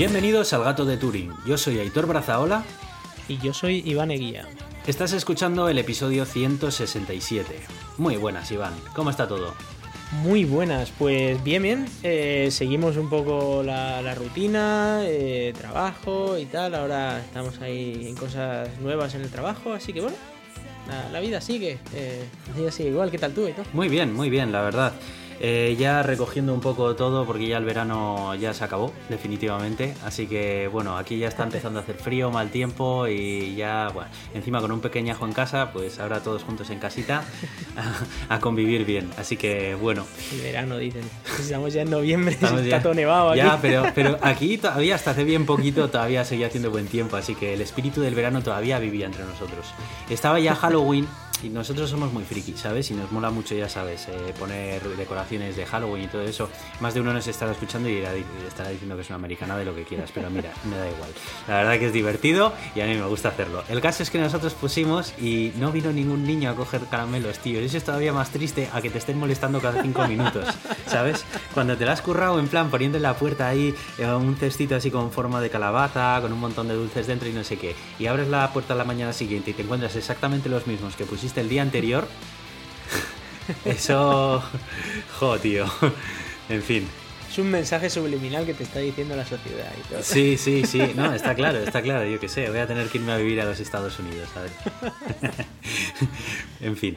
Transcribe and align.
Bienvenidos 0.00 0.54
al 0.54 0.64
Gato 0.64 0.86
de 0.86 0.96
Turing. 0.96 1.30
Yo 1.44 1.58
soy 1.58 1.78
Aitor 1.78 2.06
Brazaola. 2.06 2.64
Y 3.28 3.36
yo 3.36 3.52
soy 3.52 3.82
Iván 3.84 4.10
Eguía. 4.10 4.48
Estás 4.86 5.12
escuchando 5.12 5.68
el 5.68 5.76
episodio 5.76 6.24
167. 6.24 7.60
Muy 7.98 8.16
buenas, 8.16 8.50
Iván. 8.50 8.72
¿Cómo 8.94 9.10
está 9.10 9.28
todo? 9.28 9.52
Muy 10.22 10.46
buenas, 10.46 10.90
pues 10.98 11.44
bien, 11.44 11.62
bien. 11.62 11.86
Eh, 12.02 12.48
seguimos 12.50 12.96
un 12.96 13.10
poco 13.10 13.62
la, 13.62 14.14
rutina, 14.14 15.02
eh, 15.04 15.52
trabajo 15.54 16.38
y 16.38 16.46
tal. 16.46 16.76
Ahora 16.76 17.20
estamos 17.20 17.60
ahí 17.60 18.06
en 18.08 18.16
cosas 18.16 18.70
nuevas 18.80 19.14
en 19.14 19.20
el 19.20 19.28
trabajo, 19.28 19.74
así 19.74 19.92
que 19.92 20.00
bueno, 20.00 20.16
la, 21.12 21.20
vida 21.20 21.42
sigue. 21.42 21.78
Eh, 21.94 22.24
la 22.48 22.58
vida 22.58 22.72
sigue 22.72 22.88
igual. 22.88 23.10
¿Qué 23.10 23.18
tal 23.18 23.34
tú, 23.34 23.44
Aitor? 23.44 23.66
Muy 23.74 23.90
bien, 23.90 24.14
muy 24.14 24.30
bien, 24.30 24.50
la 24.50 24.62
verdad. 24.62 24.94
Eh, 25.42 25.74
ya 25.78 26.02
recogiendo 26.02 26.52
un 26.52 26.60
poco 26.60 26.94
todo 26.96 27.24
porque 27.24 27.48
ya 27.48 27.56
el 27.56 27.64
verano 27.64 28.34
ya 28.34 28.52
se 28.52 28.62
acabó 28.62 28.92
definitivamente, 29.08 29.94
así 30.04 30.26
que 30.26 30.68
bueno, 30.68 30.98
aquí 30.98 31.16
ya 31.16 31.28
está 31.28 31.44
empezando 31.44 31.78
a 31.78 31.82
hacer 31.82 31.94
frío, 31.94 32.30
mal 32.30 32.50
tiempo 32.50 33.08
y 33.08 33.54
ya, 33.56 33.88
bueno, 33.88 34.10
encima 34.34 34.60
con 34.60 34.70
un 34.70 34.80
pequeñajo 34.80 35.24
en 35.24 35.32
casa, 35.32 35.72
pues 35.72 35.98
ahora 35.98 36.20
todos 36.20 36.42
juntos 36.42 36.68
en 36.68 36.78
casita 36.78 37.24
a, 38.28 38.38
convivir 38.38 38.84
bien, 38.84 39.08
así 39.16 39.38
que 39.38 39.74
bueno. 39.74 40.04
El 40.30 40.42
verano 40.42 40.76
dicen, 40.76 41.08
estamos 41.38 41.72
ya 41.72 41.82
en 41.82 41.90
noviembre, 41.90 42.36
está 42.62 42.82
todo 42.82 42.92
nevado 42.92 43.30
aquí. 43.30 43.38
Ya, 43.38 43.58
pero, 43.62 43.84
pero 43.94 44.18
aquí 44.20 44.58
todavía 44.58 44.94
hasta 44.94 45.12
hace 45.12 45.24
bien 45.24 45.46
poquito 45.46 45.88
todavía 45.88 46.22
seguía 46.26 46.48
haciendo 46.48 46.70
buen 46.70 46.86
tiempo, 46.86 47.16
así 47.16 47.34
que 47.34 47.54
el 47.54 47.62
espíritu 47.62 48.02
del 48.02 48.14
verano 48.14 48.42
todavía 48.42 48.78
vivía 48.78 49.06
entre 49.06 49.24
nosotros. 49.24 49.64
Estaba 50.10 50.38
ya 50.38 50.54
Halloween 50.54 51.08
y 51.42 51.48
nosotros 51.48 51.90
somos 51.90 52.12
muy 52.12 52.24
frikis, 52.24 52.60
¿sabes? 52.60 52.90
Y 52.90 52.94
nos 52.94 53.10
mola 53.12 53.30
mucho, 53.30 53.54
ya 53.54 53.68
sabes, 53.68 54.08
eh, 54.08 54.34
poner 54.38 54.82
decoraciones 54.96 55.56
de 55.56 55.66
Halloween 55.66 56.04
y 56.04 56.06
todo 56.08 56.22
eso. 56.22 56.48
Más 56.80 56.94
de 56.94 57.00
uno 57.00 57.12
nos 57.12 57.26
estará 57.26 57.52
escuchando 57.52 57.88
y 57.88 57.96
estará 58.46 58.70
diciendo 58.70 58.96
que 58.96 59.02
es 59.02 59.08
una 59.08 59.16
americana 59.16 59.56
de 59.56 59.64
lo 59.64 59.74
que 59.74 59.84
quieras, 59.84 60.10
pero 60.14 60.30
mira, 60.30 60.52
me 60.68 60.76
da 60.76 60.88
igual. 60.88 61.10
La 61.48 61.56
verdad 61.58 61.78
que 61.78 61.86
es 61.86 61.92
divertido 61.92 62.52
y 62.74 62.80
a 62.80 62.86
mí 62.86 62.94
me 62.94 63.06
gusta 63.06 63.28
hacerlo. 63.28 63.62
El 63.68 63.80
caso 63.80 64.02
es 64.02 64.10
que 64.10 64.18
nosotros 64.18 64.54
pusimos 64.54 65.14
y 65.20 65.52
no 65.56 65.72
vino 65.72 65.92
ningún 65.92 66.24
niño 66.24 66.50
a 66.50 66.54
coger 66.54 66.82
caramelos, 66.90 67.38
tío. 67.38 67.60
Eso 67.60 67.76
es 67.76 67.84
todavía 67.84 68.12
más 68.12 68.30
triste 68.30 68.68
a 68.72 68.80
que 68.80 68.90
te 68.90 68.98
estén 68.98 69.18
molestando 69.18 69.60
cada 69.60 69.82
cinco 69.82 70.06
minutos, 70.06 70.46
¿sabes? 70.86 71.24
Cuando 71.54 71.76
te 71.76 71.84
la 71.84 71.92
has 71.92 72.02
currado 72.02 72.38
en 72.38 72.48
plan 72.48 72.70
poniendo 72.70 72.98
en 72.98 73.02
la 73.02 73.14
puerta 73.14 73.48
ahí 73.48 73.74
eh, 73.98 74.06
un 74.06 74.36
cestito 74.36 74.76
así 74.76 74.90
con 74.90 75.10
forma 75.10 75.40
de 75.40 75.50
calabaza, 75.50 76.20
con 76.20 76.32
un 76.32 76.40
montón 76.40 76.68
de 76.68 76.74
dulces 76.74 77.06
dentro 77.06 77.28
y 77.28 77.32
no 77.32 77.44
sé 77.44 77.56
qué, 77.56 77.74
y 77.98 78.06
abres 78.06 78.28
la 78.28 78.52
puerta 78.52 78.74
la 78.74 78.84
mañana 78.84 79.12
siguiente 79.12 79.50
y 79.50 79.54
te 79.54 79.62
encuentras 79.62 79.96
exactamente 79.96 80.48
los 80.48 80.66
mismos 80.66 80.96
que 80.96 81.04
pusiste 81.04 81.29
el 81.38 81.48
día 81.48 81.62
anterior. 81.62 82.08
Eso. 83.64 84.42
Jo, 85.18 85.38
tío. 85.38 85.66
En 86.48 86.62
fin. 86.62 86.88
Es 87.30 87.38
un 87.38 87.48
mensaje 87.48 87.88
subliminal 87.88 88.44
que 88.44 88.54
te 88.54 88.64
está 88.64 88.80
diciendo 88.80 89.14
la 89.14 89.24
sociedad 89.24 89.70
y 89.78 89.88
todo. 89.88 90.02
Sí, 90.02 90.36
sí, 90.36 90.64
sí. 90.66 90.80
No, 90.96 91.14
está 91.14 91.34
claro, 91.34 91.58
está 91.58 91.80
claro. 91.80 92.04
Yo 92.08 92.18
qué 92.18 92.28
sé, 92.28 92.48
voy 92.48 92.58
a 92.58 92.66
tener 92.66 92.88
que 92.88 92.98
irme 92.98 93.12
a 93.12 93.18
vivir 93.18 93.40
a 93.40 93.44
los 93.44 93.60
Estados 93.60 93.98
Unidos, 93.98 94.28
¿sabes? 94.34 94.52
en 96.60 96.76
fin. 96.76 96.96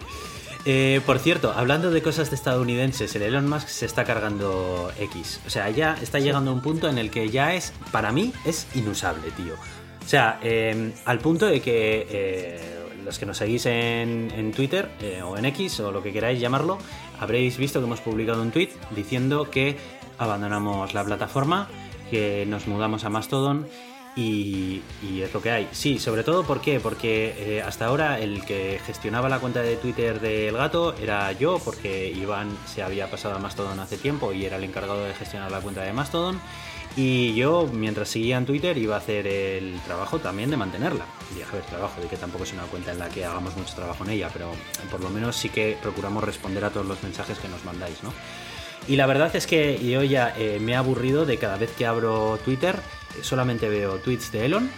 Eh, 0.65 1.01
por 1.05 1.19
cierto, 1.19 1.51
hablando 1.51 1.91
de 1.91 2.01
cosas 2.01 2.29
de 2.29 2.35
estadounidenses, 2.37 3.13
el 3.15 3.23
Elon 3.23 3.49
Musk 3.49 3.67
se 3.67 3.85
está 3.85 4.05
cargando 4.05 4.91
X. 4.97 5.41
O 5.45 5.49
sea, 5.49 5.69
ya 5.69 5.97
está 6.01 6.19
llegando 6.19 6.51
a 6.51 6.53
un 6.53 6.61
punto 6.61 6.89
en 6.89 6.97
el 6.97 7.11
que 7.11 7.29
ya 7.29 7.53
es, 7.53 7.73
para 7.91 8.11
mí, 8.11 8.33
es 8.45 8.67
inusable, 8.73 9.29
tío. 9.31 9.53
O 9.53 10.07
sea, 10.07 10.39
eh, 10.41 10.93
al 11.05 11.19
punto 11.19 11.45
de 11.45 11.61
que 11.61 12.07
eh, 12.09 12.72
los 13.03 13.19
que 13.19 13.25
nos 13.25 13.37
seguís 13.37 13.65
en, 13.65 14.51
Twitter 14.55 14.89
eh, 15.01 15.21
o 15.21 15.37
en 15.37 15.45
X 15.45 15.79
o 15.79 15.91
lo 15.91 16.03
que 16.03 16.11
queráis 16.11 16.39
llamarlo, 16.39 16.77
habréis 17.19 17.57
visto 17.57 17.79
que 17.79 17.85
hemos 17.85 18.01
publicado 18.01 18.41
un 18.41 18.51
tweet 18.51 18.69
diciendo 18.91 19.49
que 19.49 19.77
abandonamos 20.17 20.93
la 20.93 21.03
plataforma, 21.03 21.67
que 22.09 22.45
nos 22.47 22.67
mudamos 22.67 23.03
a 23.03 23.09
Mastodon 23.09 23.67
y, 24.15 24.81
es 25.21 25.33
lo 25.33 25.41
que 25.41 25.51
hay. 25.51 25.67
Sí, 25.71 25.97
sobre 25.97 26.23
todo 26.23 26.43
¿por 26.43 26.61
porque 26.81 27.33
eh, 27.37 27.61
hasta 27.61 27.85
ahora 27.85 28.19
el 28.19 28.45
que 28.45 28.79
gestionaba 28.85 29.29
la 29.29 29.39
cuenta 29.39 29.61
de 29.61 29.75
Twitter 29.75 30.19
del 30.19 30.55
gato 30.55 30.95
era 31.01 31.31
yo, 31.31 31.59
porque 31.63 32.11
Iván 32.11 32.49
se 32.67 32.83
había 32.83 33.09
pasado 33.09 33.35
a 33.35 33.39
Mastodon 33.39 33.79
hace 33.79 33.97
tiempo 33.97 34.33
y 34.33 34.45
era 34.45 34.57
el 34.57 34.63
encargado 34.63 35.03
de 35.03 35.13
gestionar 35.13 35.51
la 35.51 35.61
cuenta 35.61 35.81
de 35.81 35.93
Mastodon. 35.93 36.39
Y 36.95 37.33
yo, 37.33 37.67
mientras 37.73 38.09
seguía 38.09 38.37
en 38.37 38.45
Twitter, 38.45 38.77
iba 38.77 38.95
a 38.95 38.99
hacer 38.99 39.25
el 39.25 39.79
trabajo 39.85 40.19
también 40.19 40.51
de 40.51 40.57
mantenerla. 40.57 41.05
Y 41.35 41.41
a 41.41 41.51
ver, 41.51 41.63
trabajo, 41.63 41.99
de 41.99 42.07
que 42.07 42.17
tampoco 42.17 42.43
es 42.43 42.53
una 42.53 42.63
cuenta 42.63 42.91
en 42.91 42.99
la 42.99 43.09
que 43.09 43.25
hagamos 43.25 43.57
mucho 43.57 43.73
trabajo 43.73 44.03
en 44.03 44.11
ella, 44.11 44.29
pero 44.31 44.51
por 44.91 45.01
lo 45.01 45.09
menos 45.09 45.35
sí 45.35 45.49
que 45.49 45.75
procuramos 45.81 46.23
responder 46.23 46.63
a 46.65 46.69
todos 46.69 46.85
los 46.85 47.01
mensajes 47.01 47.39
que 47.39 47.47
nos 47.47 47.65
mandáis, 47.65 48.03
¿no? 48.03 48.13
Y 48.87 48.97
la 48.97 49.05
verdad 49.05 49.35
es 49.35 49.47
que 49.47 49.79
yo 49.83 50.03
ya 50.03 50.33
eh, 50.37 50.59
me 50.59 50.73
he 50.73 50.75
aburrido 50.75 51.25
de 51.25 51.37
cada 51.37 51.57
vez 51.57 51.71
que 51.71 51.85
abro 51.85 52.37
Twitter, 52.43 52.75
solamente 53.21 53.69
veo 53.69 53.97
tweets 53.97 54.31
de 54.31 54.45
Elon, 54.45 54.69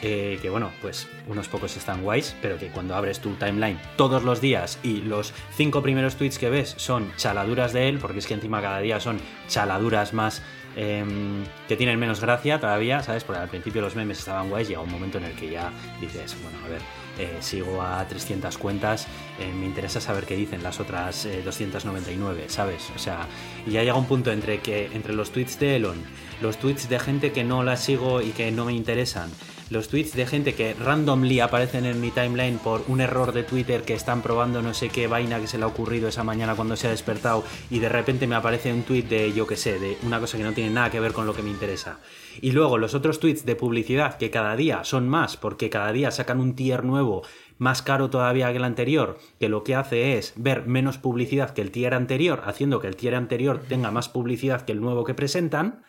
eh, 0.00 0.38
que 0.40 0.48
bueno, 0.48 0.70
pues 0.80 1.08
unos 1.26 1.48
pocos 1.48 1.76
están 1.76 2.02
guays, 2.02 2.36
pero 2.40 2.56
que 2.56 2.68
cuando 2.68 2.94
abres 2.94 3.18
tu 3.18 3.30
timeline 3.34 3.80
todos 3.96 4.22
los 4.22 4.40
días 4.40 4.78
y 4.84 5.00
los 5.00 5.32
cinco 5.56 5.82
primeros 5.82 6.14
tweets 6.14 6.38
que 6.38 6.50
ves 6.50 6.74
son 6.76 7.10
chaladuras 7.16 7.72
de 7.72 7.88
él, 7.88 7.98
porque 7.98 8.20
es 8.20 8.26
que 8.26 8.34
encima 8.34 8.62
cada 8.62 8.78
día 8.78 9.00
son 9.00 9.18
chaladuras 9.48 10.12
más 10.12 10.42
Em, 10.80 11.44
que 11.66 11.76
tienen 11.76 11.98
menos 11.98 12.20
gracia 12.20 12.60
todavía, 12.60 13.02
¿sabes? 13.02 13.24
Porque 13.24 13.40
al 13.40 13.48
principio 13.48 13.82
los 13.82 13.96
memes 13.96 14.20
estaban 14.20 14.48
guays, 14.48 14.68
llega 14.68 14.80
un 14.80 14.92
momento 14.92 15.18
en 15.18 15.24
el 15.24 15.32
que 15.32 15.50
ya 15.50 15.72
dices, 16.00 16.36
bueno, 16.40 16.56
a 16.64 16.68
ver, 16.68 16.80
eh, 17.18 17.38
sigo 17.40 17.82
a 17.82 18.06
300 18.06 18.56
cuentas, 18.58 19.08
eh, 19.40 19.52
me 19.52 19.66
interesa 19.66 20.00
saber 20.00 20.24
qué 20.24 20.36
dicen 20.36 20.62
las 20.62 20.78
otras 20.78 21.26
299, 21.44 22.44
eh, 22.44 22.48
¿sabes? 22.48 22.92
O 22.94 22.98
sea, 23.00 23.26
ya 23.66 23.82
llega 23.82 23.96
un 23.96 24.06
punto 24.06 24.30
entre 24.30 24.60
que 24.60 24.86
entre 24.92 25.14
los 25.14 25.32
tweets 25.32 25.58
de 25.58 25.74
Elon, 25.74 26.00
los 26.40 26.58
tweets 26.58 26.88
de 26.88 27.00
gente 27.00 27.32
que 27.32 27.42
no 27.42 27.64
la 27.64 27.76
sigo 27.76 28.22
y 28.22 28.30
que 28.30 28.52
no 28.52 28.64
me 28.64 28.72
interesan, 28.72 29.32
los 29.70 29.88
tweets 29.88 30.14
de 30.14 30.26
gente 30.26 30.54
que 30.54 30.74
randomly 30.74 31.40
aparecen 31.40 31.84
en 31.84 32.00
mi 32.00 32.10
timeline 32.10 32.58
por 32.58 32.84
un 32.88 33.00
error 33.00 33.32
de 33.32 33.42
Twitter 33.42 33.82
que 33.82 33.94
están 33.94 34.22
probando 34.22 34.62
no 34.62 34.72
sé 34.72 34.88
qué 34.88 35.06
vaina 35.06 35.40
que 35.40 35.46
se 35.46 35.58
le 35.58 35.64
ha 35.64 35.66
ocurrido 35.66 36.08
esa 36.08 36.24
mañana 36.24 36.54
cuando 36.54 36.76
se 36.76 36.86
ha 36.86 36.90
despertado 36.90 37.44
y 37.70 37.78
de 37.78 37.88
repente 37.88 38.26
me 38.26 38.34
aparece 38.34 38.72
un 38.72 38.82
tweet 38.82 39.02
de 39.02 39.32
yo 39.32 39.46
que 39.46 39.56
sé, 39.56 39.78
de 39.78 39.98
una 40.02 40.20
cosa 40.20 40.38
que 40.38 40.44
no 40.44 40.52
tiene 40.52 40.70
nada 40.70 40.90
que 40.90 41.00
ver 41.00 41.12
con 41.12 41.26
lo 41.26 41.34
que 41.34 41.42
me 41.42 41.50
interesa. 41.50 41.98
Y 42.40 42.52
luego 42.52 42.78
los 42.78 42.94
otros 42.94 43.20
tweets 43.20 43.44
de 43.44 43.56
publicidad 43.56 44.16
que 44.16 44.30
cada 44.30 44.56
día 44.56 44.84
son 44.84 45.08
más 45.08 45.36
porque 45.36 45.70
cada 45.70 45.92
día 45.92 46.10
sacan 46.10 46.40
un 46.40 46.54
tier 46.54 46.84
nuevo 46.84 47.22
más 47.58 47.82
caro 47.82 48.08
todavía 48.08 48.50
que 48.50 48.58
el 48.58 48.64
anterior, 48.64 49.18
que 49.38 49.48
lo 49.48 49.64
que 49.64 49.74
hace 49.74 50.16
es 50.16 50.32
ver 50.36 50.66
menos 50.66 50.96
publicidad 50.96 51.50
que 51.50 51.60
el 51.60 51.72
tier 51.72 51.92
anterior, 51.92 52.42
haciendo 52.46 52.80
que 52.80 52.86
el 52.86 52.96
tier 52.96 53.14
anterior 53.14 53.60
tenga 53.68 53.90
más 53.90 54.08
publicidad 54.08 54.62
que 54.62 54.72
el 54.72 54.80
nuevo 54.80 55.04
que 55.04 55.14
presentan, 55.14 55.82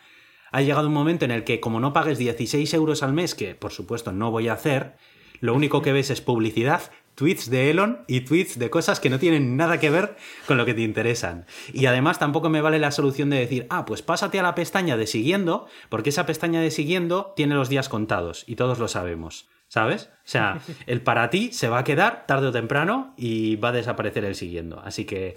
ha 0.50 0.62
llegado 0.62 0.88
un 0.88 0.94
momento 0.94 1.24
en 1.24 1.30
el 1.30 1.44
que 1.44 1.60
como 1.60 1.80
no 1.80 1.92
pagues 1.92 2.18
16 2.18 2.72
euros 2.74 3.02
al 3.02 3.12
mes, 3.12 3.34
que 3.34 3.54
por 3.54 3.72
supuesto 3.72 4.12
no 4.12 4.30
voy 4.30 4.48
a 4.48 4.54
hacer, 4.54 4.96
lo 5.40 5.54
único 5.54 5.82
que 5.82 5.92
ves 5.92 6.10
es 6.10 6.20
publicidad, 6.20 6.90
tweets 7.14 7.50
de 7.50 7.70
Elon 7.70 8.04
y 8.06 8.22
tweets 8.22 8.58
de 8.58 8.70
cosas 8.70 9.00
que 9.00 9.10
no 9.10 9.18
tienen 9.18 9.56
nada 9.56 9.78
que 9.80 9.90
ver 9.90 10.16
con 10.46 10.56
lo 10.56 10.64
que 10.64 10.74
te 10.74 10.82
interesan. 10.82 11.46
Y 11.72 11.86
además 11.86 12.18
tampoco 12.18 12.48
me 12.48 12.60
vale 12.60 12.78
la 12.78 12.90
solución 12.90 13.30
de 13.30 13.38
decir, 13.38 13.66
ah, 13.70 13.84
pues 13.84 14.02
pásate 14.02 14.38
a 14.38 14.42
la 14.42 14.54
pestaña 14.54 14.96
de 14.96 15.06
siguiendo, 15.06 15.66
porque 15.88 16.10
esa 16.10 16.26
pestaña 16.26 16.60
de 16.60 16.70
siguiendo 16.70 17.32
tiene 17.36 17.54
los 17.54 17.68
días 17.68 17.88
contados 17.88 18.44
y 18.46 18.56
todos 18.56 18.78
lo 18.78 18.88
sabemos. 18.88 19.48
¿Sabes? 19.68 20.10
O 20.24 20.28
sea, 20.28 20.60
el 20.86 21.00
para 21.00 21.30
ti 21.30 21.52
se 21.52 21.68
va 21.68 21.78
a 21.78 21.84
quedar 21.84 22.26
tarde 22.26 22.48
o 22.48 22.52
temprano 22.52 23.14
y 23.16 23.54
va 23.54 23.68
a 23.68 23.72
desaparecer 23.72 24.24
el 24.24 24.34
siguiendo. 24.34 24.80
Así 24.80 25.04
que 25.04 25.34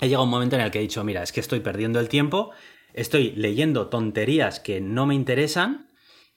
he 0.00 0.06
llegado 0.06 0.24
un 0.24 0.30
momento 0.30 0.56
en 0.56 0.62
el 0.62 0.72
que 0.72 0.80
he 0.80 0.82
dicho, 0.82 1.04
mira, 1.04 1.22
es 1.22 1.30
que 1.30 1.38
estoy 1.38 1.60
perdiendo 1.60 2.00
el 2.00 2.08
tiempo, 2.08 2.50
estoy 3.00 3.32
leyendo 3.32 3.88
tonterías 3.88 4.60
que 4.60 4.80
no 4.80 5.06
me 5.06 5.14
interesan 5.14 5.88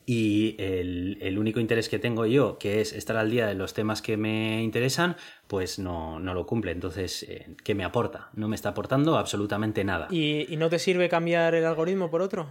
y 0.05 0.55
el, 0.59 1.37
único 1.37 1.59
interés 1.59 1.87
que 1.87 1.99
tengo 1.99 2.25
yo, 2.25 2.57
que 2.57 2.81
es 2.81 2.93
estar 2.93 3.17
al 3.17 3.29
día 3.29 3.47
de 3.47 3.55
los 3.55 3.73
temas 3.73 4.01
que 4.01 4.17
me 4.17 4.61
interesan, 4.63 5.15
pues 5.47 5.79
no, 5.79 6.19
no 6.19 6.33
lo 6.33 6.45
cumple. 6.45 6.71
Entonces, 6.71 7.23
eh, 7.23 7.55
¿qué 7.63 7.75
me 7.75 7.83
aporta? 7.83 8.29
No 8.33 8.47
me 8.47 8.55
está 8.55 8.69
aportando 8.69 9.17
absolutamente 9.17 9.83
nada. 9.83 10.07
¿Y, 10.09 10.51
¿Y 10.51 10.57
no 10.57 10.69
te 10.69 10.79
sirve 10.79 11.07
cambiar 11.07 11.55
el 11.55 11.65
algoritmo 11.65 12.09
por 12.09 12.21
otro? 12.21 12.49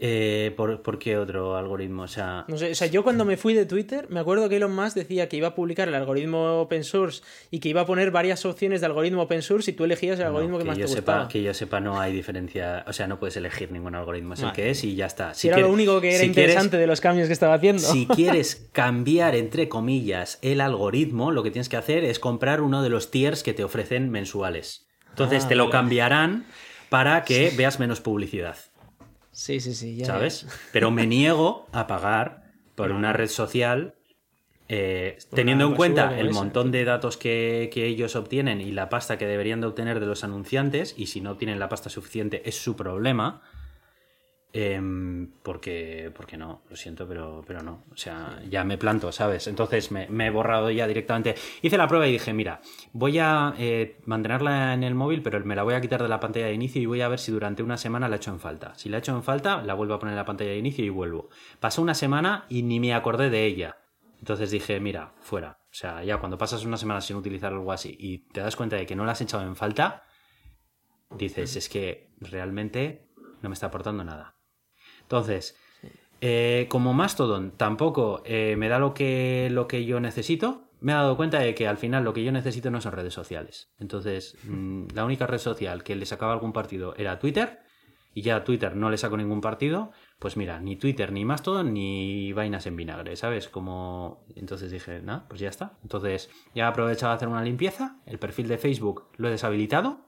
Eh, 0.00 0.54
¿por, 0.56 0.98
qué 0.98 1.16
otro 1.16 1.56
algoritmo? 1.56 2.04
O 2.04 2.08
sea... 2.08 2.44
No 2.48 2.56
sé, 2.56 2.70
o 2.70 2.74
sea, 2.74 2.86
yo 2.86 3.02
cuando 3.02 3.24
me 3.24 3.36
fui 3.36 3.52
de 3.54 3.66
Twitter, 3.66 4.06
me 4.10 4.20
acuerdo 4.20 4.48
que 4.48 4.56
Elon 4.56 4.74
Musk 4.74 4.94
decía 4.94 5.28
que 5.28 5.36
iba 5.36 5.48
a 5.48 5.54
publicar 5.54 5.88
el 5.88 5.94
algoritmo 5.94 6.60
open 6.60 6.84
source 6.84 7.22
y 7.50 7.58
que 7.58 7.68
iba 7.68 7.80
a 7.80 7.86
poner 7.86 8.12
varias 8.12 8.44
opciones 8.44 8.80
de 8.80 8.86
algoritmo 8.86 9.22
open 9.22 9.42
source 9.42 9.70
y 9.70 9.74
tú 9.74 9.84
elegías 9.84 10.20
el 10.20 10.26
algoritmo 10.26 10.58
que, 10.58 10.64
más 10.64 10.78
te 10.78 10.84
gustaba. 10.84 11.28
que 11.28 11.42
yo 11.42 11.52
sepa, 11.52 11.80
no 11.80 11.98
hay 11.98 12.12
diferencia, 12.12 12.84
o 12.86 12.92
sea, 12.92 13.08
no 13.08 13.18
puedes 13.18 13.36
elegir 13.36 13.72
ningún 13.72 13.94
algoritmo, 13.96 14.34
es 14.34 14.42
el 14.42 14.52
que 14.52 14.70
es 14.70 14.84
y 14.84 14.94
ya 14.94 15.06
está. 15.06 15.34
Si, 15.34 15.48
era 15.48 15.58
lo 15.58 15.72
único 15.72 16.00
que 16.00 16.14
era 16.14 16.24
interesante 16.24 16.76
de 16.76 16.86
los 16.86 17.00
cambios 17.00 17.26
que 17.26 17.32
estaba 17.32 17.54
haciendo. 17.54 17.82
Si 17.82 18.06
quieres 18.14 18.68
cambiar, 18.72 19.34
entre 19.34 19.68
comillas, 19.68 20.38
el 20.42 20.60
algoritmo, 20.60 21.32
lo 21.32 21.42
que 21.42 21.50
tienes 21.50 21.68
que 21.68 21.76
hacer 21.76 22.04
es 22.04 22.18
comprar 22.18 22.60
uno 22.60 22.82
de 22.82 22.88
los 22.88 23.10
tiers 23.10 23.42
que 23.42 23.52
te 23.52 23.64
ofrecen 23.64 24.10
mensuales. 24.10 24.86
Entonces 25.10 25.44
ah, 25.44 25.48
te 25.48 25.56
lo 25.56 25.70
cambiarán 25.70 26.46
para 26.88 27.24
que 27.24 27.52
veas 27.56 27.80
menos 27.80 28.00
publicidad. 28.00 28.56
Sí, 29.38 29.60
sí, 29.60 29.72
sí. 29.72 29.94
Ya 29.94 30.06
¿Sabes? 30.06 30.48
Pero 30.72 30.90
me 30.90 31.06
niego 31.06 31.68
a 31.70 31.86
pagar 31.86 32.42
por 32.74 32.90
una 32.90 33.12
red 33.12 33.28
social 33.28 33.94
eh, 34.68 35.16
teniendo 35.32 35.64
en 35.64 35.76
cuenta 35.76 36.18
el 36.18 36.32
montón 36.32 36.72
de 36.72 36.84
datos 36.84 37.16
que, 37.16 37.70
ellos 37.72 38.16
obtienen 38.16 38.60
y 38.60 38.72
la 38.72 38.88
pasta 38.88 39.16
que 39.16 39.26
deberían 39.26 39.60
de 39.60 39.68
obtener 39.68 40.00
de 40.00 40.06
los 40.06 40.24
anunciantes, 40.24 40.92
y 40.98 41.06
si 41.06 41.20
no 41.20 41.30
obtienen 41.30 41.60
la 41.60 41.68
pasta 41.68 41.88
suficiente 41.88 42.42
es 42.48 42.56
su 42.56 42.74
problema, 42.74 43.40
Em, 44.60 45.28
porque, 45.44 46.10
porque 46.16 46.36
no, 46.36 46.62
lo 46.68 46.74
siento, 46.74 47.06
pero, 47.06 47.44
pero 47.46 47.62
no. 47.62 47.84
O 47.92 47.96
sea, 47.96 48.42
ya 48.50 48.64
me 48.64 48.76
planto, 48.76 49.12
¿sabes? 49.12 49.46
Entonces 49.46 49.92
me, 49.92 50.08
he 50.08 50.30
borrado 50.30 50.68
ya 50.72 50.88
directamente. 50.88 51.36
Hice 51.62 51.78
la 51.78 51.86
prueba 51.86 52.08
y 52.08 52.12
dije, 52.12 52.32
mira, 52.32 52.60
voy 52.92 53.20
a 53.20 53.54
eh, 53.56 54.00
mantenerla 54.06 54.74
en 54.74 54.82
el 54.82 54.96
móvil, 54.96 55.22
pero 55.22 55.38
me 55.44 55.54
la 55.54 55.62
voy 55.62 55.74
a 55.74 55.80
quitar 55.80 56.02
de 56.02 56.08
la 56.08 56.18
pantalla 56.18 56.46
de 56.46 56.54
inicio 56.54 56.82
y 56.82 56.86
voy 56.86 57.02
a 57.02 57.08
ver 57.08 57.20
si 57.20 57.30
durante 57.30 57.62
una 57.62 57.76
semana 57.76 58.08
la 58.08 58.16
he 58.16 58.18
hecho 58.18 58.32
en 58.32 58.40
falta. 58.40 58.74
Si 58.74 58.88
la 58.88 58.96
he 58.96 58.98
hecho 58.98 59.14
en 59.14 59.22
falta, 59.22 59.62
la 59.62 59.74
vuelvo 59.74 59.94
a 59.94 60.00
poner 60.00 60.14
en 60.14 60.16
la 60.16 60.24
pantalla 60.24 60.50
de 60.50 60.58
inicio 60.58 60.84
y 60.84 60.88
vuelvo. 60.88 61.28
Pasó 61.60 61.80
una 61.80 61.94
semana 61.94 62.46
y 62.48 62.64
ni 62.64 62.80
me 62.80 62.94
acordé 62.94 63.30
de 63.30 63.46
ella. 63.46 63.76
Entonces 64.18 64.50
dije, 64.50 64.80
mira, 64.80 65.12
fuera. 65.20 65.60
O 65.70 65.74
sea, 65.74 66.02
ya 66.02 66.18
cuando 66.18 66.36
pasas 66.36 66.64
una 66.64 66.78
semana 66.78 67.00
sin 67.00 67.14
utilizar 67.14 67.52
algo 67.52 67.70
así 67.70 67.96
y 67.96 68.26
te 68.32 68.40
das 68.40 68.56
cuenta 68.56 68.74
de 68.74 68.86
que 68.86 68.96
no 68.96 69.04
la 69.04 69.12
has 69.12 69.20
echado 69.20 69.44
en 69.44 69.54
falta, 69.54 70.02
dices, 71.16 71.54
es 71.54 71.68
que 71.68 72.10
realmente 72.18 73.06
no 73.40 73.50
me 73.50 73.54
está 73.54 73.68
aportando 73.68 74.02
nada. 74.02 74.34
Entonces, 75.08 75.56
eh, 76.20 76.66
como 76.68 76.92
Mastodon 76.92 77.52
tampoco 77.52 78.22
eh, 78.26 78.56
me 78.58 78.68
da 78.68 78.78
lo 78.78 78.92
que, 78.92 79.48
lo 79.50 79.66
que 79.66 79.86
yo 79.86 80.00
necesito, 80.00 80.64
me 80.80 80.92
he 80.92 80.94
dado 80.94 81.16
cuenta 81.16 81.38
de 81.38 81.54
que 81.54 81.66
al 81.66 81.78
final 81.78 82.04
lo 82.04 82.12
que 82.12 82.22
yo 82.22 82.30
necesito 82.30 82.70
no 82.70 82.82
son 82.82 82.92
redes 82.92 83.14
sociales. 83.14 83.70
Entonces, 83.78 84.36
mm, 84.44 84.88
la 84.94 85.06
única 85.06 85.26
red 85.26 85.38
social 85.38 85.82
que 85.82 85.96
le 85.96 86.04
sacaba 86.04 86.34
algún 86.34 86.52
partido 86.52 86.94
era 86.96 87.18
Twitter, 87.18 87.60
y 88.12 88.20
ya 88.20 88.36
a 88.36 88.44
Twitter 88.44 88.76
no 88.76 88.90
le 88.90 88.98
saco 88.98 89.16
ningún 89.16 89.40
partido, 89.40 89.92
pues 90.18 90.36
mira, 90.36 90.60
ni 90.60 90.76
Twitter, 90.76 91.10
ni 91.10 91.24
Mastodon, 91.24 91.72
ni 91.72 92.32
vainas 92.34 92.66
en 92.66 92.76
vinagre, 92.76 93.16
¿sabes? 93.16 93.48
Como... 93.48 94.26
Entonces 94.34 94.70
dije, 94.70 95.00
nada, 95.00 95.26
pues 95.28 95.40
ya 95.40 95.48
está. 95.48 95.78
Entonces 95.82 96.28
ya 96.54 96.64
he 96.64 96.66
aprovechado 96.66 97.12
a 97.12 97.16
hacer 97.16 97.28
una 97.28 97.42
limpieza, 97.42 97.96
el 98.04 98.18
perfil 98.18 98.48
de 98.48 98.58
Facebook 98.58 99.04
lo 99.16 99.28
he 99.28 99.30
deshabilitado, 99.30 100.00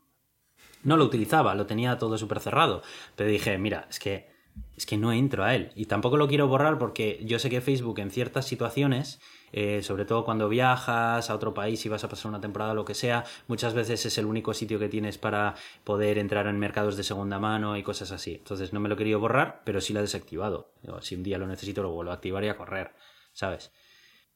no 0.83 0.97
lo 0.97 1.05
utilizaba, 1.05 1.55
lo 1.55 1.67
tenía 1.67 1.99
todo 1.99 2.19
súper 2.19 2.41
cerrado, 2.41 2.83
pero 3.15 3.31
dije, 3.31 3.57
mira, 3.59 3.87
es 3.89 3.99
que 3.99 4.30
es 4.77 4.87
que 4.87 4.97
no 4.97 5.13
entro 5.13 5.45
a 5.45 5.55
él. 5.55 5.73
Y 5.75 5.87
tampoco 5.87 6.17
lo 6.17 6.27
quiero 6.27 6.49
borrar 6.49 6.79
porque 6.79 7.21
yo 7.23 7.39
sé 7.39 7.51
que 7.51 7.61
Facebook 7.61 7.99
en 7.99 8.11
ciertas 8.11 8.47
situaciones, 8.47 9.21
eh, 9.53 9.83
sobre 9.83 10.05
todo 10.05 10.25
cuando 10.25 10.49
viajas 10.49 11.29
a 11.29 11.35
otro 11.35 11.53
país 11.53 11.85
y 11.85 11.89
vas 11.89 12.03
a 12.05 12.09
pasar 12.09 12.31
una 12.31 12.41
temporada 12.41 12.73
lo 12.73 12.85
que 12.85 12.95
sea, 12.95 13.25
muchas 13.47 13.75
veces 13.75 14.07
es 14.07 14.17
el 14.17 14.25
único 14.25 14.55
sitio 14.55 14.79
que 14.79 14.89
tienes 14.89 15.19
para 15.19 15.55
poder 15.85 16.17
entrar 16.17 16.47
en 16.47 16.59
mercados 16.59 16.97
de 16.97 17.03
segunda 17.03 17.39
mano 17.39 17.77
y 17.77 17.83
cosas 17.83 18.11
así. 18.11 18.37
Entonces 18.37 18.73
no 18.73 18.81
me 18.81 18.89
lo 18.89 18.95
he 18.95 18.99
querido 18.99 19.21
borrar, 19.21 19.61
pero 19.65 19.81
sí 19.81 19.93
lo 19.93 19.99
he 19.99 20.03
desactivado. 20.03 20.73
Si 21.03 21.15
un 21.15 21.23
día 21.23 21.37
lo 21.37 21.47
necesito, 21.47 21.83
lo 21.83 21.91
vuelvo 21.91 22.13
a 22.13 22.15
activar 22.15 22.43
y 22.45 22.49
a 22.49 22.57
correr, 22.57 22.93
¿sabes? 23.33 23.73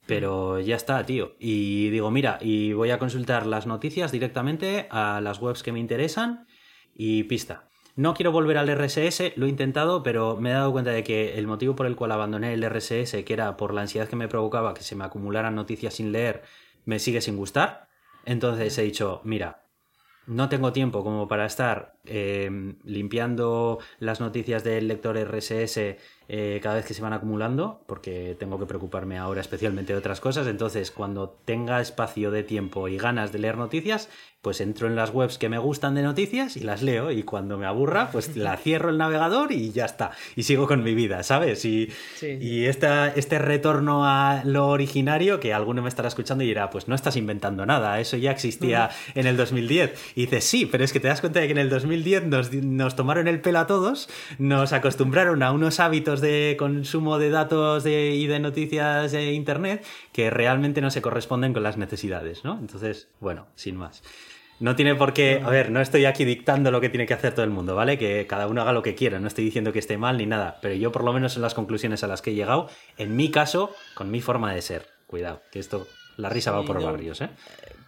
Pero 0.06 0.60
ya 0.60 0.76
está, 0.76 1.06
tío. 1.06 1.36
Y 1.38 1.88
digo, 1.88 2.10
mira, 2.10 2.38
y 2.40 2.74
voy 2.74 2.90
a 2.90 2.98
consultar 2.98 3.46
las 3.46 3.66
noticias 3.66 4.12
directamente 4.12 4.88
a 4.90 5.22
las 5.22 5.40
webs 5.40 5.62
que 5.62 5.72
me 5.72 5.80
interesan 5.80 6.46
y 6.94 7.24
pista. 7.24 7.70
No 7.96 8.14
quiero 8.14 8.32
volver 8.32 8.58
al 8.58 8.68
RSS, 8.68 9.34
lo 9.36 9.46
he 9.46 9.48
intentado, 9.48 10.02
pero 10.02 10.36
me 10.36 10.50
he 10.50 10.52
dado 10.52 10.72
cuenta 10.72 10.90
de 10.90 11.04
que 11.04 11.38
el 11.38 11.46
motivo 11.46 11.76
por 11.76 11.86
el 11.86 11.94
cual 11.94 12.10
abandoné 12.10 12.52
el 12.52 12.68
RSS, 12.68 13.22
que 13.24 13.32
era 13.32 13.56
por 13.56 13.72
la 13.72 13.82
ansiedad 13.82 14.08
que 14.08 14.16
me 14.16 14.26
provocaba 14.26 14.74
que 14.74 14.82
se 14.82 14.96
me 14.96 15.04
acumularan 15.04 15.54
noticias 15.54 15.94
sin 15.94 16.10
leer, 16.10 16.42
me 16.84 16.98
sigue 16.98 17.20
sin 17.20 17.36
gustar. 17.36 17.88
Entonces 18.24 18.76
he 18.78 18.82
dicho, 18.82 19.20
mira, 19.22 19.64
no 20.26 20.48
tengo 20.48 20.72
tiempo 20.72 21.04
como 21.04 21.28
para 21.28 21.46
estar 21.46 21.94
eh, 22.04 22.74
limpiando 22.82 23.78
las 24.00 24.20
noticias 24.20 24.64
del 24.64 24.88
lector 24.88 25.16
RSS 25.16 25.96
eh, 26.28 26.60
cada 26.62 26.76
vez 26.76 26.86
que 26.86 26.94
se 26.94 27.02
van 27.02 27.12
acumulando, 27.12 27.80
porque 27.86 28.36
tengo 28.38 28.58
que 28.58 28.66
preocuparme 28.66 29.18
ahora 29.18 29.40
especialmente 29.40 29.92
de 29.92 29.98
otras 29.98 30.20
cosas. 30.20 30.46
Entonces, 30.46 30.90
cuando 30.90 31.36
tenga 31.44 31.80
espacio 31.80 32.30
de 32.30 32.42
tiempo 32.42 32.88
y 32.88 32.96
ganas 32.96 33.32
de 33.32 33.38
leer 33.38 33.58
noticias, 33.58 34.08
pues 34.44 34.60
entro 34.60 34.88
en 34.88 34.94
las 34.94 35.08
webs 35.08 35.38
que 35.38 35.48
me 35.48 35.56
gustan 35.56 35.94
de 35.94 36.02
noticias 36.02 36.58
y 36.58 36.60
las 36.60 36.82
leo. 36.82 37.10
Y 37.10 37.22
cuando 37.22 37.56
me 37.56 37.64
aburra, 37.64 38.10
pues 38.12 38.36
la 38.36 38.56
cierro 38.58 38.90
el 38.90 38.98
navegador 38.98 39.52
y 39.52 39.72
ya 39.72 39.86
está. 39.86 40.10
Y 40.36 40.42
sigo 40.42 40.66
con 40.66 40.82
mi 40.82 40.94
vida, 40.94 41.22
¿sabes? 41.22 41.64
Y, 41.64 41.90
y 42.20 42.66
este 42.66 43.38
retorno 43.38 44.04
a 44.04 44.42
lo 44.44 44.68
originario, 44.68 45.40
que 45.40 45.54
alguno 45.54 45.80
me 45.80 45.88
estará 45.88 46.08
escuchando 46.08 46.44
y 46.44 46.48
dirá, 46.48 46.68
pues 46.68 46.88
no 46.88 46.94
estás 46.94 47.16
inventando 47.16 47.64
nada, 47.64 47.98
eso 48.00 48.18
ya 48.18 48.30
existía 48.30 48.90
en 49.14 49.26
el 49.26 49.38
2010. 49.38 50.12
Y 50.14 50.22
dices, 50.22 50.44
sí, 50.44 50.66
pero 50.66 50.84
es 50.84 50.92
que 50.92 51.00
te 51.00 51.08
das 51.08 51.22
cuenta 51.22 51.40
de 51.40 51.46
que 51.46 51.52
en 51.52 51.58
el 51.58 51.70
2010 51.70 52.26
nos, 52.26 52.52
nos 52.52 52.96
tomaron 52.96 53.28
el 53.28 53.40
pelo 53.40 53.60
a 53.60 53.66
todos, 53.66 54.10
nos 54.38 54.74
acostumbraron 54.74 55.42
a 55.42 55.52
unos 55.52 55.80
hábitos 55.80 56.13
de 56.20 56.56
consumo 56.58 57.18
de 57.18 57.30
datos 57.30 57.86
y 57.86 58.26
de 58.26 58.40
noticias 58.40 59.12
de 59.12 59.32
Internet 59.32 59.84
que 60.12 60.30
realmente 60.30 60.80
no 60.80 60.90
se 60.90 61.02
corresponden 61.02 61.52
con 61.52 61.62
las 61.62 61.76
necesidades, 61.76 62.44
¿no? 62.44 62.58
Entonces, 62.58 63.08
bueno, 63.20 63.46
sin 63.54 63.76
más. 63.76 64.02
No 64.60 64.76
tiene 64.76 64.94
por 64.94 65.12
qué, 65.12 65.42
a 65.44 65.50
ver, 65.50 65.70
no 65.70 65.80
estoy 65.80 66.04
aquí 66.04 66.24
dictando 66.24 66.70
lo 66.70 66.80
que 66.80 66.88
tiene 66.88 67.06
que 67.06 67.14
hacer 67.14 67.34
todo 67.34 67.44
el 67.44 67.50
mundo, 67.50 67.74
¿vale? 67.74 67.98
Que 67.98 68.26
cada 68.26 68.46
uno 68.46 68.62
haga 68.62 68.72
lo 68.72 68.82
que 68.82 68.94
quiera, 68.94 69.18
no 69.18 69.26
estoy 69.26 69.44
diciendo 69.44 69.72
que 69.72 69.80
esté 69.80 69.98
mal 69.98 70.16
ni 70.16 70.26
nada, 70.26 70.58
pero 70.62 70.74
yo 70.74 70.92
por 70.92 71.04
lo 71.04 71.12
menos 71.12 71.34
en 71.36 71.42
las 71.42 71.54
conclusiones 71.54 72.04
a 72.04 72.06
las 72.06 72.22
que 72.22 72.30
he 72.30 72.34
llegado, 72.34 72.68
en 72.96 73.16
mi 73.16 73.30
caso, 73.30 73.74
con 73.94 74.10
mi 74.10 74.20
forma 74.20 74.54
de 74.54 74.62
ser. 74.62 74.86
Cuidado, 75.06 75.42
que 75.50 75.58
esto, 75.58 75.86
la 76.16 76.28
risa 76.28 76.52
va 76.52 76.64
por 76.64 76.82
barrios, 76.82 77.20
¿eh? 77.20 77.28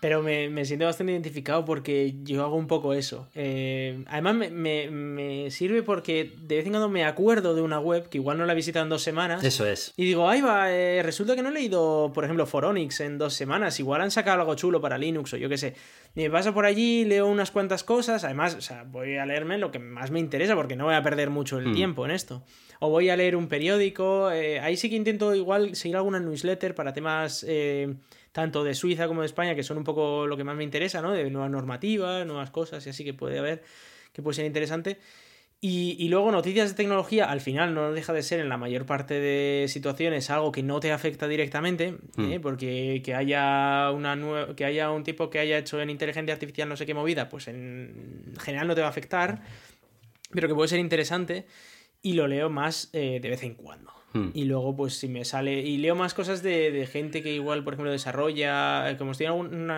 Pero 0.00 0.22
me, 0.22 0.48
me, 0.48 0.64
siento 0.64 0.84
bastante 0.84 1.12
identificado 1.12 1.64
porque 1.64 2.14
yo 2.22 2.44
hago 2.44 2.56
un 2.56 2.66
poco 2.66 2.92
eso. 2.92 3.28
Eh, 3.34 4.04
además 4.08 4.34
me, 4.34 4.50
me, 4.50 4.90
me, 4.90 5.50
sirve 5.50 5.82
porque 5.82 6.34
de 6.42 6.56
vez 6.56 6.66
en 6.66 6.72
cuando 6.72 6.88
me 6.88 7.04
acuerdo 7.04 7.54
de 7.54 7.62
una 7.62 7.80
web 7.80 8.08
que 8.08 8.18
igual 8.18 8.38
no 8.38 8.46
la 8.46 8.52
he 8.52 8.56
visitado 8.56 8.84
en 8.84 8.90
dos 8.90 9.02
semanas. 9.02 9.42
Eso 9.42 9.66
es. 9.66 9.94
Y 9.96 10.04
digo, 10.04 10.28
ahí 10.28 10.40
va, 10.42 10.72
eh, 10.72 11.02
resulta 11.02 11.34
que 11.34 11.42
no 11.42 11.48
he 11.48 11.52
leído, 11.52 12.12
por 12.14 12.24
ejemplo, 12.24 12.46
Foronix 12.46 13.00
en 13.00 13.18
dos 13.18 13.34
semanas. 13.34 13.80
Igual 13.80 14.02
han 14.02 14.10
sacado 14.10 14.40
algo 14.40 14.54
chulo 14.54 14.80
para 14.80 14.98
Linux 14.98 15.32
o 15.32 15.36
yo 15.36 15.48
qué 15.48 15.56
sé. 15.56 15.74
Y 16.14 16.20
me 16.22 16.30
paso 16.30 16.52
por 16.52 16.66
allí, 16.66 17.04
leo 17.04 17.26
unas 17.26 17.50
cuantas 17.50 17.82
cosas. 17.82 18.24
Además, 18.24 18.54
o 18.54 18.60
sea, 18.60 18.84
voy 18.84 19.16
a 19.16 19.26
leerme 19.26 19.58
lo 19.58 19.70
que 19.70 19.78
más 19.78 20.10
me 20.10 20.20
interesa 20.20 20.54
porque 20.54 20.76
no 20.76 20.84
voy 20.84 20.94
a 20.94 21.02
perder 21.02 21.30
mucho 21.30 21.58
el 21.58 21.68
hmm. 21.68 21.74
tiempo 21.74 22.04
en 22.04 22.10
esto. 22.10 22.42
O 22.80 22.90
voy 22.90 23.08
a 23.08 23.16
leer 23.16 23.36
un 23.36 23.48
periódico. 23.48 24.30
Eh, 24.30 24.60
ahí 24.60 24.76
sí 24.76 24.90
que 24.90 24.96
intento 24.96 25.34
igual 25.34 25.74
seguir 25.74 25.96
alguna 25.96 26.20
newsletter 26.20 26.74
para 26.74 26.92
temas 26.92 27.44
tanto 28.36 28.64
de 28.64 28.74
Suiza 28.74 29.08
como 29.08 29.22
de 29.22 29.26
España, 29.28 29.54
que 29.54 29.62
son 29.62 29.78
un 29.78 29.84
poco 29.84 30.26
lo 30.26 30.36
que 30.36 30.44
más 30.44 30.54
me 30.54 30.62
interesa, 30.62 31.00
¿no? 31.00 31.10
De 31.10 31.30
nuevas 31.30 31.50
normativas, 31.50 32.26
nuevas 32.26 32.50
cosas 32.50 32.86
y 32.86 32.90
así 32.90 33.02
que 33.02 33.14
puede 33.14 33.38
haber, 33.38 33.62
que 34.12 34.20
puede 34.20 34.34
ser 34.34 34.44
interesante. 34.44 34.98
Y, 35.58 36.06
luego 36.10 36.30
noticias 36.30 36.68
de 36.68 36.74
tecnología, 36.74 37.30
al 37.30 37.40
final 37.40 37.72
no 37.72 37.92
deja 37.92 38.12
de 38.12 38.22
ser 38.22 38.40
en 38.40 38.50
la 38.50 38.58
mayor 38.58 38.84
parte 38.84 39.14
de 39.18 39.68
situaciones 39.68 40.28
algo 40.28 40.52
que 40.52 40.62
no 40.62 40.80
te 40.80 40.92
afecta 40.92 41.26
directamente, 41.28 41.96
¿eh? 42.18 42.38
hmm. 42.38 42.42
porque 42.42 43.00
que 43.02 43.14
haya, 43.14 43.90
una 43.90 44.54
que 44.54 44.66
haya 44.66 44.90
un 44.90 45.02
tipo 45.02 45.30
que 45.30 45.38
haya 45.38 45.56
hecho 45.56 45.80
en 45.80 45.88
inteligencia 45.88 46.34
artificial 46.34 46.68
no 46.68 46.76
sé 46.76 46.84
qué 46.84 46.92
movida, 46.92 47.30
pues 47.30 47.48
en 47.48 48.34
general 48.38 48.68
no 48.68 48.74
te 48.74 48.82
va 48.82 48.88
a 48.88 48.90
afectar, 48.90 49.40
pero 50.30 50.46
que 50.46 50.54
puede 50.54 50.68
ser 50.68 50.78
interesante 50.78 51.46
y 52.02 52.12
lo 52.12 52.28
leo 52.28 52.50
más 52.50 52.90
eh, 52.92 53.18
de 53.18 53.30
vez 53.30 53.42
en 53.44 53.54
cuando. 53.54 53.94
Hmm. 54.16 54.30
Y 54.34 54.44
luego, 54.44 54.74
pues 54.76 54.94
si 54.94 55.08
me 55.08 55.24
sale. 55.24 55.60
Y 55.60 55.78
leo 55.78 55.94
más 55.94 56.14
cosas 56.14 56.42
de, 56.42 56.88
gente 56.90 57.22
que 57.22 57.34
igual, 57.34 57.64
por 57.64 57.74
ejemplo, 57.74 57.92
desarrolla. 57.92 58.90
Eh, 58.90 58.96
como 58.96 59.12
estoy 59.12 59.26
en, 59.26 59.70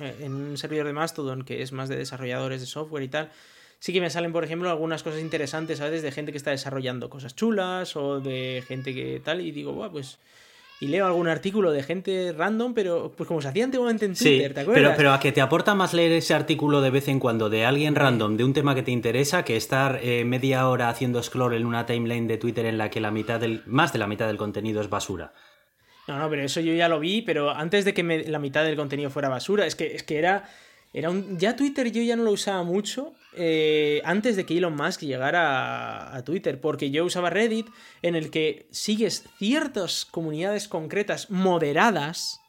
eh, 0.00 0.14
en 0.20 0.34
un 0.34 0.56
servidor 0.56 0.86
de 0.86 0.92
Mastodon 0.92 1.44
que 1.44 1.62
es 1.62 1.72
más 1.72 1.88
de 1.88 1.96
desarrolladores 1.96 2.60
de 2.60 2.66
software 2.66 3.02
y 3.02 3.08
tal. 3.08 3.30
Sí 3.78 3.92
que 3.92 4.00
me 4.00 4.08
salen, 4.08 4.32
por 4.32 4.44
ejemplo, 4.44 4.70
algunas 4.70 5.02
cosas 5.02 5.20
interesantes, 5.20 5.78
¿sabes? 5.78 6.02
De 6.02 6.10
gente 6.10 6.32
que 6.32 6.38
está 6.38 6.50
desarrollando 6.50 7.10
cosas 7.10 7.36
chulas 7.36 7.96
o 7.96 8.20
de 8.20 8.64
gente 8.66 8.94
que 8.94 9.20
tal. 9.22 9.40
Y 9.40 9.50
digo, 9.50 9.72
Buah, 9.72 9.90
pues 9.90 10.18
y 10.80 10.88
leo 10.88 11.06
algún 11.06 11.28
artículo 11.28 11.72
de 11.72 11.82
gente 11.82 12.34
random, 12.36 12.74
pero 12.74 13.12
pues 13.16 13.26
como 13.26 13.40
se 13.40 13.48
hacía 13.48 13.64
antiguamente 13.64 14.04
en 14.04 14.14
Twitter, 14.14 14.52
¿te 14.52 14.60
acuerdas? 14.60 14.82
Pero, 14.84 14.96
pero 14.96 15.12
a 15.12 15.20
que 15.20 15.32
te 15.32 15.40
aporta 15.40 15.74
más 15.74 15.94
leer 15.94 16.12
ese 16.12 16.34
artículo 16.34 16.80
de 16.80 16.90
vez 16.90 17.08
en 17.08 17.20
cuando 17.20 17.48
de 17.48 17.64
alguien 17.64 17.94
random, 17.94 18.36
de 18.36 18.44
un 18.44 18.52
tema 18.52 18.74
que 18.74 18.82
te 18.82 18.90
interesa, 18.90 19.44
que 19.44 19.56
estar 19.56 20.00
eh, 20.02 20.24
media 20.24 20.68
hora 20.68 20.88
haciendo 20.88 21.22
scroll 21.22 21.54
en 21.54 21.64
una 21.64 21.86
timeline 21.86 22.26
de 22.26 22.38
Twitter 22.38 22.66
en 22.66 22.78
la 22.78 22.90
que 22.90 23.00
la 23.00 23.10
mitad 23.10 23.40
del, 23.40 23.62
más 23.66 23.92
de 23.92 23.98
la 23.98 24.06
mitad 24.06 24.26
del 24.26 24.36
contenido 24.36 24.80
es 24.80 24.90
basura. 24.90 25.32
No, 26.06 26.18
no, 26.18 26.28
pero 26.28 26.42
eso 26.42 26.60
yo 26.60 26.74
ya 26.74 26.88
lo 26.88 27.00
vi, 27.00 27.22
pero 27.22 27.50
antes 27.50 27.84
de 27.84 27.94
que 27.94 28.02
la 28.26 28.38
mitad 28.38 28.64
del 28.64 28.76
contenido 28.76 29.08
fuera 29.08 29.28
basura, 29.28 29.64
es 29.64 29.74
que, 29.74 29.94
es 29.94 30.02
que 30.02 30.18
era 30.18 30.44
era 30.94 31.10
un, 31.10 31.38
ya 31.38 31.56
Twitter 31.56 31.90
yo 31.90 32.00
ya 32.02 32.14
no 32.14 32.22
lo 32.22 32.30
usaba 32.30 32.62
mucho 32.62 33.14
eh, 33.36 34.00
antes 34.04 34.36
de 34.36 34.46
que 34.46 34.56
Elon 34.56 34.76
Musk 34.76 35.00
llegara 35.00 36.14
a, 36.14 36.24
Twitter, 36.24 36.60
porque 36.60 36.92
yo 36.92 37.04
usaba 37.04 37.30
Reddit 37.30 37.66
en 38.00 38.14
el 38.14 38.30
que 38.30 38.68
sigues 38.70 39.24
ciertas 39.36 40.04
comunidades 40.04 40.68
concretas 40.68 41.30
moderadas 41.30 42.40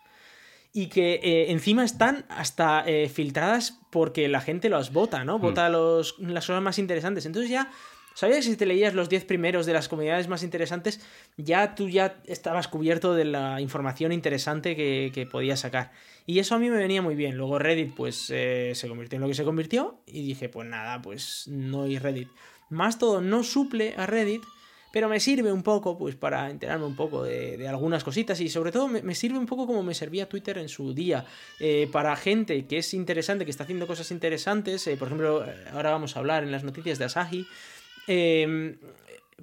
y 0.74 0.88
que 0.88 1.16
eh, 1.24 1.52
encima 1.52 1.84
están 1.84 2.26
hasta 2.30 2.84
eh, 2.86 3.10
filtradas 3.10 3.80
porque 3.90 4.28
la 4.28 4.42
gente 4.42 4.70
las 4.70 4.94
vota, 4.94 5.24
¿no? 5.24 5.40
Vota 5.40 5.68
hmm. 5.68 5.72
los, 5.72 6.20
las 6.20 6.46
cosas 6.46 6.62
más 6.62 6.78
interesantes. 6.78 7.26
Entonces 7.26 7.50
ya 7.50 7.72
¿Sabías 8.16 8.46
que 8.46 8.52
si 8.52 8.56
te 8.56 8.66
leías 8.66 8.94
los 8.94 9.10
10 9.10 9.26
primeros 9.26 9.66
de 9.66 9.74
las 9.74 9.90
comunidades 9.90 10.30
más 10.30 10.42
interesantes, 10.42 11.02
ya 11.36 11.76
tú 11.76 11.90
ya 11.90 12.22
estabas 12.28 12.70
cubierto 12.70 13.14
de 13.14 13.26
la 13.26 13.60
información 13.60 14.14
interesante 14.14 14.78
que, 14.78 15.12
que 15.14 15.26
podías 15.26 15.60
sacar? 15.60 15.92
Y 16.26 16.40
eso 16.40 16.56
a 16.56 16.60
mí 16.60 16.70
me 16.70 16.78
venía 16.78 17.02
muy 17.02 17.16
bien. 17.16 17.38
Luego 17.38 17.60
Reddit, 17.60 17.94
pues 17.94 18.30
eh, 18.32 18.72
se 18.74 18.88
convirtió 18.88 19.18
en 19.18 19.22
lo 19.22 19.28
que 19.28 19.36
se 19.36 19.44
convirtió. 19.44 20.00
Y 20.08 20.26
dije, 20.26 20.50
pues 20.50 20.68
nada, 20.68 21.02
pues 21.02 21.48
no 21.48 21.84
hay 21.84 22.00
Reddit. 22.00 22.30
Más 22.70 22.98
todo 22.98 23.22
no 23.22 23.44
suple 23.44 23.94
a 23.96 24.08
Reddit, 24.08 24.42
pero 24.92 25.08
me 25.08 25.20
sirve 25.20 25.52
un 25.52 25.62
poco, 25.62 25.98
pues 25.98 26.16
para 26.16 26.50
enterarme 26.50 26.86
un 26.86 26.96
poco 26.96 27.24
de, 27.24 27.68
algunas 27.68 28.04
cositas. 28.04 28.42
Y 28.42 28.50
sobre 28.50 28.72
todo 28.72 28.88
me, 28.88 29.14
sirve 29.14 29.38
un 29.38 29.46
poco 29.46 29.68
como 29.68 29.84
me 29.84 29.94
servía 29.94 30.28
Twitter 30.28 30.58
en 30.58 30.70
su 30.70 30.96
día. 30.96 31.26
Eh, 31.60 31.88
para 31.92 32.16
gente 32.16 32.66
que 32.66 32.80
es 32.80 32.94
interesante, 32.96 33.46
que 33.46 33.52
está 33.52 33.64
haciendo 33.64 33.86
cosas 33.86 34.10
interesantes. 34.10 34.88
Eh, 34.88 34.98
por 34.98 35.10
ejemplo, 35.10 35.46
ahora 35.74 35.92
vamos 35.92 36.16
a 36.16 36.20
hablar 36.20 36.44
en 36.44 36.52
las 36.52 36.64
noticias 36.64 36.98
de 36.98 37.06
Asahi. 37.06 37.46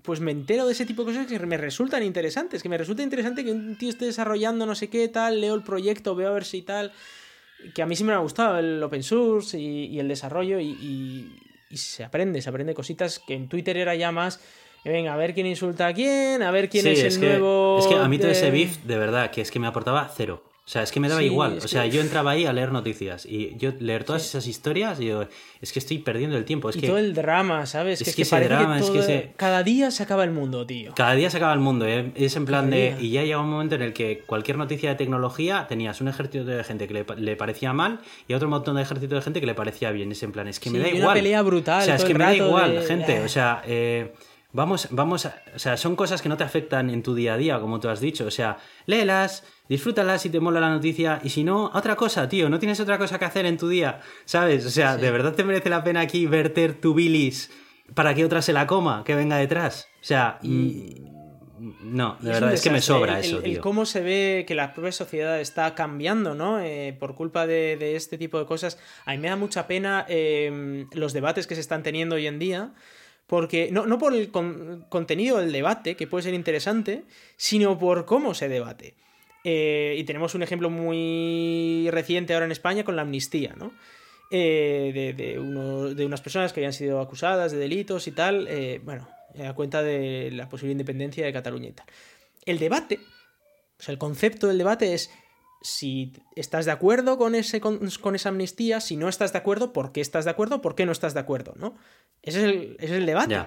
Pues 0.03 0.21
me 0.21 0.33
entero 0.33 0.67
de 0.67 0.73
ese 0.73 0.85
tipo 0.87 1.05
de 1.05 1.13
cosas 1.13 1.27
que 1.27 1.39
me 1.47 1.57
resultan 1.57 2.03
interesantes. 2.03 2.63
Que 2.63 2.69
me 2.69 2.79
resulta 2.79 3.03
interesante 3.03 3.45
que 3.45 3.53
un 3.53 3.77
tío 3.77 3.89
esté 3.89 4.07
desarrollando 4.07 4.67
no 4.67 4.75
sé 4.75 4.89
qué 4.89 5.09
tal, 5.09 5.41
leo 5.41 5.55
el 5.55 5.63
proyecto, 5.63 6.15
veo 6.15 6.29
a 6.29 6.33
ver 6.33 6.45
si 6.45 6.63
tal. 6.63 6.93
Que 7.75 7.83
a 7.83 7.87
mí 7.87 7.95
sí 7.95 8.03
me 8.03 8.13
ha 8.13 8.19
gustado 8.19 8.59
el 8.59 8.83
open 8.83 9.03
source 9.03 9.59
y, 9.59 9.99
el 10.01 10.09
desarrollo 10.09 10.59
y, 10.59 11.39
y, 11.71 11.77
se 11.77 12.05
aprende, 12.05 12.43
se 12.43 12.49
aprende 12.49 12.75
cositas 12.75 13.21
que 13.21 13.35
en 13.35 13.49
Twitter 13.49 13.77
era 13.77 13.95
ya 13.95 14.11
más. 14.11 14.41
Venga, 14.85 15.15
a 15.15 15.17
ver 15.17 15.33
quién 15.33 15.47
insulta 15.47 15.87
a 15.87 15.95
quién, 15.95 16.43
a 16.43 16.51
ver 16.51 16.69
quién 16.69 16.87
es, 16.89 17.03
el 17.05 17.21
nuevo. 17.21 17.79
Es 17.79 17.87
que 17.87 17.95
a 17.95 18.09
mí 18.09 18.19
todo 18.19 18.33
ese 18.33 18.51
beef, 18.51 18.79
de 18.79 18.99
verdad, 18.99 19.31
que 19.31 19.41
es 19.41 19.51
que 19.53 19.61
me 19.61 19.69
aportaba 19.69 20.11
cero. 20.15 20.43
O 20.73 20.75
sea, 20.75 20.83
es 20.85 20.91
que 20.91 21.01
me 21.01 21.09
daba 21.11 21.23
igual. 21.23 21.59
O 21.63 21.69
sea, 21.69 21.85
yo 21.85 22.01
entraba 22.01 22.31
ahí 22.31 22.47
a 22.47 22.53
leer 22.55 22.73
noticias 22.73 23.27
y 23.27 23.55
yo 23.59 23.73
leer 23.79 24.05
todas 24.05 24.25
esas 24.25 24.47
historias 24.47 24.99
yo, 25.01 25.27
es 25.61 25.71
que 25.71 25.79
estoy 25.79 25.99
perdiendo 25.99 26.35
el 26.39 26.47
tiempo. 26.47 26.71
Es 26.71 26.77
y 26.77 26.81
que, 26.81 26.87
todo 26.87 26.97
el 26.97 27.13
drama, 27.13 27.67
¿sabes? 27.67 28.01
Es 28.01 28.15
que, 28.17 28.23
ese 28.23 28.41
drama, 28.41 28.79
es 28.79 28.89
que 28.89 29.33
cada 29.37 29.63
día 29.63 29.91
se 29.91 30.03
acaba 30.03 30.25
el 30.25 30.31
mundo, 30.31 30.65
tío. 30.65 30.95
Cada 30.95 31.13
día 31.13 31.29
se 31.29 31.37
acaba 31.37 31.53
el 31.53 31.59
mundo, 31.59 31.87
¿eh? 31.87 32.13
Es 32.15 32.37
en 32.37 32.47
plan 32.47 32.71
de... 32.71 32.97
Y 32.99 33.11
ya 33.11 33.23
llega 33.23 33.39
un 33.39 33.51
momento 33.51 33.75
en 33.75 33.83
el 33.83 33.93
que 33.93 34.23
cualquier 34.25 34.57
noticia 34.57 34.89
de 34.89 34.97
tecnología 34.97 35.67
tenías 35.69 36.01
un 36.01 36.09
ejército 36.09 36.47
de 36.47 36.65
gente 36.65 36.89
que 36.89 37.05
le, 37.19 37.37
parecía 37.37 37.75
mal 37.75 38.01
y 38.27 38.33
otro 38.33 38.49
montón 38.49 38.77
de 38.77 38.83
ejército 38.83 39.15
de 39.15 39.21
gente 39.21 39.41
que 39.41 39.47
le 39.47 39.55
parecía 39.55 39.91
bien. 39.91 40.11
Es 40.11 40.23
en 40.23 40.33
plan, 40.33 40.49
es 40.49 40.59
que 40.59 40.71
me 40.71 40.79
da 40.79 40.89
igual. 40.89 41.03
una 41.03 41.13
pelea 41.13 41.43
brutal. 41.43 41.83
O 41.83 41.85
sea, 41.85 41.97
es 41.97 42.05
que 42.05 42.15
me 42.15 42.25
da 42.25 42.35
igual, 42.35 42.83
gente. 42.89 43.21
O 43.21 43.29
sea, 43.29 43.63
eh, 43.67 44.15
Vamos, 44.55 44.89
vamos, 44.91 45.25
a, 45.25 45.43
o 45.55 45.59
sea, 45.59 45.79
son 45.79 45.97
cosas 45.97 46.21
que 46.21 46.29
no 46.29 46.37
te 46.37 46.45
afectan 46.45 46.91
en 46.91 47.03
tu 47.03 47.15
día 47.15 47.35
a 47.35 47.37
día, 47.39 47.59
como 47.59 47.81
tú 47.81 47.89
has 47.89 48.01
dicho. 48.01 48.27
O 48.27 48.31
sea, 48.31 48.59
léelas, 48.85 49.45
disfrútalas 49.67 50.21
si 50.21 50.29
te 50.29 50.41
mola 50.41 50.61
la 50.61 50.69
noticia, 50.69 51.21
y 51.25 51.31
si 51.31 51.43
no, 51.43 51.71
otra 51.73 51.97
cosa, 51.97 52.29
tío, 52.29 52.51
no 52.51 52.59
tienes 52.59 52.79
otra 52.79 52.99
cosa 52.99 53.19
que 53.19 53.25
hacer 53.25 53.47
en 53.47 53.57
tu 53.57 53.69
día, 53.69 54.01
¿sabes? 54.27 54.67
O 54.67 54.71
sea, 54.71 54.99
¿de 54.99 55.11
verdad 55.11 55.35
te 55.35 55.45
merece 55.45 55.71
la 55.71 55.83
pena 55.83 56.01
aquí 56.01 56.27
verter 56.27 56.79
tu 56.79 56.93
bilis 56.93 57.51
para 57.95 58.15
que 58.15 58.27
otra 58.27 58.43
se 58.43 58.53
la 58.53 58.67
coma, 58.67 59.05
que 59.05 59.15
venga 59.15 59.39
detrás? 59.39 59.89
O 60.03 60.05
sea, 60.05 60.39
y... 60.43 61.01
Mm, 61.01 61.97
no, 61.97 62.19
de 62.21 62.31
verdad, 62.31 62.53
es 62.53 62.61
que 62.61 62.71
me 62.71 62.81
sobra 62.81 63.21
eso, 63.21 63.39
tío. 63.39 63.55
El 63.55 63.61
cómo 63.61 63.87
se 63.87 64.01
ve 64.01 64.45
que 64.49 64.57
la 64.57 64.75
propia 64.75 64.91
sociedad 64.91 65.41
está 65.41 65.77
cambiando, 65.77 66.35
¿no? 66.35 66.59
Eh, 66.61 66.95
por 66.99 67.15
culpa 67.15 67.47
de, 67.47 67.95
este 67.95 68.19
tipo 68.19 68.39
de 68.39 68.47
cosas. 68.47 68.81
A 69.07 69.13
mí 69.13 69.19
me 69.19 69.29
da 69.29 69.37
mucha 69.37 69.69
pena 69.69 70.05
eh, 70.09 70.87
los 70.93 71.13
debates 71.13 71.47
que 71.47 71.55
se 71.55 71.61
están 71.61 71.85
teniendo 71.85 72.17
hoy 72.17 72.27
en 72.27 72.41
día 72.41 72.73
porque 73.33 73.71
no, 73.73 73.87
no 73.87 73.97
por 73.97 74.13
el 74.13 74.31
contenido 74.31 75.39
del 75.39 75.53
debate, 75.53 75.97
que 75.97 76.07
puede 76.07 76.25
ser 76.25 76.35
interesante, 76.35 77.05
sino 77.39 77.79
por 77.79 78.05
cómo 78.05 78.35
se 78.35 78.47
debate. 78.47 78.93
Eh, 79.43 79.97
y 79.97 80.05
tenemos 80.05 80.35
un 80.35 80.43
ejemplo 80.43 80.69
muy 80.69 81.89
reciente 81.91 82.35
ahora 82.35 82.45
en 82.45 82.53
España 82.53 82.85
con 82.85 82.95
la 82.95 83.01
amnistía, 83.01 83.55
¿no? 83.57 83.73
Eh, 84.31 85.15
de, 85.17 85.39
unas 85.39 86.21
personas 86.21 86.53
que 86.53 86.61
habían 86.61 86.75
sido 86.75 87.01
acusadas 87.01 87.53
de 87.53 87.57
delitos 87.57 88.07
y 88.07 88.11
tal, 88.13 88.47
eh, 88.51 88.83
bueno, 88.85 89.09
a 89.43 89.55
cuenta 89.55 89.83
de 89.83 90.31
la 90.31 90.51
posible 90.51 90.73
independencia 90.73 91.25
de 91.25 91.33
Cataluña 91.33 91.69
y 91.69 91.73
tal. 91.73 91.87
El 92.45 92.59
debate, 92.59 93.01
o 93.79 93.83
sea, 93.83 93.93
el 93.93 93.99
concepto 93.99 94.47
del 94.47 94.59
debate 94.59 94.93
es 94.93 95.11
si 95.63 96.13
estás 96.37 96.67
de 96.67 96.73
acuerdo 96.73 97.17
con, 97.17 97.35
ese, 97.35 97.61
con, 97.61 98.15
esa 98.15 98.29
amnistía, 98.29 98.81
si 98.81 98.97
no 98.97 99.09
estás 99.09 99.33
de 99.33 99.39
acuerdo, 99.39 99.73
¿por 99.73 99.93
qué 99.93 100.01
estás 100.01 100.25
de 100.25 100.31
acuerdo? 100.31 100.61
¿Por 100.61 100.75
qué 100.75 100.85
no 100.87 100.93
estás 100.93 101.15
de 101.15 101.21
acuerdo? 101.21 101.55
¿no? 101.57 101.77
Ese 102.23 102.39
es 102.41 102.45
el, 102.45 102.77
es 102.81 102.91
el 102.91 103.07
debate. 103.07 103.39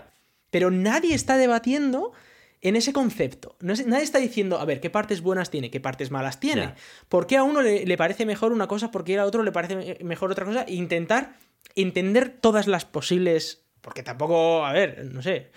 Pero 0.50 0.72
nadie 0.72 1.14
está 1.14 1.38
debatiendo 1.38 2.14
en 2.62 2.76
ese 2.76 2.94
concepto. 2.94 3.58
nadie 3.60 4.04
está 4.04 4.18
diciendo, 4.18 4.58
a 4.60 4.66
ver, 4.66 4.80
¿qué 4.80 4.90
partes 4.90 5.22
buenas 5.22 5.52
tiene? 5.52 5.70
¿Qué 5.70 5.80
partes 5.80 6.10
malas 6.10 6.40
tiene? 6.40 6.74
¿Por 7.10 7.28
qué 7.28 7.38
a 7.38 7.44
uno 7.44 7.62
le, 7.62 7.98
parece 7.98 8.26
mejor 8.26 8.52
una 8.52 8.68
cosa? 8.68 8.90
¿Por 8.90 9.04
qué 9.04 9.20
a 9.20 9.26
otro 9.26 9.44
le 9.44 9.52
parece 9.52 10.04
mejor 10.04 10.32
otra 10.32 10.46
cosa? 10.46 10.66
Intentar 10.68 11.36
entender 11.76 12.30
todas 12.30 12.68
las 12.68 12.86
posibles... 12.86 13.66
Porque 13.82 14.02
tampoco, 14.02 14.66
a 14.66 14.74
ver, 14.74 15.06
no 15.06 15.22
sé. 15.22 15.52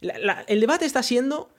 el 0.00 0.60
debate 0.60 0.86
está 0.86 1.02
siendo, 1.02 1.52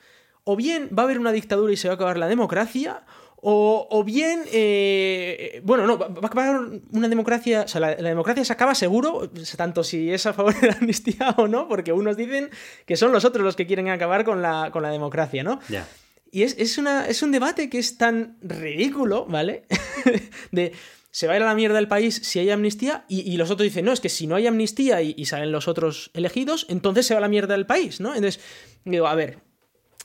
o 0.44 0.56
bien 0.56 0.90
va 0.98 1.04
a 1.04 1.06
haber 1.06 1.20
una 1.20 1.32
dictadura 1.32 1.72
y 1.72 1.78
se 1.78 1.88
va 1.88 1.94
a 1.94 1.96
acabar 1.96 2.18
la 2.18 2.28
democracia, 2.28 3.06
o, 3.48 4.04
bien, 4.04 4.42
eh, 4.52 5.62
bueno, 5.64 5.86
no, 5.86 6.00
va 6.00 6.08
a 6.08 6.26
acabar 6.26 6.62
una 6.92 7.08
democracia, 7.08 7.62
o 7.62 7.68
sea, 7.68 7.80
la, 7.80 7.96
democracia 7.96 8.44
se 8.44 8.52
acaba 8.52 8.74
seguro, 8.74 9.30
tanto 9.56 9.84
si 9.84 10.12
es 10.12 10.26
a 10.26 10.34
favor 10.34 10.60
de 10.60 10.68
la 10.68 10.74
amnistía 10.74 11.36
o 11.38 11.48
no, 11.48 11.68
porque 11.68 11.94
unos 11.94 12.18
dicen 12.18 12.50
que 12.88 12.98
son 12.98 13.12
los 13.12 13.24
otros 13.24 13.46
los 13.46 13.56
que 13.56 13.68
quieren 13.68 13.90
acabar 13.90 14.26
con 14.26 14.42
la, 14.42 14.72
con 14.72 14.82
la 14.82 14.90
democracia, 14.90 15.44
¿no? 15.44 15.60
Ya. 15.70 15.88
Y 16.32 16.42
es, 16.42 16.78
una, 16.80 17.06
es 17.06 17.22
un 17.22 17.32
debate 17.32 17.70
que 17.70 17.78
es 17.78 18.00
tan 18.00 18.36
ridículo, 18.42 19.28
¿vale? 19.28 19.66
de 20.52 20.74
se 21.12 21.28
va 21.28 21.34
a 21.34 21.36
ir 21.38 21.44
a 21.44 21.46
la 21.46 21.56
mierda 21.56 21.78
el 21.78 21.88
país 21.88 22.16
si 22.24 22.40
hay 22.40 22.50
amnistía 22.50 23.06
y, 23.08 23.38
los 23.38 23.52
otros 23.52 23.64
dicen, 23.66 23.86
no, 23.86 23.94
es 23.94 24.02
que 24.02 24.10
si 24.10 24.26
no 24.26 24.36
hay 24.36 24.48
amnistía 24.48 25.04
y, 25.04 25.14
y, 25.16 25.26
salen 25.26 25.52
los 25.52 25.68
otros 25.68 26.10
elegidos, 26.16 26.66
entonces 26.68 27.06
se 27.06 27.14
va 27.14 27.20
a 27.20 27.22
la 27.22 27.30
mierda 27.30 27.54
del 27.54 27.68
país, 27.68 28.02
¿no? 28.02 28.16
Entonces, 28.16 28.44
digo, 28.86 29.06
a 29.06 29.14
ver, 29.14 29.45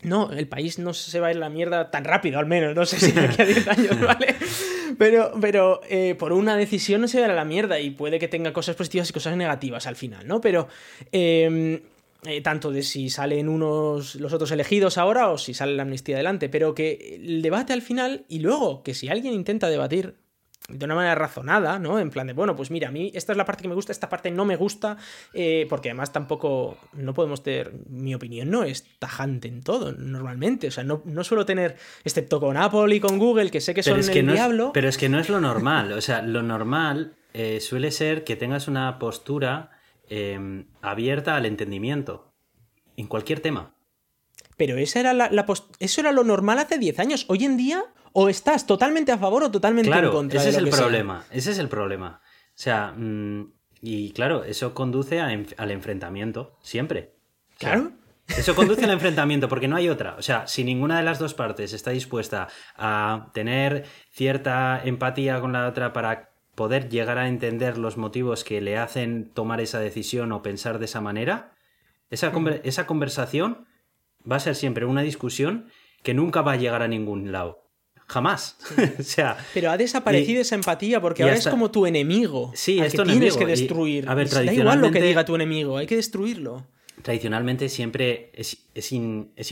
no, 0.02 0.30
el 0.32 0.48
país 0.48 0.78
no 0.78 0.94
se 0.94 1.20
va 1.20 1.28
a 1.28 1.30
ir 1.30 1.36
a 1.36 1.40
la 1.40 1.48
mierda 1.50 1.90
tan 1.90 2.04
rápido, 2.04 2.38
al 2.38 2.46
menos. 2.46 2.74
No 2.74 2.86
sé 2.86 2.98
si 2.98 3.12
de 3.12 3.20
aquí 3.20 3.42
a 3.42 3.44
10 3.44 3.68
años, 3.68 4.00
¿vale? 4.06 4.34
Pero, 4.98 5.32
pero 5.40 5.80
eh, 5.88 6.14
por 6.18 6.32
una 6.32 6.56
decisión 6.56 7.02
no 7.02 7.08
se 7.08 7.18
va 7.18 7.24
a 7.24 7.28
ir 7.28 7.32
a 7.32 7.36
la 7.36 7.44
mierda 7.44 7.78
y 7.80 7.90
puede 7.90 8.18
que 8.18 8.28
tenga 8.28 8.52
cosas 8.52 8.76
positivas 8.76 9.10
y 9.10 9.12
cosas 9.12 9.36
negativas 9.36 9.86
al 9.86 9.96
final, 9.96 10.26
¿no? 10.26 10.40
Pero 10.40 10.68
em, 11.12 11.80
eh, 12.24 12.40
tanto 12.42 12.70
de 12.70 12.82
si 12.82 13.10
salen 13.10 13.48
unos 13.48 14.14
los 14.16 14.32
otros 14.32 14.50
elegidos 14.50 14.98
ahora 14.98 15.30
o 15.30 15.38
si 15.38 15.54
sale 15.54 15.74
la 15.74 15.82
amnistía 15.82 16.16
adelante, 16.16 16.48
pero 16.48 16.74
que 16.74 17.16
el 17.16 17.42
debate 17.42 17.72
al 17.72 17.82
final 17.82 18.24
y 18.28 18.40
luego 18.40 18.82
que 18.82 18.94
si 18.94 19.08
alguien 19.08 19.34
intenta 19.34 19.68
debatir 19.68 20.16
de 20.70 20.84
una 20.84 20.94
manera 20.94 21.14
razonada, 21.14 21.78
¿no? 21.78 21.98
En 21.98 22.10
plan 22.10 22.26
de, 22.26 22.32
bueno, 22.32 22.56
pues 22.56 22.70
mira, 22.70 22.88
a 22.88 22.90
mí 22.90 23.10
esta 23.14 23.32
es 23.32 23.36
la 23.36 23.44
parte 23.44 23.62
que 23.62 23.68
me 23.68 23.74
gusta, 23.74 23.92
esta 23.92 24.08
parte 24.08 24.30
no 24.30 24.44
me 24.44 24.56
gusta, 24.56 24.96
eh, 25.32 25.66
porque 25.68 25.90
además 25.90 26.12
tampoco, 26.12 26.78
no 26.92 27.14
podemos 27.14 27.42
tener, 27.42 27.72
mi 27.88 28.14
opinión 28.14 28.50
no 28.50 28.64
es 28.64 28.84
tajante 28.98 29.48
en 29.48 29.62
todo, 29.62 29.92
normalmente, 29.92 30.68
o 30.68 30.70
sea, 30.70 30.84
no, 30.84 31.02
suelo 31.24 31.44
tener, 31.44 31.76
excepto 32.04 32.40
con 32.40 32.56
Apple 32.56 32.94
y 32.94 33.00
con 33.00 33.18
Google, 33.18 33.50
que 33.50 33.60
sé 33.60 33.74
que 33.74 33.82
son 33.82 34.00
el 34.00 34.26
diablo. 34.26 34.70
pero 34.72 34.88
es 34.88 34.98
que 34.98 35.08
no 35.08 35.18
es 35.18 35.28
lo 35.28 35.40
normal, 35.40 35.92
o 35.92 36.00
sea, 36.00 36.22
lo 36.22 36.42
normal 36.42 37.14
eh, 37.32 37.60
suele 37.60 37.90
ser 37.90 38.24
que 38.24 38.36
tengas 38.36 38.68
una 38.68 38.98
postura 38.98 39.70
em, 40.08 40.66
abierta 40.82 41.36
al 41.36 41.46
entendimiento, 41.46 42.32
en 42.96 43.06
cualquier 43.06 43.40
tema. 43.40 43.74
Pero 44.56 44.76
esa 44.76 45.00
era 45.00 45.14
la, 45.14 45.30
eso 45.78 46.00
era 46.02 46.12
lo 46.12 46.22
normal 46.22 46.58
hace 46.58 46.78
10 46.78 46.98
años. 46.98 47.24
Hoy 47.28 47.46
en 47.46 47.56
día 47.56 47.84
o 48.12 48.28
estás 48.28 48.66
totalmente 48.66 49.12
a 49.12 49.18
favor 49.18 49.44
o 49.44 49.50
totalmente 49.50 49.90
en 49.90 50.10
contra. 50.10 50.40
Ese 50.40 50.50
es 50.50 50.56
el 50.56 50.68
problema. 50.68 51.24
Ese 51.30 51.50
es 51.52 51.58
el 51.58 51.68
problema. 51.68 52.20
O 52.24 52.62
sea, 52.62 52.92
mm, 52.96 53.52
y 53.82 54.12
claro, 54.12 54.44
eso 54.44 54.74
conduce 54.74 55.20
al 55.20 55.70
enfrentamiento, 55.70 56.56
siempre. 56.60 57.14
claro. 57.58 57.92
Eso 58.36 58.54
conduce 58.54 58.84
al 58.84 58.90
enfrentamiento, 58.92 59.48
porque 59.48 59.66
no 59.66 59.74
hay 59.74 59.88
otra. 59.88 60.14
O 60.16 60.22
sea, 60.22 60.46
si 60.46 60.62
ninguna 60.62 60.98
de 60.98 61.02
las 61.02 61.18
dos 61.18 61.34
partes 61.34 61.72
está 61.72 61.90
dispuesta 61.90 62.46
a 62.76 63.30
tener 63.34 63.86
cierta 64.10 64.80
empatía 64.84 65.40
con 65.40 65.52
la 65.52 65.66
otra 65.66 65.92
para 65.92 66.30
poder 66.54 66.88
llegar 66.88 67.18
a 67.18 67.26
entender 67.26 67.78
los 67.78 67.96
motivos 67.96 68.44
que 68.44 68.60
le 68.60 68.76
hacen 68.76 69.30
tomar 69.32 69.60
esa 69.60 69.80
decisión 69.80 70.30
o 70.30 70.42
pensar 70.42 70.78
de 70.78 70.84
esa 70.84 71.00
manera, 71.00 71.54
esa, 72.10 72.32
esa 72.64 72.86
conversación 72.86 73.66
va 74.30 74.36
a 74.36 74.40
ser 74.40 74.54
siempre 74.54 74.84
una 74.84 75.02
discusión 75.02 75.70
que 76.02 76.14
nunca 76.14 76.42
va 76.42 76.52
a 76.52 76.56
llegar 76.56 76.82
a 76.82 76.88
ningún 76.88 77.32
lado. 77.32 77.59
Jamás. 78.10 78.56
o 78.98 79.02
sea, 79.04 79.36
Pero 79.54 79.70
ha 79.70 79.76
desaparecido 79.76 80.40
esa 80.40 80.56
empatía 80.56 81.00
porque 81.00 81.22
ahora 81.22 81.36
es 81.36 81.46
como 81.46 81.70
tu 81.70 81.86
enemigo. 81.86 82.50
Sí, 82.56 82.80
esto 82.80 83.04
que 83.04 83.12
tienes 83.12 83.36
que 83.36 83.46
destruir. 83.46 84.08
a 84.08 84.14
ver, 84.14 84.28
Da 84.28 84.52
igual 84.52 84.80
lo 84.80 84.90
que 84.90 85.00
diga 85.00 85.24
tu 85.24 85.36
enemigo, 85.36 85.76
hay 85.76 85.86
que 85.86 85.94
destruirlo. 85.94 86.66
Tradicionalmente 87.02 87.68
siempre 87.68 88.30
es, 88.34 88.58
es, 88.74 88.92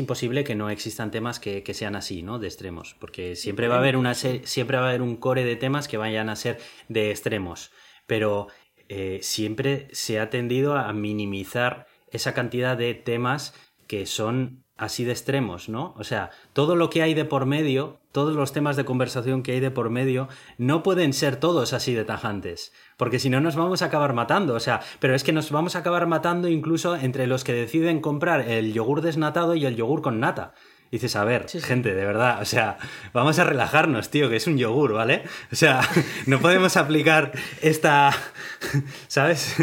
imposible 0.00 0.42
que 0.42 0.56
no 0.56 0.70
existan 0.70 1.12
temas 1.12 1.38
que, 1.38 1.62
sean 1.72 1.94
así, 1.94 2.22
¿no? 2.22 2.40
De 2.40 2.48
extremos. 2.48 2.96
Porque 2.98 3.36
siempre 3.36 3.68
va 3.68 3.76
a 3.76 3.78
haber 3.78 3.96
una 3.96 4.14
siempre 4.14 4.76
va 4.76 4.86
a 4.86 4.88
haber 4.88 5.02
un 5.02 5.16
core 5.16 5.44
de 5.44 5.54
temas 5.54 5.86
que 5.86 5.96
vayan 5.96 6.28
a 6.28 6.34
ser 6.34 6.58
de 6.88 7.10
extremos. 7.10 7.70
Pero 8.08 8.48
eh, 8.88 9.20
siempre 9.22 9.86
se 9.92 10.18
ha 10.18 10.30
tendido 10.30 10.76
a 10.76 10.92
minimizar 10.92 11.86
esa 12.10 12.34
cantidad 12.34 12.76
de 12.76 12.94
temas 12.94 13.54
que 13.86 14.04
son 14.04 14.64
así 14.78 15.04
de 15.04 15.12
extremos, 15.12 15.68
¿no? 15.68 15.92
O 15.99 16.04
sea, 16.04 16.30
todo 16.52 16.76
lo 16.76 16.88
que 16.88 17.02
hay 17.02 17.12
de 17.12 17.25
por 17.25 17.44
medio, 17.44 17.99
todos 18.12 18.35
los 18.35 18.52
temas 18.52 18.76
de 18.76 18.85
conversación 18.85 19.42
que 19.42 19.52
hay 19.52 19.61
de 19.61 19.73
por 19.73 19.90
medio, 19.90 20.28
no 20.56 20.82
pueden 20.82 21.12
ser 21.12 21.37
todos 21.37 21.73
así 21.73 21.92
de 21.94 22.04
tajantes, 22.04 22.73
porque 22.97 23.18
si 23.18 23.28
no 23.28 23.40
nos 23.40 23.56
vamos 23.56 23.82
a 23.82 23.87
acabar 23.87 24.14
matando, 24.14 24.54
o 24.54 24.61
sea, 24.61 24.80
pero 25.00 25.14
es 25.14 25.25
que 25.25 25.32
nos 25.32 25.50
vamos 25.50 25.75
a 25.75 25.80
acabar 25.80 26.06
matando 26.06 26.49
incluso 26.49 26.97
entre 26.97 27.26
los 27.26 27.44
que 27.44 27.52
deciden 27.52 28.00
comprar 28.00 28.49
el 28.49 28.73
yogur 28.73 29.02
desnatado 29.02 29.56
y 29.56 29.66
el 29.66 29.76
yogur 29.76 30.00
con 30.00 30.20
nata. 30.20 30.54
dices, 30.92 31.16
a 31.16 31.25
ver, 31.25 31.47
gente, 31.49 31.94
de 31.94 32.06
verdad, 32.06 32.40
o 32.40 32.44
sea, 32.44 32.78
vamos 33.12 33.38
a 33.40 33.44
relajarnos, 33.44 34.11
tío, 34.11 34.30
que 34.30 34.37
es 34.37 34.47
un 34.47 34.58
yogur, 34.58 34.92
¿vale? 34.92 35.25
O 35.52 35.56
sea, 35.56 35.80
no 36.26 36.38
podemos 36.38 36.76
aplicar 36.76 37.32
esta, 37.62 38.12
¿sabes? 39.08 39.56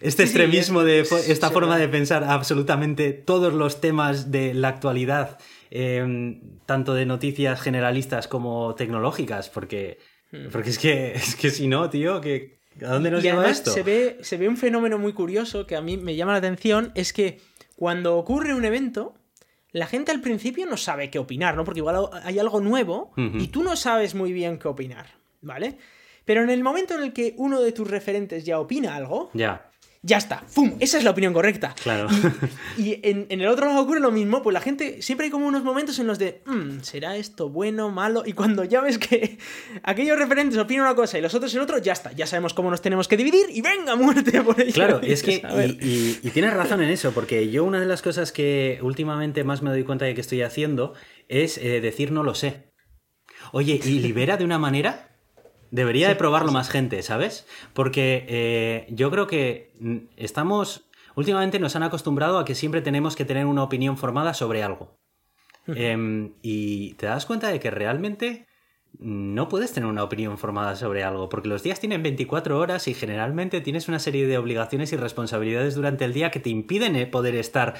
Este 0.00 0.22
extremismo 0.22 0.82
de 0.82 1.00
esta 1.00 1.50
forma 1.50 1.78
de 1.78 1.88
pensar 1.88 2.24
absolutamente 2.24 3.12
todos 3.12 3.52
los 3.52 3.80
temas 3.80 4.30
de 4.30 4.54
la 4.54 4.68
actualidad, 4.68 5.38
em, 5.70 6.40
tanto 6.66 6.94
de 6.94 7.06
noticias 7.06 7.60
generalistas 7.60 8.28
como 8.28 8.74
tecnológicas, 8.74 9.48
porque, 9.50 9.98
hmm. 10.32 10.48
porque 10.50 10.70
es, 10.70 10.78
que, 10.78 11.12
es 11.14 11.36
que 11.36 11.50
si 11.50 11.68
no, 11.68 11.90
tío, 11.90 12.20
que, 12.20 12.58
¿a 12.82 12.88
dónde 12.88 13.10
nos 13.10 13.22
lleva 13.22 13.48
esto? 13.48 13.70
Se 13.70 13.82
ve, 13.82 14.18
se 14.22 14.36
ve 14.36 14.48
un 14.48 14.56
fenómeno 14.56 14.98
muy 14.98 15.12
curioso 15.12 15.66
que 15.66 15.76
a 15.76 15.80
mí 15.80 15.96
me 15.96 16.16
llama 16.16 16.32
la 16.32 16.38
atención, 16.38 16.92
es 16.94 17.12
que 17.12 17.40
cuando 17.76 18.16
ocurre 18.16 18.54
un 18.54 18.64
evento, 18.64 19.14
la 19.72 19.86
gente 19.86 20.12
al 20.12 20.20
principio 20.20 20.66
no 20.66 20.76
sabe 20.76 21.10
qué 21.10 21.18
opinar, 21.18 21.56
¿no? 21.56 21.64
Porque 21.64 21.80
igual 21.80 22.08
hay 22.24 22.38
algo 22.38 22.60
nuevo 22.60 23.12
y 23.16 23.48
tú 23.48 23.62
no 23.62 23.76
sabes 23.76 24.14
muy 24.14 24.32
bien 24.32 24.58
qué 24.58 24.68
opinar, 24.68 25.06
¿vale? 25.40 25.78
Pero 26.24 26.42
en 26.42 26.50
el 26.50 26.62
momento 26.62 26.94
en 26.94 27.02
el 27.02 27.12
que 27.12 27.34
uno 27.38 27.60
de 27.60 27.72
tus 27.72 27.88
referentes 27.88 28.44
ya 28.44 28.60
opina 28.60 28.96
algo, 28.96 29.30
Ya. 29.32 29.69
Ya 30.02 30.16
está, 30.16 30.44
¡fum! 30.46 30.76
Esa 30.80 30.96
es 30.96 31.04
la 31.04 31.10
opinión 31.10 31.34
correcta. 31.34 31.74
Claro. 31.82 32.08
Y 32.78 32.98
en, 33.02 33.26
en 33.28 33.40
el 33.42 33.48
otro 33.48 33.66
lado 33.66 33.82
ocurre 33.82 34.00
lo 34.00 34.10
mismo, 34.10 34.42
pues 34.42 34.54
la 34.54 34.60
gente, 34.62 35.02
siempre 35.02 35.26
hay 35.26 35.30
como 35.30 35.46
unos 35.46 35.62
momentos 35.62 35.98
en 35.98 36.06
los 36.06 36.18
de, 36.18 36.40
"Mm, 36.46 36.80
¿será 36.80 37.16
esto 37.16 37.50
bueno, 37.50 37.90
malo? 37.90 38.22
Y 38.24 38.32
cuando 38.32 38.64
ya 38.64 38.80
ves 38.80 38.96
que 38.98 39.36
aquellos 39.82 40.18
referentes 40.18 40.56
opinan 40.58 40.86
una 40.86 40.94
cosa 40.94 41.18
y 41.18 41.20
los 41.20 41.34
otros 41.34 41.54
el 41.54 41.60
otro, 41.60 41.76
ya 41.78 41.92
está, 41.92 42.12
ya 42.12 42.26
sabemos 42.26 42.54
cómo 42.54 42.70
nos 42.70 42.80
tenemos 42.80 43.08
que 43.08 43.18
dividir 43.18 43.46
y 43.50 43.60
venga, 43.60 43.94
muerte 43.96 44.40
por 44.40 44.58
ello. 44.58 44.72
Claro, 44.72 45.00
Y 45.02 45.12
es 45.12 45.22
que, 45.22 45.42
y 46.22 46.30
tienes 46.30 46.54
razón 46.54 46.80
en 46.82 46.88
eso, 46.90 47.12
porque 47.12 47.50
yo 47.50 47.64
una 47.64 47.80
de 47.80 47.86
las 47.86 48.00
cosas 48.00 48.32
que 48.32 48.78
últimamente 48.82 49.44
más 49.44 49.60
me 49.60 49.70
doy 49.70 49.84
cuenta 49.84 50.06
de 50.06 50.14
que 50.14 50.22
estoy 50.22 50.40
haciendo 50.42 50.94
es 51.28 51.58
eh, 51.58 51.80
decir 51.82 52.12
no 52.12 52.22
lo 52.22 52.34
sé. 52.34 52.70
Oye, 53.52 53.80
y 53.84 53.98
libera 53.98 54.36
de 54.36 54.44
una 54.44 54.58
manera, 54.58 55.09
debería 55.70 56.08
de 56.08 56.16
probarlo 56.16 56.52
más 56.52 56.68
gente, 56.68 57.02
¿sabes? 57.02 57.46
Porque 57.72 58.24
eh, 58.28 58.86
yo 58.90 59.10
creo 59.10 59.26
que 59.26 59.72
estamos, 60.16 60.88
últimamente 61.14 61.58
nos 61.58 61.76
han 61.76 61.82
acostumbrado 61.82 62.38
a 62.38 62.44
que 62.44 62.54
siempre 62.54 62.82
tenemos 62.82 63.16
que 63.16 63.24
tener 63.24 63.46
una 63.46 63.62
opinión 63.62 63.96
formada 63.96 64.34
sobre 64.34 64.62
algo. 64.62 64.98
Em, 65.66 66.32
y 66.42 66.94
te 66.94 67.06
das 67.06 67.26
cuenta 67.26 67.48
de 67.48 67.60
que 67.60 67.70
realmente 67.70 68.46
no 68.98 69.48
puedes 69.48 69.72
tener 69.72 69.88
una 69.88 70.02
opinión 70.02 70.36
formada 70.36 70.74
sobre 70.74 71.04
algo, 71.04 71.28
porque 71.28 71.48
los 71.48 71.62
días 71.62 71.78
tienen 71.78 72.02
24 72.02 72.58
horas 72.58 72.88
y 72.88 72.94
generalmente 72.94 73.60
tienes 73.60 73.88
una 73.88 73.98
serie 73.98 74.26
de 74.26 74.36
obligaciones 74.36 74.92
y 74.92 74.96
responsabilidades 74.96 75.74
durante 75.74 76.04
el 76.04 76.12
día 76.12 76.30
que 76.30 76.40
te 76.40 76.50
impiden 76.50 76.96
eh, 76.96 77.06
poder 77.06 77.36
estar 77.36 77.74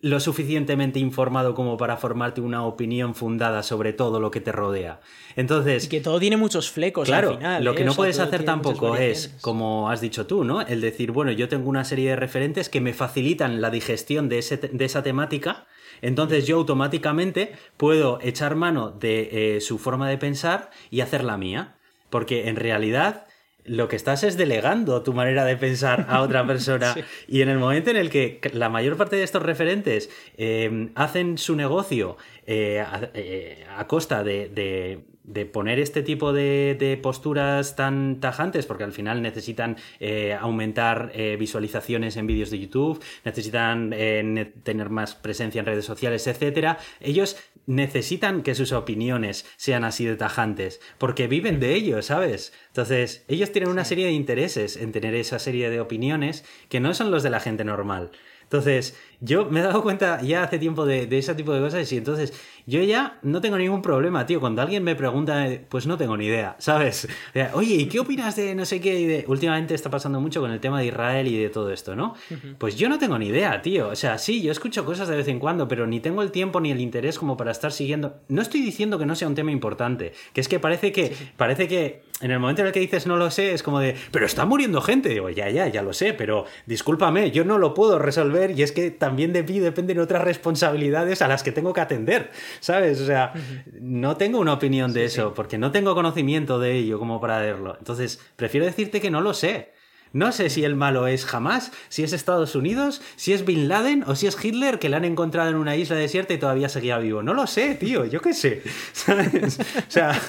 lo 0.00 0.20
suficientemente 0.20 0.98
informado 0.98 1.54
como 1.54 1.76
para 1.76 1.96
formarte 1.96 2.40
una 2.40 2.64
opinión 2.64 3.14
fundada 3.14 3.62
sobre 3.62 3.92
todo 3.92 4.20
lo 4.20 4.30
que 4.30 4.40
te 4.40 4.52
rodea. 4.52 5.00
Entonces, 5.36 5.86
Y 5.86 5.88
que 5.88 6.00
todo 6.00 6.20
tiene 6.20 6.36
muchos 6.36 6.70
flecos 6.70 7.08
Claro, 7.08 7.30
al 7.30 7.36
final. 7.36 7.64
lo 7.64 7.72
¿eh? 7.72 7.74
que 7.74 7.82
O 7.82 7.86
no 7.86 7.92
sea, 7.92 7.96
puedes 7.96 8.18
hacer 8.18 8.44
tampoco 8.44 8.96
es, 8.96 9.36
como 9.40 9.90
has 9.90 10.00
dicho 10.00 10.26
tú, 10.26 10.44
¿no? 10.44 10.60
El 10.60 10.80
decir, 10.80 11.12
bueno, 11.12 11.32
yo 11.32 11.48
tengo 11.48 11.68
una 11.68 11.84
serie 11.84 12.10
de 12.10 12.16
referentes 12.16 12.68
que 12.68 12.80
me 12.80 12.92
facilitan 12.92 13.60
la 13.60 13.70
digestión 13.70 14.28
de, 14.28 14.38
ese 14.38 14.56
de 14.58 14.84
esa 14.84 15.02
temática, 15.02 15.66
entonces 16.02 16.46
yo 16.46 16.56
automáticamente 16.56 17.52
puedo 17.76 18.18
echar 18.22 18.54
mano 18.54 18.90
de 18.90 19.56
eh, 19.56 19.60
su 19.60 19.78
forma 19.78 20.08
de 20.08 20.18
pensar 20.18 20.70
y 20.90 21.00
hacer 21.00 21.24
la 21.24 21.36
mía. 21.36 21.74
Porque 22.10 22.48
en 22.48 22.56
realidad 22.56 23.25
lo 23.66 23.88
que 23.88 23.96
estás 23.96 24.22
es 24.24 24.36
delegando 24.36 25.02
tu 25.02 25.12
manera 25.12 25.44
de 25.44 25.56
pensar 25.56 26.06
a 26.08 26.20
otra 26.22 26.46
persona. 26.46 26.94
Sí. 26.94 27.00
Y 27.28 27.42
en 27.42 27.48
el 27.48 27.58
momento 27.58 27.90
en 27.90 27.96
el 27.96 28.10
que 28.10 28.40
la 28.52 28.68
mayor 28.68 28.96
parte 28.96 29.16
de 29.16 29.22
estos 29.22 29.42
referentes 29.42 30.10
eh, 30.36 30.88
hacen 30.94 31.38
su 31.38 31.56
negocio 31.56 32.16
eh, 32.46 32.80
a, 32.80 33.10
eh, 33.14 33.64
a 33.76 33.86
costa 33.86 34.22
de, 34.24 34.48
de- 34.48 35.00
de 35.26 35.44
poner 35.44 35.78
este 35.78 36.02
tipo 36.02 36.32
de, 36.32 36.76
de 36.78 36.96
posturas 36.96 37.76
tan 37.76 38.20
tajantes, 38.20 38.64
porque 38.64 38.84
al 38.84 38.92
final 38.92 39.22
necesitan 39.22 39.76
eh, 40.00 40.36
aumentar 40.40 41.10
eh, 41.14 41.36
visualizaciones 41.38 42.16
en 42.16 42.26
vídeos 42.26 42.50
de 42.50 42.60
YouTube, 42.60 43.02
necesitan 43.24 43.92
eh, 43.92 44.22
ne- 44.24 44.44
tener 44.46 44.88
más 44.88 45.14
presencia 45.14 45.58
en 45.58 45.66
redes 45.66 45.84
sociales, 45.84 46.26
etcétera, 46.26 46.78
ellos 47.00 47.36
necesitan 47.66 48.42
que 48.42 48.54
sus 48.54 48.70
opiniones 48.70 49.44
sean 49.56 49.82
así 49.82 50.04
de 50.04 50.14
tajantes, 50.14 50.80
porque 50.98 51.26
viven 51.26 51.58
de 51.58 51.74
ello, 51.74 52.00
¿sabes? 52.02 52.52
Entonces, 52.68 53.24
ellos 53.26 53.50
tienen 53.50 53.70
una 53.70 53.84
serie 53.84 54.06
de 54.06 54.12
intereses 54.12 54.76
en 54.76 54.92
tener 54.92 55.14
esa 55.16 55.40
serie 55.40 55.68
de 55.70 55.80
opiniones 55.80 56.44
que 56.68 56.78
no 56.78 56.94
son 56.94 57.10
los 57.10 57.24
de 57.24 57.30
la 57.30 57.40
gente 57.40 57.64
normal. 57.64 58.12
Entonces, 58.44 58.96
yo 59.20 59.46
me 59.46 59.60
he 59.60 59.62
dado 59.62 59.82
cuenta 59.82 60.20
ya 60.22 60.42
hace 60.42 60.58
tiempo 60.58 60.86
de, 60.86 61.06
de 61.06 61.18
ese 61.18 61.34
tipo 61.34 61.52
de 61.52 61.60
cosas 61.60 61.90
y 61.92 61.96
entonces 61.96 62.32
yo 62.66 62.82
ya 62.82 63.18
no 63.22 63.40
tengo 63.40 63.56
ningún 63.56 63.80
problema, 63.80 64.26
tío. 64.26 64.40
Cuando 64.40 64.60
alguien 64.60 64.82
me 64.82 64.96
pregunta, 64.96 65.46
pues 65.68 65.86
no 65.86 65.96
tengo 65.96 66.16
ni 66.16 66.26
idea, 66.26 66.56
¿sabes? 66.58 67.06
Oye, 67.54 67.76
¿y 67.76 67.86
qué 67.86 68.00
opinas 68.00 68.34
de 68.34 68.56
no 68.56 68.64
sé 68.64 68.80
qué? 68.80 68.98
Y 68.98 69.06
de... 69.06 69.24
Últimamente 69.28 69.74
está 69.74 69.88
pasando 69.88 70.20
mucho 70.20 70.40
con 70.40 70.50
el 70.50 70.58
tema 70.58 70.80
de 70.80 70.86
Israel 70.86 71.28
y 71.28 71.38
de 71.38 71.48
todo 71.48 71.70
esto, 71.72 71.94
¿no? 71.94 72.14
Pues 72.58 72.76
yo 72.76 72.88
no 72.88 72.98
tengo 72.98 73.18
ni 73.18 73.28
idea, 73.28 73.62
tío. 73.62 73.88
O 73.88 73.94
sea, 73.94 74.18
sí, 74.18 74.42
yo 74.42 74.50
escucho 74.50 74.84
cosas 74.84 75.06
de 75.06 75.16
vez 75.16 75.28
en 75.28 75.38
cuando, 75.38 75.68
pero 75.68 75.86
ni 75.86 76.00
tengo 76.00 76.22
el 76.22 76.32
tiempo 76.32 76.60
ni 76.60 76.72
el 76.72 76.80
interés 76.80 77.20
como 77.20 77.36
para 77.36 77.52
estar 77.52 77.70
siguiendo. 77.70 78.16
No 78.28 78.42
estoy 78.42 78.60
diciendo 78.62 78.98
que 78.98 79.06
no 79.06 79.14
sea 79.14 79.28
un 79.28 79.36
tema 79.36 79.52
importante, 79.52 80.12
que 80.32 80.40
es 80.40 80.48
que 80.48 80.58
parece 80.58 80.90
que, 80.90 81.14
parece 81.36 81.68
que 81.68 82.02
en 82.20 82.30
el 82.30 82.40
momento 82.40 82.62
en 82.62 82.68
el 82.68 82.72
que 82.72 82.80
dices 82.80 83.06
no 83.06 83.16
lo 83.16 83.30
sé, 83.30 83.52
es 83.52 83.62
como 83.62 83.78
de, 83.78 83.94
pero 84.10 84.26
está 84.26 84.44
muriendo 84.44 84.80
gente. 84.80 85.10
Digo, 85.10 85.30
ya, 85.30 85.48
ya, 85.50 85.68
ya 85.68 85.82
lo 85.82 85.92
sé, 85.92 86.14
pero 86.14 86.46
discúlpame, 86.66 87.30
yo 87.30 87.44
no 87.44 87.58
lo 87.58 87.74
puedo 87.74 87.98
resolver 88.00 88.58
y 88.58 88.62
es 88.62 88.72
que 88.72 88.90
también 89.06 89.32
de 89.32 89.44
mí 89.44 89.60
dependen 89.60 90.00
otras 90.00 90.24
responsabilidades 90.24 91.22
a 91.22 91.28
las 91.28 91.44
que 91.44 91.52
tengo 91.52 91.72
que 91.72 91.80
atender, 91.80 92.32
¿sabes? 92.58 93.00
O 93.00 93.06
sea, 93.06 93.32
no 93.80 94.16
tengo 94.16 94.40
una 94.40 94.52
opinión 94.52 94.92
de 94.92 95.04
eso, 95.04 95.32
porque 95.32 95.58
no 95.58 95.70
tengo 95.70 95.94
conocimiento 95.94 96.58
de 96.58 96.72
ello 96.72 96.98
como 96.98 97.20
para 97.20 97.38
verlo. 97.38 97.76
Entonces, 97.78 98.18
prefiero 98.34 98.66
decirte 98.66 99.00
que 99.00 99.12
no 99.12 99.20
lo 99.20 99.32
sé. 99.32 99.70
No 100.12 100.32
sé 100.32 100.50
si 100.50 100.64
el 100.64 100.74
malo 100.74 101.06
es 101.06 101.32
Hamas, 101.32 101.70
si 101.88 102.02
es 102.02 102.12
Estados 102.12 102.56
Unidos, 102.56 103.00
si 103.14 103.32
es 103.32 103.44
Bin 103.44 103.68
Laden 103.68 104.02
o 104.08 104.16
si 104.16 104.26
es 104.26 104.44
Hitler 104.44 104.80
que 104.80 104.88
le 104.88 104.96
han 104.96 105.04
encontrado 105.04 105.50
en 105.50 105.56
una 105.56 105.76
isla 105.76 105.94
desierta 105.94 106.34
y 106.34 106.38
todavía 106.38 106.68
seguía 106.68 106.98
vivo. 106.98 107.22
No 107.22 107.32
lo 107.32 107.46
sé, 107.46 107.76
tío, 107.76 108.04
yo 108.06 108.20
qué 108.20 108.34
sé. 108.34 108.64
¿Sabes? 108.92 109.60
O 109.60 109.90
sea, 109.90 110.20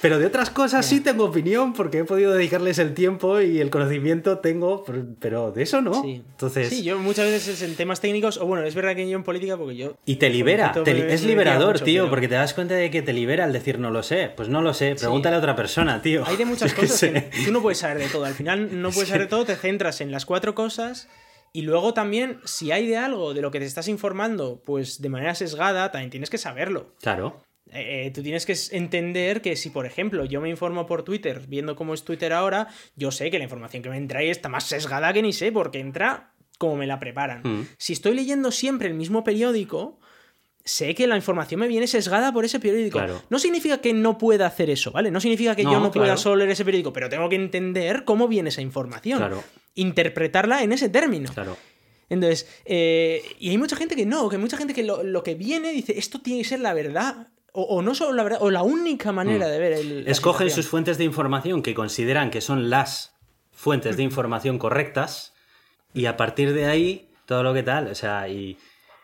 pero 0.00 0.18
de 0.18 0.26
otras 0.26 0.50
cosas 0.50 0.86
sí 0.86 1.00
tengo 1.00 1.24
opinión 1.24 1.72
porque 1.72 1.98
he 1.98 2.04
podido 2.04 2.32
dedicarles 2.32 2.78
el 2.78 2.94
tiempo 2.94 3.40
y 3.40 3.60
el 3.60 3.70
conocimiento 3.70 4.38
tengo, 4.38 4.84
pero- 5.18 5.50
de 5.52 5.62
eso 5.62 5.80
no. 5.82 6.02
Sí. 6.02 6.22
Entonces, 6.30 6.68
Sí, 6.68 6.82
yo 6.82 6.98
muchas 6.98 7.26
veces 7.30 7.60
en 7.62 7.74
temas 7.74 8.00
técnicos, 8.00 8.36
o 8.38 8.46
bueno, 8.46 8.64
es 8.64 8.74
verdad 8.74 8.94
que 8.94 9.08
yo 9.08 9.16
en 9.16 9.24
política, 9.24 9.56
porque 9.56 9.76
yo. 9.76 9.96
y 10.04 10.16
te 10.16 10.30
libera, 10.30 10.72
te 10.72 10.94
li- 10.94 11.02
es 11.08 11.24
liberador, 11.24 11.72
mucho, 11.74 11.84
tío, 11.84 12.02
pero- 12.04 12.10
porque 12.10 12.28
te 12.28 12.34
das 12.36 12.54
cuenta 12.54 12.74
de 12.74 12.90
que 12.90 13.02
te 13.02 13.12
libera 13.12 13.44
al 13.44 13.52
decir 13.52 13.78
no 13.78 13.90
lo 13.90 14.02
sé. 14.02 14.30
Pues 14.36 14.48
no 14.48 14.62
lo 14.62 14.72
sé, 14.74 14.94
pregúntale 14.94 15.36
a 15.36 15.38
otra 15.40 15.56
persona, 15.56 16.00
tío. 16.02 16.24
Hay 16.26 16.36
de 16.36 16.44
muchas 16.46 16.70
Yo 16.74 16.80
cosas 16.82 16.96
sé. 16.98 17.12
que 17.30 17.44
tú 17.44 17.52
no 17.52 17.60
puedes 17.62 17.78
saber 17.78 17.98
de 17.98 18.08
todo. 18.08 18.24
Al 18.24 18.34
final 18.34 18.80
no 18.80 18.90
puedes 18.90 19.08
saber 19.08 19.22
de 19.22 19.28
todo, 19.28 19.44
te 19.44 19.56
centras 19.56 20.00
en 20.00 20.12
las 20.12 20.26
cuatro 20.26 20.54
cosas. 20.54 21.08
Y 21.52 21.62
luego 21.62 21.94
también, 21.94 22.40
si 22.44 22.72
hay 22.72 22.86
de 22.86 22.98
algo 22.98 23.32
de 23.32 23.40
lo 23.40 23.50
que 23.50 23.58
te 23.58 23.64
estás 23.64 23.88
informando, 23.88 24.62
pues 24.66 25.00
de 25.00 25.08
manera 25.08 25.34
sesgada, 25.34 25.90
también 25.90 26.10
tienes 26.10 26.28
que 26.28 26.36
saberlo. 26.36 26.92
Claro. 27.00 27.40
Eh, 27.72 28.06
eh, 28.06 28.10
tú 28.10 28.22
tienes 28.22 28.46
que 28.46 28.54
entender 28.72 29.42
que 29.42 29.56
si, 29.56 29.70
por 29.70 29.86
ejemplo, 29.86 30.24
yo 30.24 30.40
me 30.40 30.48
informo 30.48 30.86
por 30.86 31.02
Twitter, 31.02 31.42
viendo 31.48 31.76
cómo 31.76 31.94
es 31.94 32.04
Twitter 32.04 32.32
ahora, 32.32 32.68
yo 32.96 33.10
sé 33.10 33.30
que 33.30 33.38
la 33.38 33.44
información 33.44 33.82
que 33.82 33.90
me 33.90 33.96
entra 33.96 34.20
ahí 34.20 34.28
está 34.30 34.48
más 34.48 34.64
sesgada 34.64 35.12
que 35.12 35.22
ni 35.22 35.32
sé, 35.32 35.52
porque 35.52 35.80
entra 35.80 36.32
como 36.58 36.76
me 36.76 36.86
la 36.86 36.98
preparan. 36.98 37.42
Mm. 37.44 37.68
Si 37.76 37.92
estoy 37.92 38.14
leyendo 38.14 38.50
siempre 38.50 38.88
el 38.88 38.94
mismo 38.94 39.22
periódico, 39.22 40.00
sé 40.64 40.94
que 40.94 41.06
la 41.06 41.16
información 41.16 41.60
me 41.60 41.68
viene 41.68 41.86
sesgada 41.86 42.32
por 42.32 42.44
ese 42.44 42.60
periódico. 42.60 42.98
Claro. 42.98 43.22
No 43.30 43.38
significa 43.38 43.78
que 43.78 43.92
no 43.92 44.18
pueda 44.18 44.46
hacer 44.46 44.70
eso, 44.70 44.90
¿vale? 44.90 45.10
No 45.10 45.20
significa 45.20 45.54
que 45.54 45.64
No, 45.64 45.72
yo 45.72 45.80
no 45.80 45.90
pueda 45.90 46.16
solo 46.16 46.36
leer 46.36 46.50
ese 46.50 46.64
periódico, 46.64 46.92
pero 46.92 47.08
tengo 47.08 47.28
que 47.28 47.36
entender 47.36 48.04
cómo 48.04 48.28
viene 48.28 48.50
esa 48.50 48.60
información. 48.60 49.18
Claro. 49.18 49.42
Interpretarla 49.74 50.62
en 50.62 50.72
ese 50.72 50.88
término. 50.88 51.32
Claro. 51.32 51.56
Entonces, 52.10 52.48
eh, 52.64 53.22
y 53.38 53.50
hay 53.50 53.58
mucha 53.58 53.76
gente 53.76 53.94
que 53.94 54.06
no, 54.06 54.28
que 54.28 54.36
hay 54.36 54.42
mucha 54.42 54.56
gente 54.56 54.74
que 54.74 54.82
lo, 54.82 55.02
lo 55.02 55.22
que 55.22 55.34
viene 55.34 55.72
dice, 55.72 55.98
esto 55.98 56.20
tiene 56.20 56.42
que 56.42 56.48
ser 56.48 56.60
la 56.60 56.74
verdad. 56.74 57.28
O, 57.52 57.62
o 57.62 57.82
no 57.82 57.94
solo 57.94 58.12
la 58.12 58.22
verdad, 58.22 58.38
o 58.42 58.50
la 58.50 58.62
única 58.62 59.12
manera 59.12 59.48
de 59.48 59.58
ver 59.58 59.72
el. 59.72 60.08
Escogen 60.08 60.50
sus 60.50 60.68
fuentes 60.68 60.98
de 60.98 61.04
información 61.04 61.62
que 61.62 61.74
consideran 61.74 62.30
que 62.30 62.40
son 62.40 62.70
las 62.70 63.14
fuentes 63.52 63.96
de 63.96 64.02
información 64.02 64.58
correctas 64.58 65.32
y 65.94 66.06
a 66.06 66.16
partir 66.16 66.52
de 66.52 66.66
ahí 66.66 67.08
todo 67.26 67.42
lo 67.42 67.52
que 67.54 67.62
tal, 67.62 67.88
o 67.88 67.94
sea, 67.94 68.28
y 68.28 68.56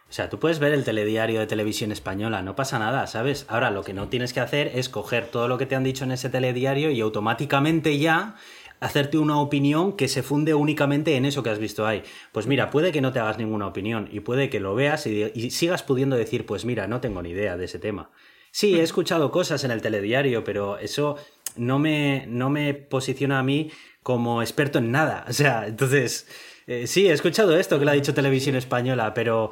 o 0.09 0.13
sea, 0.17 0.29
tú 0.29 0.39
puedes 0.39 0.61
ver 0.61 0.73
el 0.73 0.85
telediario 0.85 1.41
de 1.41 1.47
televisión 1.49 1.91
española, 1.91 2.41
no 2.41 2.55
pasa 2.55 2.79
nada, 2.79 3.07
¿sabes? 3.09 3.47
Ahora 3.49 3.73
lo 3.73 3.83
que 3.83 3.95
no 3.95 4.09
tienes 4.09 4.33
que 4.33 4.41
hacer 4.41 4.71
es 4.75 4.89
coger 4.89 5.27
todo 5.27 5.49
lo 5.49 5.59
que 5.59 5.67
te 5.67 5.75
han 5.75 5.83
dicho 5.83 6.05
en 6.05 6.13
ese 6.13 6.29
telediario 6.29 6.91
y 6.91 7.01
automáticamente 7.01 7.99
ya 7.99 8.37
hacerte 8.79 9.19
una 9.19 9.41
opinión 9.41 9.97
que 9.97 10.07
se 10.07 10.23
funde 10.23 10.55
únicamente 10.55 11.17
en 11.17 11.25
eso 11.25 11.43
que 11.43 11.51
has 11.51 11.59
visto 11.59 11.85
ahí. 11.85 12.05
Pues 12.31 12.47
mira, 12.47 12.71
puede 12.71 12.93
que 12.93 13.01
no 13.01 13.13
te 13.13 13.19
hagas 13.19 13.39
ninguna 13.39 13.67
opinión 13.67 14.09
y 14.13 14.21
puede 14.21 14.51
que 14.51 14.61
lo 14.61 14.77
veas 14.77 15.07
y, 15.07 15.33
y 15.35 15.51
sigas 15.51 15.83
pudiendo 15.83 16.17
decir, 16.17 16.47
pues 16.47 16.65
mira, 16.65 16.87
no 16.87 17.01
tengo 17.01 17.21
ni 17.21 17.31
idea 17.31 17.57
de 17.57 17.65
ese 17.65 17.79
tema. 17.81 18.11
Sí, 18.55 18.79
he 18.79 18.83
escuchado 18.85 19.33
cosas 19.33 19.65
en 19.65 19.73
el 19.73 19.83
telediario, 19.83 20.45
pero 20.45 20.79
eso 20.79 21.17
no 21.57 21.81
me, 21.81 22.25
no 22.29 22.51
me 22.51 22.73
posiciona 22.73 23.41
a 23.41 23.43
mí 23.43 23.73
como 24.01 24.43
experto 24.43 24.79
en 24.79 24.93
nada. 24.93 25.25
O 25.29 25.33
sea, 25.33 25.67
entonces, 25.67 26.29
eh, 26.69 26.87
sí, 26.87 27.09
he 27.09 27.13
escuchado 27.13 27.57
esto 27.57 27.81
que 27.81 27.85
lo 27.85 27.91
ha 27.91 27.95
dicho 27.95 28.15
Televisión 28.15 28.55
Española, 28.55 29.13
pero, 29.13 29.51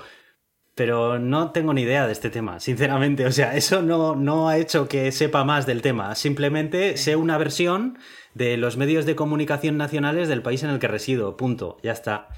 pero 0.77 1.19
no 1.19 1.51
tengo 1.51 1.75
ni 1.75 1.83
idea 1.83 2.07
de 2.07 2.13
este 2.13 2.31
tema, 2.31 2.61
sinceramente. 2.61 3.27
O 3.27 3.33
sea, 3.33 3.57
eso 3.57 3.83
no, 3.83 4.15
no 4.15 4.49
ha 4.49 4.57
hecho 4.59 4.87
que 4.87 5.11
sepa 5.11 5.43
más 5.43 5.67
del 5.67 5.83
tema. 5.83 6.15
Simplemente 6.15 6.97
sé 6.97 7.17
una 7.17 7.39
versión 7.39 7.99
de 8.35 8.57
los 8.57 8.77
medios 8.77 9.05
de 9.05 9.17
comunicación 9.17 9.79
nacionales 9.79 10.29
del 10.29 10.43
país 10.43 10.63
en 10.63 10.71
el 10.71 10.79
que 10.79 10.87
resido. 10.87 11.37
Punto. 11.37 11.77
Ya 11.83 11.91
está. 11.91 12.29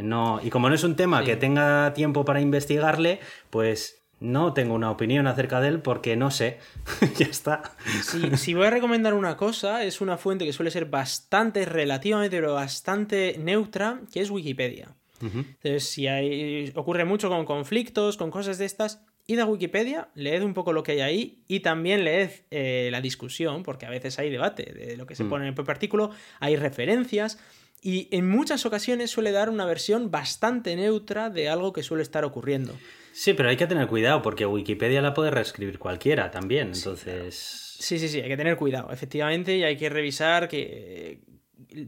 No, 0.00 0.38
y 0.40 0.50
como 0.50 0.68
no 0.68 0.76
es 0.76 0.84
un 0.84 0.94
tema 0.94 1.24
que 1.24 1.34
tenga 1.34 1.94
tiempo 1.94 2.24
para 2.24 2.40
investigarle, 2.40 3.18
pues 3.50 4.01
no 4.22 4.52
tengo 4.54 4.74
una 4.74 4.90
opinión 4.90 5.26
acerca 5.26 5.60
de 5.60 5.68
él 5.68 5.80
porque 5.80 6.16
no 6.16 6.30
sé. 6.30 6.58
ya 7.18 7.26
está. 7.26 7.74
Si, 8.02 8.36
si 8.36 8.54
voy 8.54 8.66
a 8.66 8.70
recomendar 8.70 9.14
una 9.14 9.36
cosa, 9.36 9.84
es 9.84 10.00
una 10.00 10.16
fuente 10.16 10.44
que 10.44 10.52
suele 10.52 10.70
ser 10.70 10.86
bastante, 10.86 11.64
relativamente, 11.64 12.36
pero 12.36 12.54
bastante 12.54 13.36
neutra, 13.38 14.00
que 14.12 14.20
es 14.20 14.30
Wikipedia. 14.30 14.94
Entonces, 15.20 15.84
si 15.84 16.08
hay, 16.08 16.72
ocurre 16.74 17.04
mucho 17.04 17.28
con 17.28 17.44
conflictos, 17.44 18.16
con 18.16 18.32
cosas 18.32 18.58
de 18.58 18.64
estas, 18.64 19.04
id 19.28 19.38
a 19.38 19.46
Wikipedia, 19.46 20.08
leed 20.16 20.42
un 20.42 20.52
poco 20.52 20.72
lo 20.72 20.82
que 20.82 20.92
hay 20.92 21.00
ahí 21.00 21.44
y 21.46 21.60
también 21.60 22.02
leed 22.02 22.30
eh, 22.50 22.88
la 22.90 23.00
discusión, 23.00 23.62
porque 23.62 23.86
a 23.86 23.90
veces 23.90 24.18
hay 24.18 24.30
debate 24.30 24.64
de 24.72 24.96
lo 24.96 25.06
que 25.06 25.14
se 25.14 25.22
Mm. 25.22 25.28
pone 25.28 25.44
en 25.44 25.48
el 25.50 25.54
propio 25.54 25.70
artículo, 25.70 26.10
hay 26.40 26.56
referencias 26.56 27.38
y 27.82 28.08
en 28.12 28.28
muchas 28.30 28.64
ocasiones 28.64 29.10
suele 29.10 29.32
dar 29.32 29.50
una 29.50 29.66
versión 29.66 30.10
bastante 30.10 30.76
neutra 30.76 31.28
de 31.30 31.48
algo 31.48 31.72
que 31.72 31.82
suele 31.82 32.02
estar 32.04 32.24
ocurriendo. 32.24 32.72
Sí, 33.12 33.34
pero 33.34 33.48
hay 33.48 33.56
que 33.56 33.66
tener 33.66 33.88
cuidado 33.88 34.22
porque 34.22 34.46
Wikipedia 34.46 35.02
la 35.02 35.12
puede 35.12 35.30
reescribir 35.32 35.78
cualquiera 35.78 36.30
también. 36.30 36.68
Entonces. 36.74 37.34
Sí, 37.80 37.98
sí, 37.98 38.08
sí, 38.08 38.20
hay 38.20 38.28
que 38.28 38.36
tener 38.36 38.56
cuidado, 38.56 38.90
efectivamente, 38.92 39.56
y 39.56 39.64
hay 39.64 39.76
que 39.76 39.88
revisar 39.88 40.48
que... 40.48 41.20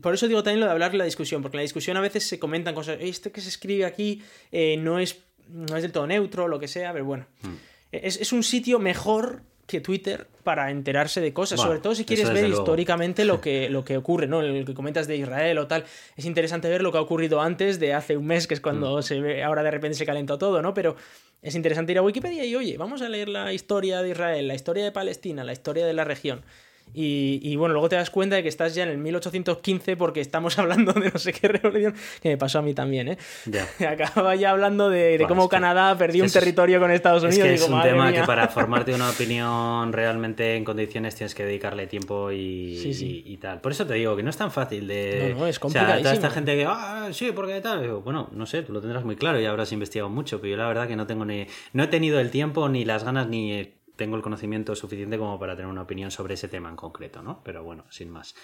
Por 0.02 0.14
eso 0.14 0.26
digo 0.26 0.42
también 0.42 0.60
lo 0.60 0.66
de 0.66 0.72
hablar 0.72 0.90
de 0.92 0.98
la 0.98 1.04
discusión, 1.04 1.40
porque 1.42 1.56
en 1.56 1.60
la 1.60 1.62
discusión 1.62 1.96
a 1.96 2.00
veces 2.00 2.24
se 2.26 2.38
comentan 2.38 2.74
cosas, 2.74 2.98
"Eh, 3.00 3.08
esto 3.08 3.30
que 3.30 3.40
se 3.40 3.48
escribe 3.50 3.84
aquí 3.84 4.22
eh, 4.50 4.76
no, 4.78 4.98
es, 4.98 5.22
no 5.48 5.76
es 5.76 5.82
del 5.82 5.92
todo 5.92 6.06
neutro, 6.06 6.48
lo 6.48 6.58
que 6.58 6.68
sea, 6.68 6.92
pero 6.92 7.04
bueno. 7.04 7.26
Mm. 7.42 7.54
Es, 7.92 8.20
es 8.20 8.32
un 8.32 8.42
sitio 8.42 8.78
mejor 8.78 9.42
que 9.66 9.80
Twitter 9.80 10.26
para 10.42 10.70
enterarse 10.70 11.20
de 11.20 11.32
cosas, 11.32 11.56
Bueno, 11.56 11.70
sobre 11.70 11.80
todo 11.82 11.94
si 11.94 12.04
quieres 12.04 12.28
ver 12.30 12.42
luego. 12.48 12.58
históricamente 12.60 13.24
lo 13.24 13.40
que, 13.40 13.70
lo 13.70 13.84
que 13.84 13.96
ocurre, 13.96 14.26
¿no? 14.26 14.40
El 14.42 14.64
que 14.66 14.74
comentas 14.74 15.06
de 15.06 15.16
Israel 15.16 15.56
o 15.58 15.66
tal. 15.66 15.84
Es 16.16 16.24
interesante 16.26 16.68
ver 16.68 16.82
lo 16.82 16.92
que 16.92 16.98
ha 16.98 17.00
ocurrido 17.00 17.40
antes 17.40 17.80
de 17.80 17.94
hace 17.94 18.16
un 18.16 18.26
mes, 18.26 18.46
que 18.46 18.54
es 18.54 18.60
cuando 18.60 18.98
Mm. 18.98 19.02
se 19.02 19.20
ve, 19.20 19.42
ahora 19.42 19.62
de 19.62 19.70
repente 19.70 19.96
se 19.96 20.04
calentó 20.04 20.36
todo, 20.36 20.60
¿no? 20.60 20.74
Pero 20.74 20.96
es 21.40 21.54
interesante 21.54 21.92
ir 21.92 21.98
a 21.98 22.02
Wikipedia 22.02 22.44
y, 22.44 22.54
oye, 22.56 22.76
vamos 22.76 23.00
a 23.02 23.08
leer 23.08 23.28
la 23.28 23.52
historia 23.54 24.02
de 24.02 24.10
Israel, 24.10 24.48
la 24.48 24.54
historia 24.54 24.84
de 24.84 24.92
Palestina, 24.92 25.44
la 25.44 25.52
historia 25.52 25.86
de 25.86 25.94
la 25.94 26.04
región. 26.04 26.42
Y, 26.94 27.40
y, 27.42 27.56
bueno, 27.56 27.72
luego 27.74 27.88
te 27.88 27.96
das 27.96 28.08
cuenta 28.10 28.36
de 28.36 28.42
que 28.44 28.48
estás 28.48 28.74
ya 28.74 28.84
en 28.84 28.90
el 28.90 28.98
1815 28.98 29.96
porque 29.96 30.20
estamos 30.20 30.58
hablando 30.60 30.92
de 30.92 31.10
no 31.10 31.18
sé 31.18 31.32
qué 31.32 31.48
revolución, 31.48 31.94
que 32.22 32.28
me 32.30 32.36
pasó 32.38 32.60
a 32.60 32.62
mí 32.62 32.72
también, 32.72 33.08
¿eh? 33.08 33.18
Ya. 33.46 33.66
Acababa 33.90 34.34
ya 34.36 34.50
hablando 34.50 34.88
de, 34.90 35.24
cómo 35.28 35.42
es 35.44 35.48
que- 35.48 35.56
Canadá 35.56 35.96
perdió 35.98 36.22
un 36.22 36.26
es 36.26 36.32
que 36.32 36.38
es- 36.38 36.44
territorio 36.44 36.78
con 36.80 36.90
Estados 36.90 37.24
Es 37.24 37.30
Unidos. 37.30 37.46
que 37.46 37.52
Digo, 37.54 37.64
es 37.64 37.68
un 37.70 37.76
"Madre 37.76 37.90
tema 37.90 38.10
mía". 38.10 38.20
que 38.20 38.26
para 38.26 38.48
formarte 38.48 38.94
una 38.94 39.10
opinión 39.10 39.92
realmente 39.92 40.56
en 40.56 40.64
condiciones 40.64 41.14
tienes 41.14 41.34
que 41.34 41.44
dedicarle 41.44 41.86
tiempo 41.86 42.30
y, 42.30 42.78
Sí, 42.78 42.94
sí. 42.94 43.24
y- 43.26 43.32
y 43.34 43.36
tal. 43.38 43.60
Por 43.60 43.72
eso 43.72 43.86
te 43.86 43.94
digo 43.94 44.14
que 44.16 44.22
no 44.22 44.30
es 44.30 44.36
tan 44.36 44.50
fácil 44.52 44.86
de. 44.86 45.30
No, 45.34 45.40
no, 45.40 45.46
es 45.46 45.58
O 45.60 45.68
sea, 45.68 45.82
toda 45.82 45.96
esta 45.96 46.10
complicadísimo. 46.12 46.30
gente 46.30 46.56
que, 46.56 46.64
ah, 46.68 47.08
sí, 47.12 47.32
porque 47.34 47.60
tal. 47.60 47.82
Digo, 47.82 48.00
Bueno, 48.02 48.28
no 48.32 48.46
sé, 48.46 48.62
tú 48.62 48.72
lo 48.72 48.80
tendrás 48.80 49.04
muy 49.04 49.16
claro 49.16 49.40
y 49.40 49.46
habrás 49.46 49.72
investigado 49.72 50.08
mucho, 50.10 50.40
pero 50.40 50.52
yo 50.52 50.56
la 50.56 50.68
verdad 50.68 50.86
que 50.86 50.96
no 50.96 51.06
tengo 51.06 51.24
ni. 51.24 51.46
No 51.72 51.82
he 51.82 51.86
tenido 51.88 52.20
el 52.20 52.30
tiempo, 52.30 52.68
ni 52.68 52.84
las 52.84 53.02
ganas, 53.04 53.26
ni 53.28 53.72
tengo 53.96 54.16
el 54.16 54.22
conocimiento 54.22 54.74
suficiente 54.74 55.18
como 55.18 55.38
para 55.38 55.56
tener 55.56 55.70
una 55.70 55.82
opinión 55.82 56.10
sobre 56.10 56.34
ese 56.34 56.48
tema 56.48 56.68
en 56.68 56.76
concreto, 56.76 57.22
¿no? 57.22 57.40
Pero 57.44 57.62
bueno, 57.62 57.84
sin 57.90 58.10
más. 58.10 58.34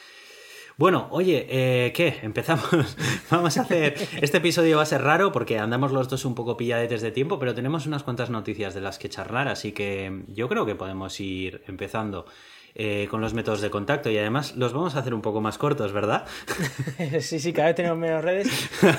Bueno, 0.76 1.08
oye, 1.10 1.46
eh, 1.50 1.92
¿qué? 1.92 2.20
Empezamos. 2.22 2.96
Vamos 3.30 3.58
a 3.58 3.62
hacer. 3.62 3.94
Este 4.22 4.38
episodio 4.38 4.78
va 4.78 4.84
a 4.84 4.86
ser 4.86 5.02
raro 5.02 5.30
porque 5.30 5.58
andamos 5.58 5.92
los 5.92 6.08
dos 6.08 6.24
un 6.24 6.34
poco 6.34 6.56
pilladetes 6.56 7.02
de 7.02 7.10
tiempo, 7.10 7.38
pero 7.38 7.54
tenemos 7.54 7.86
unas 7.86 8.02
cuantas 8.02 8.30
noticias 8.30 8.72
de 8.72 8.80
las 8.80 8.98
que 8.98 9.10
charlar, 9.10 9.48
así 9.48 9.72
que 9.72 10.22
yo 10.28 10.48
creo 10.48 10.64
que 10.64 10.74
podemos 10.74 11.20
ir 11.20 11.62
empezando 11.66 12.24
eh, 12.74 13.06
con 13.10 13.20
los 13.20 13.34
métodos 13.34 13.60
de 13.60 13.70
contacto 13.70 14.10
y 14.10 14.18
además 14.18 14.56
los 14.56 14.72
vamos 14.72 14.96
a 14.96 15.00
hacer 15.00 15.12
un 15.14 15.22
poco 15.22 15.40
más 15.40 15.58
cortos, 15.58 15.92
¿verdad? 15.92 16.24
sí, 17.20 17.40
sí, 17.40 17.52
cada 17.52 17.68
vez 17.68 17.76
tenemos 17.76 17.98
menos 17.98 18.24
redes. 18.24 18.48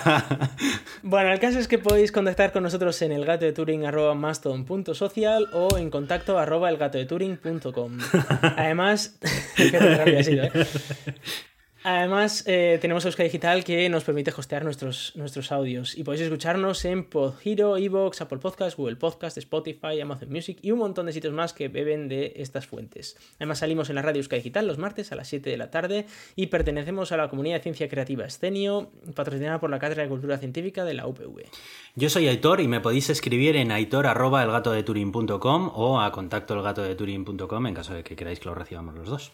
Bueno, 1.04 1.34
el 1.34 1.40
caso 1.40 1.58
es 1.58 1.68
que 1.68 1.80
podéis 1.80 2.12
contactar 2.12 2.52
con 2.52 2.62
nosotros 2.62 3.02
en 3.02 3.12
elgatodeturing.maston.social 3.12 5.48
o 5.52 5.76
en 5.78 5.90
contacto 5.90 6.38
arroba 6.38 6.70
elgatodeturing.com. 6.70 7.98
Además, 8.56 9.18
qué 9.56 9.80
rápido 9.80 10.20
ha 10.20 10.24
sido, 10.24 10.44
¿eh? 10.44 10.52
Además, 11.84 12.44
eh, 12.46 12.78
tenemos 12.80 13.06
Euska 13.06 13.24
Digital 13.24 13.64
que 13.64 13.90
nos 13.90 14.04
permite 14.04 14.32
hostear 14.36 14.64
nuestros, 14.64 15.14
nuestros 15.16 15.52
audios 15.52 15.98
y 15.98 16.04
podéis 16.04 16.22
escucharnos 16.22 16.86
en 16.86 17.06
Podhero, 17.06 17.76
Evox, 17.76 18.22
Apple 18.22 18.38
Podcast, 18.38 18.78
Google 18.78 18.98
Podcast, 18.98 19.38
Spotify, 19.38 20.00
Amazon 20.00 20.30
Music 20.30 20.60
y 20.62 20.72
un 20.72 20.80
montón 20.80 21.08
de 21.08 21.14
sitios 21.14 21.34
más 21.34 21.54
que 21.54 21.70
beben 21.70 22.08
de 22.08 22.34
estas 22.36 22.68
fuentes. 22.68 23.18
Además, 23.38 23.60
salimos 23.60 23.90
en 23.90 23.96
la 23.96 24.04
radio 24.04 24.20
Euska 24.20 24.36
Digital 24.36 24.68
los 24.68 24.78
martes 24.78 25.12
a 25.12 25.16
las 25.16 25.28
7 25.28 25.50
de 25.50 25.58
la 25.58 25.72
tarde 25.72 26.06
y 26.36 26.48
pertenecemos 26.48 27.12
a 27.12 27.18
la 27.18 27.30
comunidad 27.30 27.56
de 27.56 27.64
ciencia 27.64 27.90
creativa 27.90 28.26
Escenio, 28.26 28.92
patrocinada 29.16 29.60
por 29.60 29.72
la 29.72 29.80
Cátedra 29.80 30.04
de 30.04 30.10
Cultura 30.10 30.38
Científica 30.38 30.86
de 30.86 30.94
la 30.94 31.08
UPV. 31.08 31.46
Yo 31.96 32.10
soy 32.10 32.28
Aitor 32.28 32.62
y 32.62 32.68
me 32.68 32.80
podéis 32.80 33.10
escribir 33.10 33.56
en 33.56 33.72
aitor.elgatodeturing.com 33.72 35.72
o 35.74 36.00
a 36.00 36.12
contacto 36.12 36.54
elgatodeturing.com 36.54 37.68
en 37.68 37.74
caso 37.74 37.96
de 37.96 38.04
que 38.04 38.16
queráis 38.16 38.40
que 38.40 38.50
lo 38.50 38.56
recibamos 38.56 38.94
los 38.94 39.10
dos. 39.10 39.32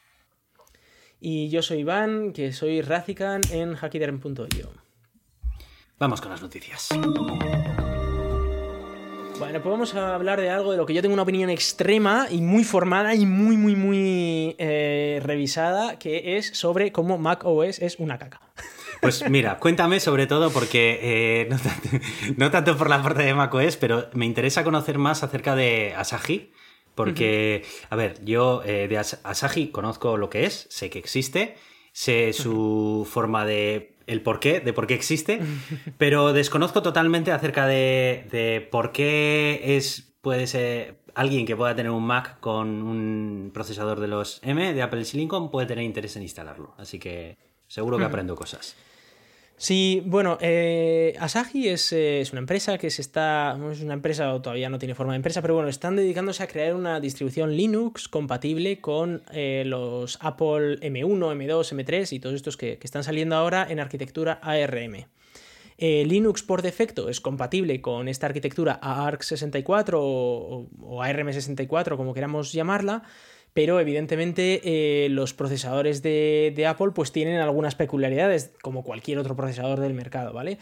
Y 1.20 1.50
yo 1.50 1.62
soy 1.62 1.80
Iván, 1.80 2.34
que 2.34 2.54
soy 2.54 2.82
Razikan 2.82 3.42
en 3.52 3.76
hackiderm.io. 3.76 4.70
Vamos 6.00 6.22
con 6.22 6.32
las 6.32 6.42
noticias. 6.42 6.90
Bueno, 9.40 9.62
pues 9.62 9.72
vamos 9.72 9.96
a 9.96 10.16
hablar 10.16 10.42
de 10.42 10.50
algo 10.50 10.72
de 10.72 10.78
lo 10.78 10.86
que 10.86 10.96
yo 10.96 11.02
tengo 11.02 11.14
una 11.14 11.22
opinión 11.22 11.50
extrema 11.50 12.28
y 12.30 12.42
muy 12.42 12.64
formada 12.64 13.14
y 13.14 13.26
muy, 13.26 13.56
muy, 13.56 13.76
muy 13.76 14.56
eh, 14.58 15.20
revisada, 15.24 16.00
que 16.00 16.38
es 16.38 16.48
sobre 16.58 16.92
cómo 16.92 17.20
Mac 17.20 17.44
OS 17.46 17.80
es 17.80 17.98
una 18.00 18.18
caca. 18.18 18.42
Pues 19.00 19.30
mira, 19.30 19.60
cuéntame 19.60 20.00
sobre 20.00 20.26
todo 20.26 20.50
porque 20.50 21.00
eh, 21.04 21.48
no, 21.52 21.60
tanto, 21.60 21.90
no 22.38 22.50
tanto 22.50 22.78
por 22.78 22.90
la 22.90 23.04
parte 23.04 23.22
de 23.22 23.36
macOS, 23.36 23.78
pero 23.78 24.10
me 24.14 24.26
interesa 24.26 24.64
conocer 24.64 24.98
más 24.98 25.22
acerca 25.22 25.56
de 25.56 25.94
Asahi. 25.96 26.52
Porque, 26.98 27.64
a 27.90 27.96
ver, 27.96 28.24
yo 28.26 28.62
eh, 28.66 28.88
de 28.90 28.98
As- 28.98 29.22
Asahi 29.24 29.70
conozco 29.70 30.18
lo 30.18 30.30
que 30.30 30.46
es, 30.46 30.68
sé 30.70 30.90
que 30.90 31.00
existe, 31.00 31.56
sé 31.94 32.34
su 32.34 33.08
forma 33.10 33.46
de. 33.46 33.96
el 34.08 34.22
por 34.22 34.40
qué, 34.40 34.60
de 34.60 34.74
por 34.74 34.88
qué 34.88 34.96
existe, 34.96 35.40
pero 35.98 36.34
desconozco 36.34 36.82
totalmente 36.82 37.32
acerca 37.32 37.66
de, 37.68 38.28
de 38.32 38.68
por 38.70 38.92
qué 38.92 39.62
es. 39.78 40.14
puede 40.22 40.48
ser. 40.48 40.98
alguien 41.16 41.46
que 41.46 41.56
pueda 41.56 41.76
tener 41.76 41.92
un 41.92 42.04
Mac 42.06 42.40
con 42.40 42.68
un 42.84 43.52
procesador 43.54 44.00
de 44.00 44.08
los 44.08 44.40
M 44.44 44.74
de 44.74 44.82
Apple 44.82 45.06
Silicon 45.06 45.50
puede 45.52 45.68
tener 45.68 45.84
interés 45.86 46.16
en 46.18 46.24
instalarlo. 46.24 46.74
Así 46.78 47.00
que 47.00 47.38
seguro 47.68 47.98
que 47.98 48.04
aprendo 48.06 48.36
cosas. 48.36 48.76
Sí, 49.60 50.04
bueno, 50.06 50.38
eh, 50.40 51.16
Asahi 51.20 51.70
es, 51.70 51.92
eh, 51.92 52.22
es 52.22 52.32
una 52.32 52.40
empresa 52.40 52.78
que 52.78 52.92
se 52.92 53.02
está. 53.02 53.58
Es 53.72 53.82
una 53.82 53.96
empresa, 53.96 54.32
o 54.36 54.40
todavía 54.40 54.70
no 54.70 54.78
tiene 54.78 54.94
forma 54.94 55.14
de 55.14 55.18
empresa, 55.18 55.42
pero 55.42 55.56
bueno, 55.56 55.68
están 55.68 55.96
dedicándose 55.96 56.44
a 56.44 56.48
crear 56.48 56.76
una 56.76 57.00
distribución 57.00 57.58
Linux 57.58 58.08
compatible 58.08 58.80
con 58.80 59.24
eh, 59.32 59.64
los 59.66 60.20
Apple 60.22 60.80
M1, 60.82 61.36
M2, 61.36 61.74
M3 61.76 62.14
y 62.14 62.20
todos 62.20 62.36
estos 62.36 62.56
que, 62.56 62.78
que 62.78 62.86
están 62.86 63.04
saliendo 63.04 63.36
ahora 63.36 63.66
en 63.68 63.80
arquitectura 63.80 64.40
ARM. 64.44 65.08
Linux 65.80 66.42
por 66.42 66.64
defecto 66.64 67.08
es 67.08 67.22
compatible 67.22 67.82
con 67.82 68.08
esta 68.08 68.26
arquitectura 68.26 68.80
ARC64 68.82 69.94
o, 69.94 70.68
o 70.82 71.04
ARM64, 71.04 71.98
como 71.98 72.16
queramos 72.16 72.52
llamarla, 72.52 73.04
pero 73.58 73.80
evidentemente 73.80 74.62
eh, 74.66 75.10
los 75.10 75.34
procesadores 75.34 76.04
de, 76.04 76.64
Apple 76.70 76.92
pues 76.94 77.12
tienen 77.12 77.40
algunas 77.40 77.74
peculiaridades, 77.74 78.52
como 78.62 78.84
cualquier 78.84 79.18
otro 79.18 79.36
procesador 79.36 79.80
del 79.80 79.96
mercado, 79.96 80.32
¿vale? 80.32 80.60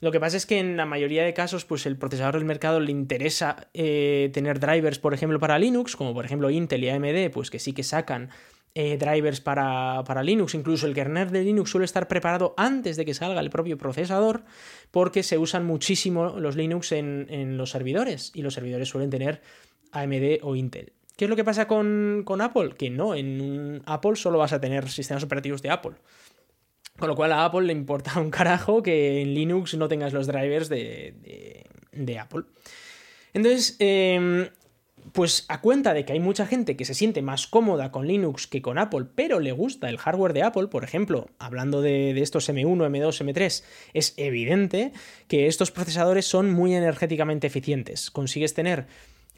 Lo 0.00 0.10
que 0.10 0.18
pasa 0.18 0.38
es 0.38 0.44
que 0.44 0.58
en 0.58 0.76
la 0.76 0.84
mayoría 0.84 1.22
de 1.22 1.34
casos, 1.34 1.64
pues 1.64 1.86
el 1.86 1.96
procesador 1.96 2.34
del 2.34 2.44
mercado 2.44 2.80
le 2.80 2.90
interesa 2.90 3.68
eh, 3.74 4.28
tener 4.34 4.58
drivers, 4.58 4.98
por 4.98 5.14
ejemplo, 5.14 5.38
para 5.38 5.56
Linux, 5.56 5.94
como 5.94 6.14
por 6.14 6.24
ejemplo 6.24 6.50
Intel 6.50 6.82
y 6.82 6.88
AMD, 6.88 7.30
pues 7.32 7.48
que 7.48 7.60
sí 7.60 7.74
que 7.74 7.84
sacan 7.84 8.30
eh, 8.74 8.98
drivers 8.98 9.40
para, 9.40 10.02
para, 10.04 10.24
Linux. 10.24 10.56
Incluso 10.56 10.88
el 10.88 10.94
kernel 10.94 11.30
de 11.30 11.44
Linux 11.44 11.70
suele 11.70 11.84
estar 11.84 12.08
preparado 12.08 12.54
antes 12.56 12.96
de 12.96 13.04
que 13.04 13.14
salga 13.14 13.40
el 13.40 13.50
propio 13.50 13.78
procesador, 13.78 14.42
porque 14.90 15.22
se 15.22 15.38
usan 15.38 15.64
muchísimo 15.64 16.40
los 16.40 16.56
Linux 16.56 16.90
en, 16.90 17.28
en 17.30 17.56
los 17.56 17.70
servidores, 17.70 18.32
y 18.34 18.42
los 18.42 18.54
servidores 18.54 18.88
suelen 18.88 19.10
tener 19.10 19.42
AMD 19.92 20.38
o 20.42 20.56
Intel. 20.56 20.92
¿Qué 21.22 21.26
es 21.26 21.30
lo 21.30 21.36
que 21.36 21.44
pasa 21.44 21.68
con, 21.68 22.22
con 22.24 22.40
Apple? 22.40 22.70
Que 22.76 22.90
no, 22.90 23.14
en 23.14 23.80
Apple 23.86 24.16
solo 24.16 24.38
vas 24.38 24.52
a 24.52 24.60
tener 24.60 24.88
sistemas 24.88 25.22
operativos 25.22 25.62
de 25.62 25.70
Apple. 25.70 25.92
Con 26.98 27.08
lo 27.08 27.14
cual 27.14 27.30
a 27.30 27.44
Apple 27.44 27.62
le 27.62 27.72
importa 27.72 28.18
un 28.18 28.28
carajo 28.28 28.82
que 28.82 29.22
en 29.22 29.32
Linux 29.32 29.74
no 29.74 29.86
tengas 29.86 30.12
los 30.12 30.26
drivers 30.26 30.68
de, 30.68 31.64
de, 31.92 32.18
Apple. 32.18 32.42
Entonces, 33.34 33.76
eh, 33.78 34.50
pues 35.12 35.44
a 35.48 35.60
cuenta 35.60 35.94
de 35.94 36.04
que 36.04 36.12
hay 36.12 36.20
mucha 36.20 36.46
gente 36.46 36.76
que 36.76 36.84
se 36.84 36.94
siente 36.94 37.22
más 37.22 37.46
cómoda 37.46 37.90
con 37.90 38.06
Linux 38.06 38.46
que 38.46 38.62
con 38.62 38.78
Apple, 38.78 39.06
pero 39.14 39.40
le 39.40 39.52
gusta 39.52 39.88
el 39.88 39.98
hardware 39.98 40.32
de 40.32 40.42
Apple, 40.42 40.68
por 40.68 40.84
ejemplo, 40.84 41.28
hablando 41.38 41.82
de, 41.82 42.18
estos 42.20 42.48
M1, 42.48 42.78
M2, 42.78 43.24
M3, 43.24 43.64
es 43.94 44.14
evidente 44.16 44.92
que 45.28 45.46
estos 45.46 45.70
procesadores 45.70 46.26
son 46.26 46.50
muy 46.50 46.74
energéticamente 46.74 47.46
eficientes. 47.46 48.10
Consigues 48.10 48.54
tener 48.54 48.86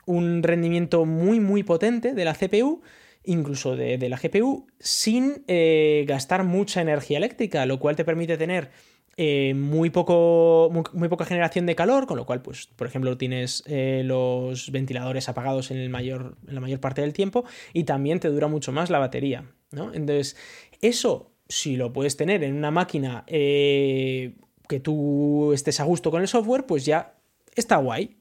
un 0.07 0.43
rendimiento 0.43 1.05
muy, 1.05 1.40
muy 1.40 1.62
potente 1.62 2.14
de 2.14 2.25
la 2.25 2.35
CPU 2.35 2.83
incluso 3.25 3.75
de, 3.77 3.99
de 3.99 4.09
la 4.09 4.19
GPU, 4.19 4.67
sin 4.79 5.45
eh, 5.49 6.05
gastar 6.07 6.45
mucha 6.45 6.81
energía 6.81 7.19
eléctrica, 7.19 7.67
lo 7.67 7.79
cual 7.81 7.97
te 7.97 8.05
permite 8.05 8.37
tener 8.37 8.71
eh, 9.17 9.55
muy, 9.55 9.90
poco, 9.90 10.71
muy, 10.93 11.09
poca 11.09 11.25
generación 11.25 11.67
de 11.67 11.75
calor, 11.75 12.07
con 12.07 12.17
lo 12.17 12.27
cual, 12.27 12.43
pues, 12.43 12.67
por 12.67 12.87
ejemplo, 12.87 13.17
tienes 13.17 13.62
eh, 13.67 14.03
los 14.05 14.71
ventiladores 14.71 15.29
apagados 15.29 15.71
en, 15.71 15.79
el 15.79 15.88
mayor, 15.88 16.37
en 16.47 16.55
la 16.55 16.61
mayor 16.61 16.81
parte 16.81 17.01
del 17.01 17.12
tiempo 17.12 17.45
y 17.73 17.85
también 17.85 18.21
te 18.21 18.29
dura 18.29 18.49
mucho 18.49 18.73
más 18.73 18.90
la 18.90 18.99
batería, 18.99 19.51
¿no? 19.71 19.93
Entonces, 19.95 20.37
eso, 20.81 21.33
si 21.49 21.77
lo 21.77 21.93
puedes 21.93 22.17
tener 22.17 22.43
en 22.43 22.55
una 22.55 22.71
máquina 22.71 23.25
que 23.27 24.81
tú 24.83 25.53
estés 25.53 25.81
a 25.81 25.85
gusto 25.85 26.11
con 26.11 26.21
el 26.21 26.29
software, 26.29 26.67
pues 26.67 26.85
ya 26.85 27.14
está 27.55 27.77
guay. 27.77 28.17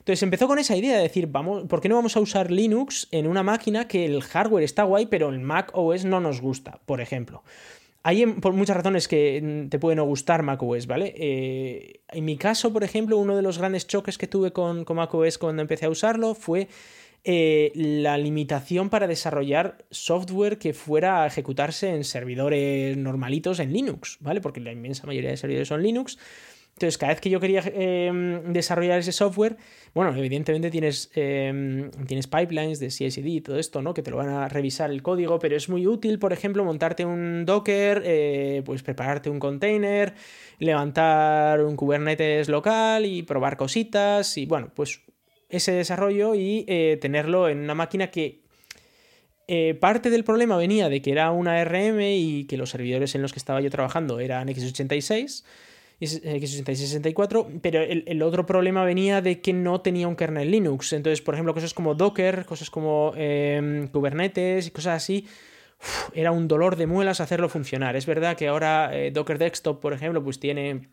Entonces 0.00 0.22
empezó 0.22 0.48
con 0.48 0.58
esa 0.58 0.76
idea 0.76 0.96
de 0.96 1.02
decir, 1.02 1.28
vamos, 1.28 1.68
¿por 1.68 1.80
qué 1.80 1.88
no 1.88 1.94
vamos 1.94 2.16
a 2.16 2.20
usar 2.20 2.50
Linux 2.50 3.06
en 3.12 3.26
una 3.26 3.42
máquina 3.42 3.86
que 3.86 4.04
el 4.04 4.22
hardware 4.22 4.64
está 4.64 4.82
guay, 4.82 5.06
pero 5.06 5.28
el 5.28 5.40
Mac 5.40 5.70
OS 5.74 6.04
no 6.04 6.20
nos 6.20 6.40
gusta, 6.40 6.80
por 6.86 7.00
ejemplo? 7.00 7.42
Hay 8.02 8.24
por 8.24 8.54
muchas 8.54 8.78
razones 8.78 9.08
que 9.08 9.66
te 9.68 9.78
puede 9.78 9.94
no 9.94 10.04
gustar 10.04 10.42
macOS, 10.42 10.86
¿vale? 10.86 11.12
Eh, 11.16 12.00
en 12.08 12.24
mi 12.24 12.38
caso, 12.38 12.72
por 12.72 12.82
ejemplo, 12.82 13.18
uno 13.18 13.36
de 13.36 13.42
los 13.42 13.58
grandes 13.58 13.86
choques 13.86 14.16
que 14.16 14.26
tuve 14.26 14.52
con, 14.52 14.84
con 14.86 14.96
macOS 14.96 15.36
cuando 15.36 15.60
empecé 15.60 15.84
a 15.84 15.90
usarlo 15.90 16.34
fue 16.34 16.68
eh, 17.22 17.70
la 17.74 18.16
limitación 18.16 18.88
para 18.88 19.06
desarrollar 19.06 19.84
software 19.90 20.56
que 20.56 20.72
fuera 20.72 21.22
a 21.22 21.26
ejecutarse 21.26 21.94
en 21.94 22.04
servidores 22.04 22.96
normalitos 22.96 23.60
en 23.60 23.74
Linux, 23.74 24.16
¿vale? 24.20 24.40
Porque 24.40 24.60
la 24.60 24.72
inmensa 24.72 25.06
mayoría 25.06 25.28
de 25.28 25.36
servidores 25.36 25.68
son 25.68 25.82
Linux. 25.82 26.16
Entonces, 26.80 26.96
cada 26.96 27.12
vez 27.12 27.20
que 27.20 27.28
yo 27.28 27.40
quería 27.40 27.62
em, 27.74 28.54
desarrollar 28.54 29.00
ese 29.00 29.12
software, 29.12 29.58
bueno, 29.92 30.16
evidentemente 30.16 30.70
tienes, 30.70 31.10
em, 31.14 31.90
tienes 32.06 32.26
pipelines 32.26 32.80
de 32.80 32.88
CSD 32.90 33.26
y 33.28 33.40
todo 33.42 33.58
esto, 33.58 33.82
¿no? 33.82 33.92
Que 33.92 34.00
te 34.00 34.10
lo 34.10 34.16
van 34.16 34.30
a 34.30 34.48
revisar 34.48 34.90
el 34.90 35.02
código, 35.02 35.38
pero 35.38 35.56
es 35.56 35.68
muy 35.68 35.86
útil, 35.86 36.18
por 36.18 36.32
ejemplo, 36.32 36.64
montarte 36.64 37.04
un 37.04 37.44
Docker, 37.44 38.02
eh, 38.06 38.62
pues 38.64 38.82
prepararte 38.82 39.28
un 39.28 39.38
container, 39.40 40.14
levantar 40.58 41.62
un 41.62 41.76
Kubernetes 41.76 42.48
local 42.48 43.04
y 43.04 43.24
probar 43.24 43.58
cositas 43.58 44.38
y, 44.38 44.46
bueno, 44.46 44.72
pues 44.74 45.02
ese 45.50 45.72
desarrollo 45.72 46.34
y 46.34 46.64
eh, 46.66 46.96
tenerlo 46.98 47.50
en 47.50 47.58
una 47.58 47.74
máquina 47.74 48.10
que 48.10 48.40
eh, 49.48 49.74
parte 49.74 50.08
del 50.08 50.24
problema 50.24 50.56
venía 50.56 50.88
de 50.88 51.02
que 51.02 51.12
era 51.12 51.30
una 51.30 51.62
RM 51.62 52.00
y 52.00 52.46
que 52.46 52.56
los 52.56 52.70
servidores 52.70 53.14
en 53.14 53.20
los 53.20 53.34
que 53.34 53.38
estaba 53.38 53.60
yo 53.60 53.68
trabajando 53.68 54.18
eran 54.18 54.48
x86 54.48 55.44
x86-64, 56.00 57.60
pero 57.60 57.82
el, 57.82 58.22
otro 58.22 58.46
problema 58.46 58.84
venía 58.84 59.20
de 59.20 59.40
que 59.40 59.52
no 59.52 59.80
tenía 59.80 60.08
un 60.08 60.16
kernel 60.16 60.50
Linux. 60.50 60.92
Entonces, 60.92 61.20
por 61.20 61.34
ejemplo, 61.34 61.52
cosas 61.52 61.74
como 61.74 61.94
Docker, 61.94 62.46
cosas 62.46 62.70
como 62.70 63.12
em, 63.16 63.88
Kubernetes 63.88 64.66
y 64.66 64.70
cosas 64.70 64.96
así, 65.02 65.26
era 66.14 66.32
un 66.32 66.48
dolor 66.48 66.76
de 66.76 66.86
muelas 66.86 67.20
hacerlo 67.20 67.48
funcionar. 67.48 67.96
Es 67.96 68.06
verdad 68.06 68.36
que 68.36 68.48
ahora 68.48 68.90
eh, 68.96 69.10
Docker 69.10 69.38
Desktop, 69.38 69.80
por 69.80 69.92
ejemplo, 69.92 70.22
pues 70.22 70.40
tiene... 70.40 70.88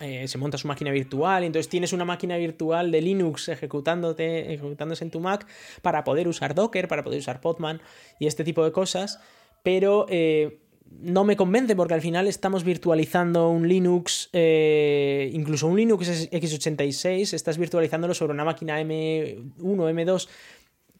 Eh, 0.00 0.26
se 0.26 0.38
monta 0.38 0.56
su 0.58 0.66
máquina 0.66 0.90
virtual, 0.90 1.44
entonces 1.44 1.68
tienes 1.68 1.92
una 1.92 2.06
máquina 2.06 2.36
virtual 2.36 2.90
de 2.90 3.02
Linux 3.02 3.48
ejecutándote, 3.48 4.52
ejecutándose 4.54 5.04
en 5.04 5.10
tu 5.10 5.20
Mac 5.20 5.46
para 5.82 6.02
poder 6.02 6.26
usar 6.26 6.54
Docker, 6.54 6.88
para 6.88 7.04
poder 7.04 7.20
usar 7.20 7.40
Podman 7.40 7.80
y 8.18 8.26
este 8.26 8.44
tipo 8.44 8.64
de 8.64 8.72
cosas, 8.72 9.20
pero 9.62 10.06
eh, 10.08 10.63
no 10.90 11.24
me 11.24 11.36
convence 11.36 11.76
porque 11.76 11.94
al 11.94 12.00
final 12.00 12.26
estamos 12.26 12.64
virtualizando 12.64 13.48
un 13.50 13.68
Linux, 13.68 14.30
eh, 14.32 15.30
incluso 15.32 15.66
un 15.66 15.76
Linux 15.76 16.30
x86, 16.30 17.34
estás 17.34 17.58
virtualizándolo 17.58 18.14
sobre 18.14 18.32
una 18.32 18.44
máquina 18.44 18.80
M1, 18.80 19.52
M2, 19.58 20.28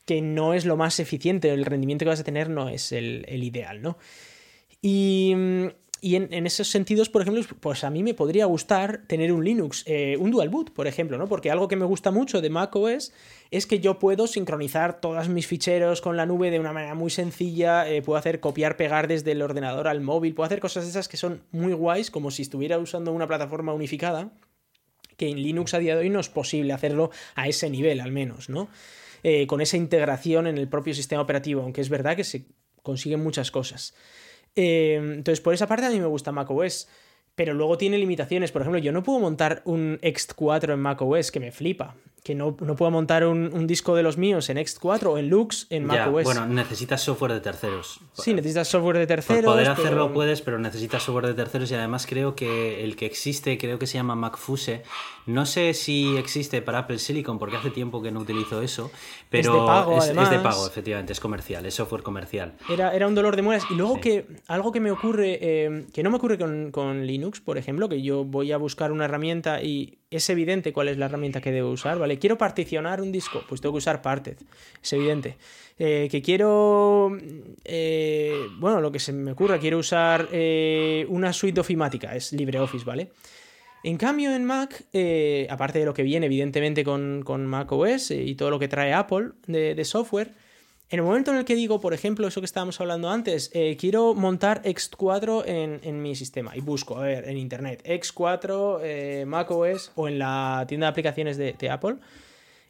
que 0.05 0.21
no 0.21 0.55
es 0.55 0.67
lo 0.67 0.77
más 0.77 1.01
eficiente, 1.01 1.51
el 1.51 1.65
rendimiento 1.65 2.05
que 2.05 2.11
vas 2.11 2.21
a 2.21 2.25
tener 2.25 2.51
no 2.51 2.69
es 2.69 2.93
el, 2.93 3.25
el 3.29 3.43
ideal, 3.43 3.81
¿no? 3.81 3.97
Y 4.83 5.33
mm, 5.35 5.67
y 6.05 6.17
en, 6.17 6.47
esos 6.47 6.69
sentidos, 6.69 7.09
por 7.09 7.23
ejemplo, 7.23 7.43
pues 7.61 7.83
a 7.83 7.89
mí 7.89 8.03
me 8.03 8.13
podría 8.13 8.45
gustar 8.45 9.07
tener 9.07 9.33
un 9.33 9.43
Linux, 9.43 9.85
eh, 9.87 10.19
un 10.21 10.31
dual 10.31 10.51
boot, 10.51 10.71
por 10.71 10.87
ejemplo, 10.87 11.17
¿no? 11.17 11.29
Porque 11.29 11.51
algo 11.51 11.67
que 11.67 11.77
me 11.77 11.87
gusta 11.87 12.11
mucho 12.11 12.43
de 12.43 12.51
macOS 12.51 13.15
es 13.51 13.67
que 13.67 13.81
yo 13.81 13.99
puedo 13.99 14.27
sincronizar 14.27 15.01
todos 15.01 15.31
mis 15.31 15.47
ficheros 15.47 16.03
con 16.03 16.19
la 16.19 16.27
nube 16.27 16.51
de 16.51 16.61
una 16.61 16.75
manera 16.75 16.95
muy 16.95 17.09
sencilla, 17.09 17.89
eh, 17.89 18.03
puedo 18.03 18.19
hacer 18.19 18.41
copiar, 18.41 18.77
pegar 18.77 19.09
desde 19.09 19.33
el 19.33 19.41
ordenador 19.41 19.89
al 19.89 20.03
móvil, 20.03 20.35
puedo 20.35 20.45
hacer 20.45 20.61
cosas 20.61 20.85
de 20.85 20.91
esas 20.91 21.09
que 21.09 21.17
son 21.17 21.43
muy 21.53 21.73
guays, 21.73 22.11
como 22.11 22.31
si 22.31 22.43
estuviera 22.43 22.77
usando 22.79 23.11
una 23.11 23.27
plataforma 23.27 23.73
unificada, 23.73 24.31
que 25.17 25.31
en 25.31 25.43
Linux 25.43 25.73
a 25.73 25.79
día 25.79 25.95
de 25.95 26.03
hoy 26.03 26.11
no 26.11 26.21
es 26.21 26.29
posible 26.29 26.75
hacerlo 26.75 27.13
a 27.35 27.49
ese 27.49 27.71
nivel, 27.71 28.03
al 28.03 28.13
menos, 28.13 28.51
¿no? 28.51 28.69
Eh, 29.23 29.47
con 29.47 29.63
esa 29.63 29.79
integración 29.79 30.47
en 30.49 30.59
el 30.59 30.69
propio 30.69 30.93
sistema 30.93 31.23
operativo, 31.23 31.63
aunque 31.63 31.81
es 31.81 31.89
verdad 31.89 32.15
que 32.15 32.25
se 32.25 32.45
consiguen 32.83 33.23
muchas 33.23 33.51
cosas. 33.51 33.95
Eh, 34.57 34.97
entonces, 34.97 35.41
por 35.41 35.55
esa 35.55 35.67
parte 35.67 35.87
a 35.87 35.91
mí 35.91 36.01
me 36.01 36.07
gusta 36.07 36.33
macOS. 36.33 36.89
Pero 37.35 37.53
luego 37.53 37.77
tiene 37.77 37.99
limitaciones. 37.99 38.53
Por 38.53 38.63
ejemplo, 38.63 38.81
yo 38.81 38.93
no 38.93 39.03
puedo 39.03 39.19
montar 39.19 39.63
un 39.65 39.99
X4 40.03 40.73
en 40.73 40.79
macOS, 40.79 41.33
que 41.33 41.41
me 41.41 41.51
flipa 41.51 41.97
que 42.25 42.35
no, 42.35 42.57
puedo 42.57 42.91
montar 42.91 43.27
un, 43.27 43.67
disco 43.67 43.95
de 43.95 44.03
los 44.03 44.17
míos 44.17 44.49
en 44.49 44.57
X4 44.57 45.07
o 45.09 45.19
en 45.19 45.29
Lux 45.29 45.67
en 45.69 45.85
macOS. 45.85 46.25
Bueno, 46.25 46.47
necesitas 46.47 47.03
software 47.03 47.35
de 47.35 47.41
terceros. 47.41 48.01
Sí, 48.15 48.33
necesitas 48.33 48.67
software 48.67 48.97
de 48.97 49.07
terceros. 49.07 49.45
Por 49.45 49.53
poder 49.53 49.69
hacerlo 49.69 50.11
puedes, 50.15 50.41
pero 50.41 50.59
necesitas 50.59 51.03
software 51.03 51.27
de 51.27 51.35
terceros 51.35 51.71
y 51.71 51.75
además 51.75 52.07
creo 52.07 52.35
que 52.35 52.83
el 52.83 52.97
que 52.97 53.05
existe, 53.05 53.59
creo 53.59 53.79
que 53.79 53.87
se 53.87 53.99
llama 53.99 54.15
MacFuse. 54.15 54.83
No 55.27 55.45
sé 55.45 55.75
si 55.75 56.17
existe 56.17 56.63
para 56.63 56.79
Apple 56.81 56.99
Silicon 56.99 57.39
porque 57.39 57.57
hace 57.57 57.71
tiempo 57.71 58.01
que 58.01 58.11
no 58.11 58.21
utilizo 58.21 58.63
eso, 58.63 58.91
pero 59.29 59.55
es 59.55 59.61
de 59.61 59.67
pago, 59.67 59.99
es, 59.99 60.09
es 60.09 60.31
de 60.31 60.39
pago 60.39 60.67
efectivamente, 60.67 61.13
es 61.13 61.21
comercial, 61.21 61.67
es 61.67 61.75
software 61.75 62.03
comercial. 62.03 62.55
Era, 62.71 62.95
era 62.95 63.07
un 63.07 63.15
dolor 63.15 63.37
de 63.37 63.43
muelas. 63.43 63.65
Y 63.71 63.75
luego 63.75 64.01
que 64.01 64.27
algo 64.47 64.73
que 64.73 64.81
me 64.81 64.91
ocurre, 64.91 65.39
eh, 65.43 65.87
que 65.93 66.03
no 66.03 66.09
me 66.09 66.17
ocurre 66.17 66.39
con, 66.39 66.71
con 66.71 67.07
Linux, 67.07 67.43
por 67.43 67.59
ejemplo, 67.59 67.91
que 67.91 68.01
yo 68.01 68.25
voy 68.25 68.51
a 68.53 68.57
buscar 68.57 68.93
una 68.93 69.05
herramienta 69.05 69.63
y 69.63 69.99
es 70.17 70.29
evidente 70.31 70.73
cuál 70.73 70.89
es 70.89 70.99
la 70.99 71.07
herramienta 71.07 71.41
que 71.41 71.53
debo 71.53 71.71
usar, 71.71 71.99
¿vale? 71.99 72.19
Quiero 72.19 72.39
particionar 72.39 73.01
un 73.01 73.13
disco, 73.13 73.43
pues 73.49 73.61
tengo 73.61 73.75
que 73.75 73.79
usar 73.79 74.03
Parted, 74.03 74.37
es 74.83 74.93
evidente. 74.93 75.37
Eh, 75.79 76.09
que 76.11 76.23
quiero, 76.23 77.19
eh, 77.65 78.39
bueno, 78.59 78.81
lo 78.81 78.93
que 78.93 79.01
se 79.01 79.13
me 79.13 79.33
ocurra, 79.33 79.59
quiero 79.59 79.79
usar 79.79 80.29
eh, 80.31 81.05
una 81.09 81.33
suite 81.33 81.61
ofimática, 81.61 82.15
es 82.15 82.33
LibreOffice, 82.33 82.85
¿vale? 82.85 83.11
En 83.83 83.99
cambio, 83.99 84.35
en 84.35 84.45
Mac, 84.45 84.85
aparte 85.51 85.79
de 85.79 85.85
lo 85.85 85.93
que 85.93 86.03
viene, 86.03 86.27
evidentemente, 86.27 86.85
con, 86.85 87.23
con 87.23 87.45
Mac 87.47 87.71
OS 87.71 88.13
y 88.13 88.35
todo 88.35 88.51
lo 88.51 88.59
que 88.59 88.69
trae 88.69 88.95
Apple 88.95 89.33
de 89.47 89.85
software, 89.85 90.33
en 90.91 90.99
el 90.99 91.05
momento 91.05 91.31
en 91.31 91.39
el 91.39 91.45
que 91.45 91.55
digo, 91.55 91.81
por 91.81 91.95
ejemplo, 91.95 92.29
eso 92.29 92.41
que 92.41 92.45
estábamos 92.45 92.81
hablando 92.81 93.09
antes, 93.11 93.51
eh, 93.55 93.77
quiero 93.81 94.15
montar 94.15 94.63
X4 94.63 95.45
en, 95.47 96.03
mi 96.03 96.15
sistema 96.15 96.55
y 96.55 96.61
busco, 96.61 96.99
a 96.99 97.03
ver, 97.03 97.29
en 97.29 97.39
internet, 97.39 97.83
X4, 97.85 98.81
eh, 98.83 99.25
macOS 99.27 99.93
o 99.95 100.09
en 100.09 100.19
la 100.19 100.65
tienda 100.69 100.87
de 100.87 100.91
aplicaciones 100.91 101.37
de, 101.39 101.71
Apple. 101.71 101.97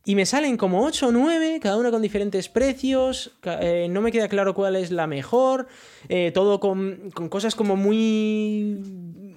Y 0.07 0.15
me 0.15 0.27
salen 0.27 0.57
como 0.57 0.85
8 0.85 1.09
o 1.09 1.13
9, 1.13 1.59
cada 1.61 1.77
una 1.77 1.91
con 1.91 2.03
diferentes 2.03 2.49
precios. 2.49 3.33
Eh, 3.43 3.89
no 3.91 4.01
me 4.01 4.13
queda 4.13 4.29
claro 4.29 4.55
cuál 4.55 4.77
es 4.77 4.91
la 4.91 5.07
mejor. 5.07 5.67
todo 6.33 6.61
con, 6.61 7.11
cosas 7.29 7.55
como 7.55 7.75
muy. 7.75 9.35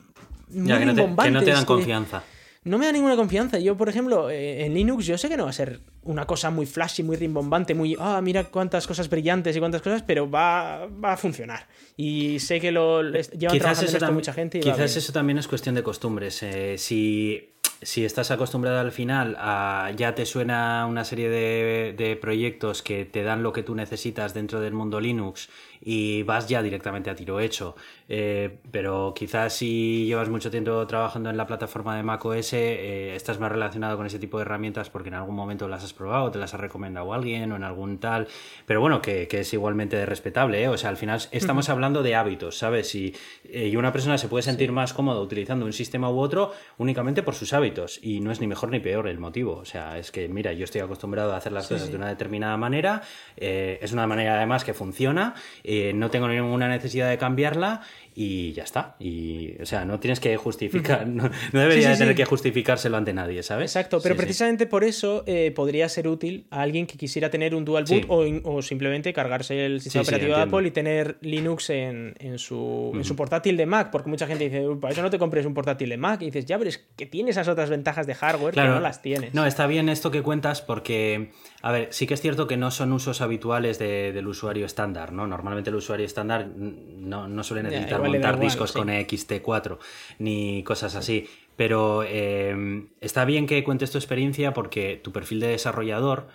ya, 0.50 0.78
que 0.78 0.86
no, 0.86 1.44
te, 1.44 1.52
dan 1.52 1.66
confianza 1.66 2.24
no 2.68 2.78
me 2.78 2.86
da 2.86 2.92
ninguna 2.92 3.16
confianza. 3.16 3.60
Yo, 3.60 3.78
por 3.78 3.90
ejemplo, 3.90 4.30
eh, 4.30 4.66
en 4.66 4.74
Linux 4.74 5.06
yo 5.06 5.18
sé 5.18 5.30
que 5.30 5.38
no 5.38 5.46
va 5.46 5.50
a 5.50 5.54
ser 5.54 5.82
una 6.04 6.26
cosa 6.26 6.50
muy 6.50 6.66
flashy, 6.66 7.04
muy 7.04 7.16
rimbombante, 7.16 7.74
muy, 7.74 7.96
ah, 8.00 8.20
mira 8.22 8.46
cuántas 8.46 8.88
cosas 8.88 9.10
brillantes 9.10 9.56
y 9.56 9.60
cuántas 9.60 9.82
cosas, 9.82 10.04
pero 10.04 10.30
va, 10.30 10.86
va 10.88 11.14
a 11.14 11.18
funcionar. 11.18 11.68
Y 11.96 12.40
sé 12.40 12.60
que 12.60 12.72
lo 12.72 13.04
llevan 13.04 13.58
quizás 13.58 13.80
trabajando 13.80 14.08
en 14.08 14.14
mucha 14.14 14.34
gente. 14.34 14.60
quizás 14.60 14.96
eso 14.96 15.12
también 15.12 15.38
es 15.38 15.48
cuestión 15.48 15.76
de 15.76 15.84
costumbres. 15.84 16.42
Eh, 16.44 16.78
si 16.78 17.57
si 17.82 18.06
estás 18.06 18.32
acostumbrado 18.32 18.80
al 18.80 18.92
final 18.92 19.36
a 19.40 19.92
ya 19.96 20.16
te 20.16 20.26
suena 20.26 20.86
una 20.88 21.04
serie 21.04 21.30
de, 21.30 21.94
de, 21.98 22.16
proyectos 22.16 22.82
que 22.82 23.06
te 23.06 23.24
dan 23.24 23.44
lo 23.44 23.54
que 23.54 23.64
tú 23.64 23.76
necesitas 23.76 24.34
dentro 24.34 24.60
del 24.60 24.74
mundo 24.74 25.00
Linux 25.00 25.50
y 25.82 26.24
vas 26.24 26.48
ya 26.48 26.62
directamente 26.62 27.10
a 27.10 27.16
tiro 27.16 27.40
hecho. 27.40 27.76
Eh, 28.10 28.58
pero 28.72 29.14
quizás 29.16 29.54
si 29.54 30.06
llevas 30.06 30.30
mucho 30.30 30.50
tiempo 30.50 30.86
trabajando 30.88 31.30
en 31.30 31.38
la 31.38 31.46
plataforma 31.46 31.96
de 31.96 32.04
macOS, 32.04 32.54
eh, 32.54 33.16
estás 33.16 33.40
más 33.40 33.52
relacionado 33.52 33.98
con 33.98 34.06
ese 34.06 34.20
tipo 34.20 34.38
de 34.38 34.44
herramientas 34.44 34.90
porque 34.90 35.10
en 35.10 35.16
algún 35.16 35.36
momento 35.36 35.68
las 35.68 35.84
has 35.84 35.94
probado, 35.94 36.32
te 36.32 36.40
las 36.40 36.54
ha 36.54 36.58
recomendado 36.58 37.14
alguien 37.14 37.52
o 37.52 37.56
en 37.56 37.64
algún 37.64 38.00
tal. 38.00 38.28
Pero 38.66 38.82
bueno, 38.82 39.02
que, 39.02 39.28
es 39.30 39.54
igualmente 39.54 40.04
respetable. 40.06 40.64
¿eh? 40.64 40.70
O 40.70 40.78
sea, 40.78 40.90
al 40.90 40.98
final 40.98 41.22
estamos 41.32 41.70
hablando 41.70 42.02
de 42.02 42.16
hábitos, 42.16 42.58
¿sabes? 42.58 42.96
Y, 42.96 43.16
y, 43.44 43.76
una 43.76 43.92
persona 43.92 44.18
se 44.18 44.28
puede 44.28 44.42
sentir 44.42 44.72
más 44.72 44.94
cómoda 44.94 45.22
utilizando 45.22 45.66
un 45.66 45.74
sistema 45.74 46.10
u 46.10 46.20
otro 46.20 46.52
únicamente 46.78 47.22
por 47.22 47.36
sus 47.36 47.54
hábitos. 47.54 47.67
Y 48.02 48.20
no 48.20 48.32
es 48.32 48.40
ni 48.40 48.48
mejor 48.48 48.72
ni 48.72 48.80
peor 48.80 49.08
el 49.08 49.20
motivo. 49.20 49.58
O 49.58 49.66
sea, 49.66 49.98
es 49.98 50.12
que, 50.12 50.28
mira, 50.28 50.54
yo 50.54 50.64
estoy 50.64 50.82
acostumbrado 50.82 51.34
a 51.34 51.38
hacer 51.38 51.52
las 51.52 51.68
cosas 51.68 51.90
de 51.90 51.96
una 51.96 52.08
determinada 52.08 52.58
manera. 52.58 53.02
es 53.36 53.92
una 53.92 54.08
manera 54.08 54.38
además 54.38 54.64
que 54.64 54.74
funciona 54.74 55.34
eh, 55.64 55.92
no 55.94 56.10
tengo 56.10 56.28
ninguna 56.28 56.68
necesidad 56.68 57.10
de 57.10 57.18
cambiarla 57.18 57.82
y 58.20 58.52
ya 58.54 58.64
está. 58.64 58.96
Y, 58.98 59.62
o 59.62 59.66
sea, 59.68 59.86
no 59.86 60.00
tienes 60.00 60.20
que 60.20 60.36
justificar, 60.38 61.06
no, 61.08 61.30
debería 61.54 61.96
tener 61.96 62.16
que 62.16 62.26
justificárselo 62.26 62.98
ante 62.98 63.14
nadie, 63.14 63.44
¿sabes? 63.44 63.76
Exacto, 63.76 64.00
pero 64.02 64.16
precisamente 64.16 64.66
por 64.66 64.84
eso 64.84 65.24
eh, 65.28 65.52
podría 65.56 65.88
ser 65.88 66.08
útil 66.08 66.48
a 66.50 66.62
alguien 66.62 66.88
que 66.88 66.98
quisiera 66.98 67.30
tener 67.30 67.54
un 67.54 67.64
dual 67.64 67.86
boot 67.88 68.06
o, 68.44 68.62
simplemente 68.64 69.14
cargarse 69.14 69.68
el 69.68 69.82
sistema 69.82 70.02
operativo 70.02 70.36
de 70.36 70.42
Apple 70.42 70.68
y 70.68 70.72
tener 70.72 71.18
Linux 71.22 71.70
en, 71.70 72.16
su, 72.40 72.92
en, 72.96 73.04
su, 73.04 73.16
portátil 73.16 73.56
de 73.56 73.68
Mac, 73.68 73.92
porque 73.92 74.10
mucha 74.10 74.26
gente 74.26 74.46
dice, 74.46 74.66
para 74.82 74.94
eso 74.94 75.04
no 75.04 75.12
te 75.12 75.20
compres 75.20 75.46
un 75.46 75.54
portátil 75.54 75.90
de 75.90 75.98
Mac, 75.98 76.20
y 76.24 76.26
dices, 76.26 76.48
ya, 76.48 76.58
pero 76.58 76.72
es 76.72 76.80
que 76.96 77.06
tiene 77.06 77.30
esas 77.30 77.48
otras 77.48 77.70
ventajas 77.70 78.08
de 78.08 78.16
hardware 78.16 78.56
que 78.56 78.64
no 78.64 78.80
las 78.80 79.04
tienes. 79.04 79.36
No, 79.36 79.46
está 79.46 79.68
bien 79.68 79.90
esto 79.90 80.10
que 80.10 80.24
cuentas 80.24 80.64
porque, 80.64 81.34
a 81.62 81.72
ver, 81.72 81.90
sí 81.92 82.08
que 82.08 82.16
es 82.16 82.22
cierto 82.22 82.48
que 82.48 82.58
no 82.58 82.72
son 82.72 82.94
usos 82.94 83.22
habituales 83.22 83.78
del 83.78 84.26
usuario 84.26 84.66
estándar, 84.66 85.14
¿no? 85.14 85.28
Normalmente 85.28 85.70
el 85.70 85.76
usuario 85.76 86.08
estándar 86.08 86.48
no, 86.48 87.28
no 87.28 87.44
suele 87.44 87.62
necesitar 87.62 88.07
montar 88.08 88.40
discos 88.40 88.72
con 88.72 88.90
XT4 88.90 89.78
ni 90.20 90.64
cosas 90.64 90.96
así. 90.96 91.28
Pero 91.56 92.04
eh, 92.04 92.86
está 93.02 93.26
bien 93.26 93.48
que 93.48 93.64
cuentes 93.64 93.92
tu 93.92 93.98
experiencia 93.98 94.54
porque 94.54 95.00
tu 95.04 95.12
perfil 95.12 95.40
de 95.40 95.48
desarrollador, 95.48 96.28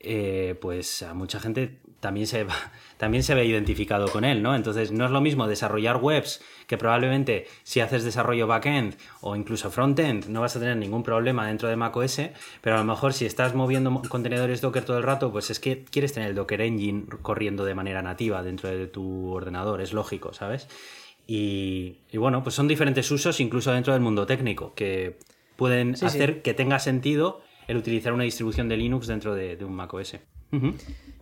eh, 0.00 0.56
pues 0.60 1.02
a 1.02 1.12
mucha 1.12 1.38
gente 1.38 1.78
también 2.00 2.26
se, 2.26 2.46
también 2.96 3.22
se 3.22 3.34
ve 3.34 3.44
identificado 3.44 4.08
con 4.08 4.24
él, 4.24 4.42
¿no? 4.42 4.56
Entonces 4.56 4.90
no 4.90 5.04
es 5.04 5.10
lo 5.10 5.20
mismo 5.20 5.46
desarrollar 5.46 5.98
webs 5.98 6.40
que 6.66 6.78
probablemente 6.78 7.46
si 7.62 7.80
haces 7.80 8.04
desarrollo 8.04 8.46
backend 8.46 8.96
o 9.20 9.36
incluso 9.36 9.70
frontend 9.70 10.26
no 10.28 10.40
vas 10.40 10.56
a 10.56 10.60
tener 10.60 10.76
ningún 10.76 11.02
problema 11.02 11.46
dentro 11.46 11.68
de 11.68 11.76
macOS, 11.76 12.30
pero 12.62 12.76
a 12.76 12.78
lo 12.78 12.84
mejor 12.84 13.12
si 13.12 13.26
estás 13.26 13.54
moviendo 13.54 14.02
contenedores 14.08 14.62
Docker 14.62 14.84
todo 14.84 14.96
el 14.96 15.02
rato, 15.02 15.30
pues 15.30 15.50
es 15.50 15.60
que 15.60 15.84
quieres 15.84 16.14
tener 16.14 16.30
el 16.30 16.34
Docker 16.34 16.62
Engine 16.62 17.04
corriendo 17.20 17.64
de 17.64 17.74
manera 17.74 18.00
nativa 18.00 18.42
dentro 18.42 18.70
de 18.70 18.86
tu 18.86 19.30
ordenador, 19.30 19.82
es 19.82 19.92
lógico, 19.92 20.32
¿sabes? 20.32 20.68
Y, 21.32 21.96
bueno, 22.14 22.42
pues 22.42 22.56
son 22.56 22.66
diferentes 22.66 23.08
usos 23.12 23.38
incluso 23.38 23.72
dentro 23.72 23.92
del 23.92 24.02
mundo 24.02 24.26
técnico 24.26 24.74
que 24.74 25.16
pueden 25.54 25.94
hacer 25.94 26.42
que 26.42 26.54
tenga 26.54 26.80
sentido 26.80 27.40
el 27.68 27.76
utilizar 27.76 28.12
una 28.12 28.24
distribución 28.24 28.68
de 28.68 28.76
Linux 28.76 29.06
dentro 29.06 29.36
de, 29.36 29.56
un 29.64 29.72
macOS. 29.72 30.16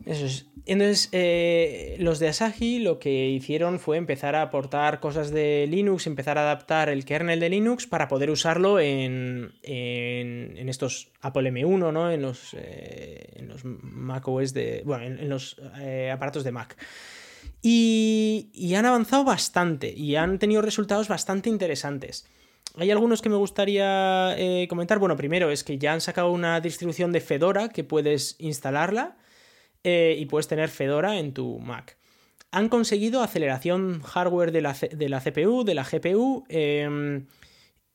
Eso 0.07 0.25
es. 0.25 0.47
Entonces, 0.65 1.11
eh, 1.13 1.97
los 1.99 2.21
de 2.21 2.29
Asahi 2.29 2.79
lo 2.79 2.99
que 2.99 3.29
hicieron 3.29 3.79
fue 3.79 3.99
empezar 3.99 4.35
a 4.35 4.41
aportar 4.41 4.99
cosas 5.01 5.31
de 5.31 5.67
Linux, 5.69 6.07
empezar 6.07 6.39
a 6.39 6.41
adaptar 6.41 6.89
el 6.89 7.05
kernel 7.05 7.41
de 7.41 7.51
Linux 7.51 7.87
para 7.87 8.09
poder 8.09 8.31
usarlo 8.31 8.81
en, 8.81 9.53
en, 9.63 10.69
estos 10.71 11.11
Apple 11.21 11.53
M1, 11.53 11.93
¿no? 11.93 12.11
En 12.11 12.23
los, 12.23 12.55
eh, 12.55 13.35
en 13.37 13.49
los 13.49 13.63
Mac 13.63 14.27
OS 14.27 14.55
de. 14.55 14.83
Bueno, 14.87 15.05
en, 15.05 15.29
los 15.29 15.61
eh, 15.81 16.11
aparatos 16.11 16.45
de 16.45 16.53
Mac. 16.53 16.79
Y, 17.61 18.51
y, 18.55 18.75
han 18.75 18.87
avanzado 18.87 19.25
bastante 19.25 19.93
y 19.93 20.15
han 20.15 20.39
tenido 20.39 20.63
resultados 20.63 21.09
bastante 21.09 21.49
interesantes. 21.49 22.27
Hay 22.77 22.91
algunos 22.93 23.21
que 23.21 23.29
me 23.29 23.37
gustaría 23.37 24.37
comentar. 24.69 25.01
Bueno, 25.01 25.17
primero 25.17 25.51
es 25.51 25.65
que 25.65 25.79
ya 25.79 25.93
han 25.93 26.01
sacado 26.01 26.31
una 26.31 26.61
distribución 26.61 27.11
de 27.11 27.21
Fedora 27.21 27.71
que 27.71 27.83
puedes 27.83 28.37
instalarla 28.39 29.17
eh, 29.85 30.17
y 30.19 30.27
puedes 30.27 30.49
tener 30.49 30.69
Fedora 30.69 31.19
en 31.19 31.33
tu 31.33 31.59
Mac. 31.61 31.97
Han 32.51 32.69
conseguido 32.69 33.23
aceleración 33.23 34.03
hardware 34.03 34.53
de 34.53 34.61
la, 34.61 34.75
CPU, 34.75 35.65
de 35.65 35.75
la 35.75 35.85
GPU, 35.85 36.45
em, 36.49 37.27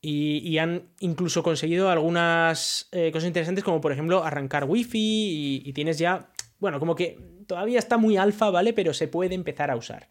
y, 0.00 0.58
han 0.58 0.88
incluso 1.00 1.42
conseguido 1.42 1.90
algunas 1.90 2.88
eh, 2.92 3.10
cosas 3.12 3.26
interesantes 3.26 3.64
como 3.64 3.80
por 3.80 3.92
ejemplo 3.92 4.22
arrancar 4.24 4.64
Wi-Fi 4.64 5.62
y, 5.64 5.72
tienes 5.72 5.98
ya, 5.98 6.30
bueno, 6.58 6.78
como 6.78 6.94
que 6.94 7.18
todavía 7.46 7.78
está 7.78 7.96
muy 7.96 8.16
alfa, 8.16 8.50
¿vale? 8.50 8.72
Pero 8.72 8.94
se 8.94 9.08
puede 9.08 9.34
empezar 9.34 9.70
a 9.70 9.76
usar. 9.76 10.08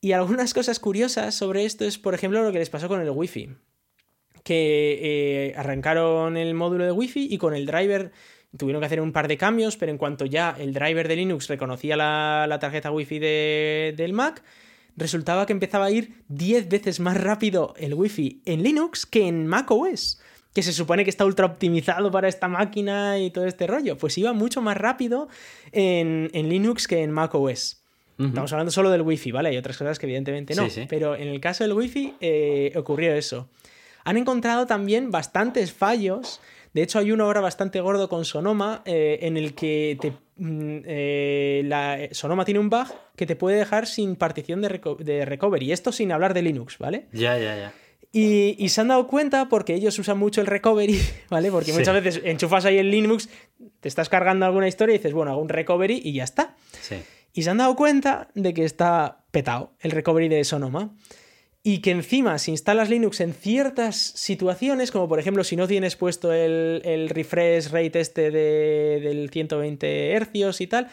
Y 0.00 0.12
algunas 0.12 0.54
cosas 0.54 0.78
curiosas 0.78 1.34
sobre 1.34 1.64
esto 1.64 1.84
es, 1.84 1.98
por 1.98 2.14
ejemplo, 2.14 2.42
lo 2.42 2.52
que 2.52 2.58
les 2.58 2.70
pasó 2.70 2.88
con 2.88 3.00
el 3.00 3.10
Wi-Fi. 3.10 3.56
Que 4.44 4.98
eh, 5.02 5.54
arrancaron 5.56 6.36
el 6.36 6.54
módulo 6.54 6.84
de 6.84 6.92
Wi-Fi 6.92 7.28
y 7.30 7.38
con 7.38 7.54
el 7.54 7.66
driver 7.66 8.12
Tuvieron 8.56 8.80
que 8.80 8.86
hacer 8.86 9.00
un 9.02 9.12
par 9.12 9.28
de 9.28 9.36
cambios, 9.36 9.76
pero 9.76 9.92
en 9.92 9.98
cuanto 9.98 10.24
ya 10.24 10.56
el 10.58 10.72
driver 10.72 11.06
de 11.06 11.16
Linux 11.16 11.48
reconocía 11.48 11.96
la, 11.96 12.58
tarjeta 12.58 12.90
Wi-Fi 12.90 13.18
del 13.18 14.12
Mac, 14.14 14.42
resultaba 14.96 15.44
que 15.44 15.52
empezaba 15.52 15.86
a 15.86 15.90
ir 15.90 16.24
10 16.28 16.68
veces 16.68 16.98
más 16.98 17.18
rápido 17.18 17.74
el 17.76 17.92
Wi-Fi 17.92 18.42
en 18.46 18.62
Linux 18.62 19.04
que 19.04 19.28
en 19.28 19.46
Mac 19.46 19.70
OS 19.70 20.18
que 20.58 20.62
se 20.64 20.72
supone 20.72 21.04
que 21.04 21.10
está 21.10 21.24
ultra 21.24 21.46
optimizado 21.46 22.10
para 22.10 22.26
esta 22.26 22.48
máquina 22.48 23.16
y 23.20 23.30
todo 23.30 23.46
este 23.46 23.68
rollo. 23.68 23.96
Pues 23.96 24.18
iba 24.18 24.32
mucho 24.32 24.60
más 24.60 24.76
rápido 24.76 25.28
en, 25.70 26.28
Linux 26.32 26.88
que 26.88 27.04
en 27.04 27.12
Mac 27.12 27.32
OS. 27.32 27.80
Estamos 28.18 28.52
hablando 28.52 28.72
solo 28.72 28.90
del 28.90 29.02
Wi-Fi, 29.02 29.30
¿vale? 29.30 29.50
Hay 29.50 29.56
otras 29.56 29.78
cosas 29.78 30.00
que 30.00 30.06
evidentemente 30.06 30.56
no. 30.56 30.66
Pero 30.88 31.14
en 31.14 31.28
el 31.28 31.40
caso 31.40 31.62
del 31.62 31.74
Wi-Fi 31.74 32.14
eh, 32.20 32.72
ocurrió 32.74 33.14
eso. 33.14 33.48
Han 34.02 34.16
encontrado 34.16 34.66
también 34.66 35.12
bastantes 35.12 35.72
fallos 35.72 36.40
de 36.74 36.82
hecho, 36.82 36.98
hay 36.98 37.12
uno 37.12 37.24
ahora 37.24 37.40
bastante 37.40 37.80
gordo 37.80 38.08
con 38.08 38.24
Sonoma 38.24 38.82
eh, 38.84 39.20
en 39.22 39.36
el 39.36 39.54
que 39.54 39.96
te, 40.00 40.12
mm, 40.36 40.80
eh, 40.84 41.62
la, 41.64 41.98
Sonoma 42.12 42.44
tiene 42.44 42.60
un 42.60 42.68
bug 42.68 42.88
que 43.16 43.26
te 43.26 43.36
puede 43.36 43.56
dejar 43.56 43.86
sin 43.86 44.16
partición 44.16 44.60
de, 44.60 44.80
de, 44.98 45.24
recovery. 45.24 45.72
Esto 45.72 45.92
sin 45.92 46.12
hablar 46.12 46.34
de 46.34 46.42
Linux, 46.42 46.78
¿vale? 46.78 47.06
Ya, 47.12 47.38
ya, 47.38 47.56
ya. 47.56 47.72
Y, 48.10 48.68
se 48.68 48.80
han 48.80 48.88
dado 48.88 49.06
cuenta 49.06 49.48
porque 49.48 49.74
ellos 49.74 49.98
usan 49.98 50.18
mucho 50.18 50.40
el 50.40 50.46
recovery, 50.46 51.00
¿vale? 51.30 51.50
Porque 51.50 51.72
muchas 51.72 51.94
veces 51.94 52.22
enchufas 52.24 52.64
ahí 52.64 52.78
el 52.78 52.90
Linux, 52.90 53.28
te 53.80 53.88
estás 53.88 54.08
cargando 54.08 54.46
alguna 54.46 54.66
historia 54.66 54.94
y 54.94 54.98
dices, 54.98 55.12
bueno, 55.12 55.32
hago 55.32 55.42
un 55.42 55.48
recovery 55.48 56.00
y 56.02 56.14
ya 56.14 56.24
está. 56.24 56.56
Sí. 56.80 56.96
Y 57.34 57.42
se 57.42 57.50
han 57.50 57.58
dado 57.58 57.76
cuenta 57.76 58.28
de 58.34 58.54
que 58.54 58.64
está 58.64 59.24
petado 59.30 59.74
el 59.80 59.90
recovery 59.90 60.28
de 60.28 60.42
Sonoma 60.44 60.94
y 61.62 61.78
que 61.78 61.90
encima 61.90 62.38
si 62.38 62.52
instalas 62.52 62.88
Linux 62.88 63.20
en 63.20 63.34
ciertas 63.34 63.96
situaciones, 63.96 64.90
como 64.90 65.08
por 65.08 65.18
ejemplo 65.18 65.44
si 65.44 65.56
no 65.56 65.66
tienes 65.66 65.96
puesto 65.96 66.32
el, 66.32 67.08
refresh 67.10 67.70
rate 67.70 68.00
este 68.00 68.30
de, 68.30 69.00
del 69.02 69.30
120 69.30 70.16
Hz 70.16 70.60
y 70.60 70.66
tal, 70.66 70.88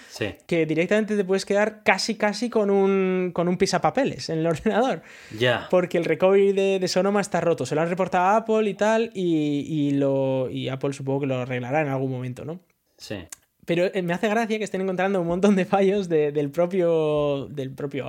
que 0.47 0.65
directamente 0.65 1.15
te 1.15 1.23
puedes 1.23 1.45
quedar 1.45 1.83
casi 1.83 2.15
casi 2.15 2.49
con 2.49 2.69
un, 2.69 3.31
con 3.33 3.47
un 3.47 3.57
pisapapeles 3.57 4.29
en 4.29 4.39
el 4.39 4.47
ordenador. 4.47 5.03
Ya. 5.37 5.67
Porque 5.69 5.97
el 5.97 6.05
recovery 6.05 6.51
de, 6.53 6.87
Sonoma 6.87 7.21
está 7.21 7.41
roto. 7.41 7.65
Se 7.65 7.75
lo 7.75 7.81
han 7.81 7.89
reportado 7.89 8.25
a 8.25 8.37
Apple 8.37 8.69
y 8.69 8.73
tal, 8.73 9.11
y, 9.13 9.65
y, 9.67 9.91
lo, 9.91 10.49
y 10.49 10.69
Apple 10.69 10.93
supongo 10.93 11.21
que 11.21 11.27
lo 11.27 11.39
arreglará 11.39 11.81
en 11.81 11.89
algún 11.89 12.11
momento, 12.11 12.45
¿no? 12.45 12.59
Sí. 12.97 13.17
Pero 13.65 13.85
eh, 13.93 14.01
me 14.01 14.13
hace 14.13 14.29
gracia 14.29 14.57
que 14.57 14.63
estén 14.63 14.81
encontrando 14.81 15.19
un 15.21 15.27
montón 15.27 15.55
de 15.55 15.65
fallos 15.65 16.07
del, 16.07 16.51
propio, 16.51 17.49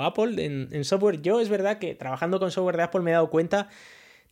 Apple 0.00 0.44
en, 0.44 0.84
software. 0.84 1.22
Yo 1.22 1.40
es 1.40 1.48
verdad 1.48 1.78
que 1.78 1.94
trabajando 1.94 2.38
con 2.38 2.50
software 2.50 2.76
de 2.76 2.82
Apple 2.84 3.00
me 3.00 3.10
he 3.10 3.14
dado 3.14 3.30
cuenta 3.30 3.68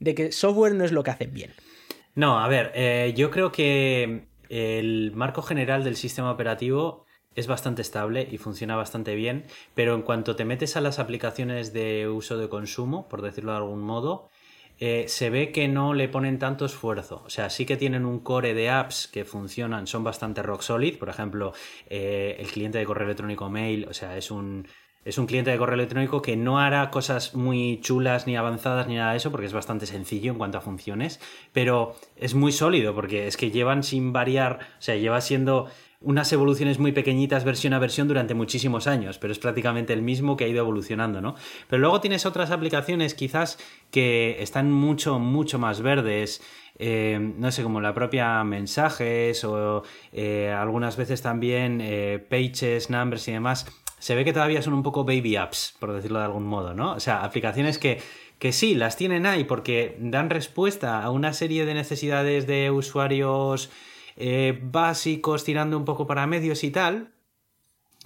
de 0.00 0.14
que 0.14 0.32
software 0.32 0.74
no 0.74 0.84
es 0.84 0.92
lo 0.92 1.02
que 1.02 1.10
hacen 1.10 1.32
bien. 1.32 1.52
No, 2.14 2.38
a 2.38 2.48
ver, 2.48 2.70
eh, 2.74 3.12
yo 3.16 3.30
creo 3.30 3.50
que 3.50 4.26
el 4.48 5.12
marco 5.14 5.42
general 5.42 5.82
del 5.82 5.96
sistema 5.96 6.30
operativo 6.30 7.04
es 7.34 7.46
bastante 7.46 7.82
estable 7.82 8.28
y 8.30 8.38
funciona 8.38 8.76
bastante 8.76 9.14
bien, 9.14 9.44
pero 9.74 9.94
en 9.94 10.02
cuanto 10.02 10.36
te 10.36 10.44
metes 10.44 10.76
a 10.76 10.80
las 10.80 10.98
aplicaciones 10.98 11.72
de 11.72 12.08
uso 12.08 12.38
de 12.38 12.48
consumo, 12.48 13.08
por 13.08 13.22
decirlo 13.22 13.52
de 13.52 13.58
algún 13.58 13.80
modo, 13.80 14.30
eh, 14.78 15.04
se 15.08 15.30
ve 15.30 15.52
que 15.52 15.68
no 15.68 15.94
le 15.94 16.08
ponen 16.08 16.38
tanto 16.38 16.64
esfuerzo. 16.64 17.22
O 17.24 17.30
sea, 17.30 17.50
sí 17.50 17.64
que 17.64 17.76
tienen 17.76 18.04
un 18.04 18.20
core 18.20 18.54
de 18.54 18.70
apps 18.70 19.06
que 19.06 19.24
funcionan, 19.24 19.86
son 19.86 20.04
bastante 20.04 20.42
rock 20.42 20.62
solid. 20.62 20.98
Por 20.98 21.08
ejemplo, 21.08 21.52
eh, 21.88 22.36
el 22.38 22.48
cliente 22.48 22.78
de 22.78 22.84
correo 22.84 23.04
electrónico 23.04 23.48
Mail, 23.48 23.86
o 23.88 23.94
sea, 23.94 24.16
es 24.16 24.30
un, 24.30 24.66
es 25.04 25.18
un 25.18 25.26
cliente 25.26 25.50
de 25.50 25.58
correo 25.58 25.74
electrónico 25.74 26.22
que 26.22 26.36
no 26.36 26.58
hará 26.58 26.90
cosas 26.90 27.34
muy 27.34 27.78
chulas 27.82 28.26
ni 28.26 28.36
avanzadas 28.36 28.88
ni 28.88 28.96
nada 28.96 29.12
de 29.12 29.18
eso, 29.18 29.30
porque 29.30 29.46
es 29.46 29.52
bastante 29.52 29.86
sencillo 29.86 30.32
en 30.32 30.38
cuanto 30.38 30.58
a 30.58 30.62
funciones, 30.62 31.20
pero 31.52 31.94
es 32.16 32.34
muy 32.34 32.52
sólido, 32.52 32.94
porque 32.94 33.26
es 33.26 33.36
que 33.36 33.50
llevan 33.50 33.82
sin 33.82 34.12
variar, 34.12 34.60
o 34.78 34.82
sea, 34.82 34.96
lleva 34.96 35.20
siendo 35.20 35.68
unas 36.04 36.32
evoluciones 36.32 36.78
muy 36.78 36.92
pequeñitas 36.92 37.44
versión 37.44 37.72
a 37.72 37.78
versión 37.78 38.06
durante 38.06 38.34
muchísimos 38.34 38.86
años, 38.86 39.18
pero 39.18 39.32
es 39.32 39.38
prácticamente 39.38 39.92
el 39.92 40.02
mismo 40.02 40.36
que 40.36 40.44
ha 40.44 40.48
ido 40.48 40.60
evolucionando, 40.60 41.20
¿no? 41.20 41.34
Pero 41.68 41.80
luego 41.80 42.00
tienes 42.00 42.26
otras 42.26 42.50
aplicaciones 42.50 43.14
quizás 43.14 43.58
que 43.90 44.36
están 44.40 44.70
mucho, 44.70 45.18
mucho 45.18 45.58
más 45.58 45.80
verdes, 45.80 46.42
eh, 46.78 47.18
no 47.20 47.50
sé, 47.50 47.62
como 47.62 47.80
la 47.80 47.94
propia 47.94 48.42
mensajes 48.44 49.44
o 49.44 49.82
eh, 50.12 50.54
algunas 50.56 50.96
veces 50.96 51.22
también 51.22 51.80
eh, 51.80 52.24
pages, 52.28 52.90
numbers 52.90 53.26
y 53.28 53.32
demás, 53.32 53.66
se 53.98 54.14
ve 54.14 54.24
que 54.24 54.32
todavía 54.32 54.60
son 54.60 54.74
un 54.74 54.82
poco 54.82 55.04
baby 55.04 55.36
apps, 55.36 55.76
por 55.78 55.92
decirlo 55.92 56.18
de 56.18 56.26
algún 56.26 56.44
modo, 56.44 56.74
¿no? 56.74 56.92
O 56.92 57.00
sea, 57.00 57.24
aplicaciones 57.24 57.78
que, 57.78 58.02
que 58.38 58.52
sí, 58.52 58.74
las 58.74 58.96
tienen 58.96 59.24
ahí 59.24 59.44
porque 59.44 59.96
dan 59.98 60.28
respuesta 60.28 61.02
a 61.02 61.10
una 61.10 61.32
serie 61.32 61.64
de 61.64 61.74
necesidades 61.74 62.46
de 62.46 62.70
usuarios 62.70 63.70
eh, 64.16 64.58
básicos 64.62 65.44
tirando 65.44 65.76
un 65.76 65.84
poco 65.84 66.06
para 66.06 66.26
medios 66.26 66.64
y 66.64 66.70
tal, 66.70 67.12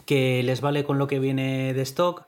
que 0.06 0.42
les 0.42 0.60
vale 0.60 0.84
con 0.84 0.98
lo 0.98 1.06
que 1.06 1.18
viene 1.18 1.74
de 1.74 1.82
stock, 1.82 2.26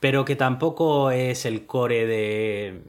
pero 0.00 0.24
que 0.24 0.36
tampoco 0.36 1.10
es 1.10 1.44
el 1.44 1.66
core 1.66 2.06
de, 2.06 2.82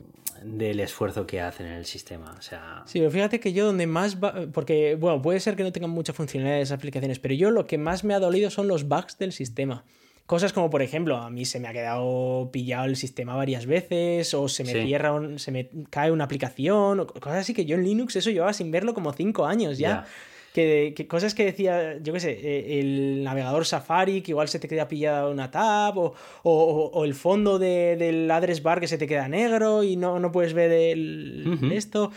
del 0.43 0.79
esfuerzo 0.79 1.25
que 1.25 1.41
hacen 1.41 1.67
en 1.67 1.73
el 1.73 1.85
sistema. 1.85 2.35
O 2.37 2.41
sea... 2.41 2.83
Sí, 2.85 2.99
pero 2.99 3.11
fíjate 3.11 3.39
que 3.39 3.53
yo 3.53 3.65
donde 3.65 3.87
más... 3.87 4.17
Porque, 4.53 4.95
bueno, 4.95 5.21
puede 5.21 5.39
ser 5.39 5.55
que 5.55 5.63
no 5.63 5.71
tengan 5.71 5.89
mucha 5.89 6.13
funcionalidad 6.13 6.61
esas 6.61 6.77
aplicaciones, 6.77 7.19
pero 7.19 7.33
yo 7.33 7.51
lo 7.51 7.65
que 7.65 7.77
más 7.77 8.03
me 8.03 8.13
ha 8.13 8.19
dolido 8.19 8.49
son 8.49 8.67
los 8.67 8.87
bugs 8.87 9.17
del 9.17 9.31
sistema. 9.31 9.83
Cosas 10.29 10.53
como, 10.53 10.69
por 10.69 10.83
ejemplo, 10.83 11.17
a 11.17 11.31
mí 11.31 11.43
se 11.43 11.59
me 11.59 11.67
ha 11.67 11.73
quedado 11.73 12.51
pillado 12.53 12.85
el 12.85 12.97
sistema 12.97 13.35
varias 13.35 13.65
veces, 13.65 14.35
o 14.35 14.47
se 14.47 14.63
me 14.63 14.73
cierra, 14.73 15.19
se 15.37 15.51
me 15.51 15.71
cae 15.89 16.11
una 16.11 16.25
aplicación, 16.25 16.99
o 16.99 17.07
cosas 17.07 17.39
así 17.39 17.55
que 17.55 17.65
yo 17.65 17.75
en 17.75 17.83
Linux 17.83 18.15
eso 18.15 18.29
llevaba 18.29 18.53
sin 18.53 18.69
verlo 18.69 18.93
como 18.93 19.11
cinco 19.11 19.47
años 19.47 19.79
ya. 19.79 20.05
Que, 20.53 21.07
cosas 21.09 21.33
que 21.33 21.45
decía, 21.45 21.97
yo 22.03 22.13
qué 22.13 22.19
sé, 22.19 22.37
eh, 22.43 22.79
el 22.79 23.23
navegador 23.23 23.65
Safari, 23.65 24.21
que 24.21 24.29
igual 24.29 24.49
se 24.49 24.59
te 24.59 24.67
queda 24.67 24.87
pillada 24.87 25.27
una 25.29 25.49
tab, 25.49 25.95
o, 26.43 27.03
el 27.03 27.15
fondo 27.15 27.57
del 27.57 28.29
address 28.29 28.61
bar 28.61 28.79
que 28.79 28.87
se 28.87 28.99
te 28.99 29.07
queda 29.07 29.27
negro 29.27 29.83
y 29.83 29.95
no, 29.95 30.19
no 30.19 30.31
puedes 30.31 30.53
ver 30.53 30.71
el, 30.71 31.71
esto. 31.73 32.11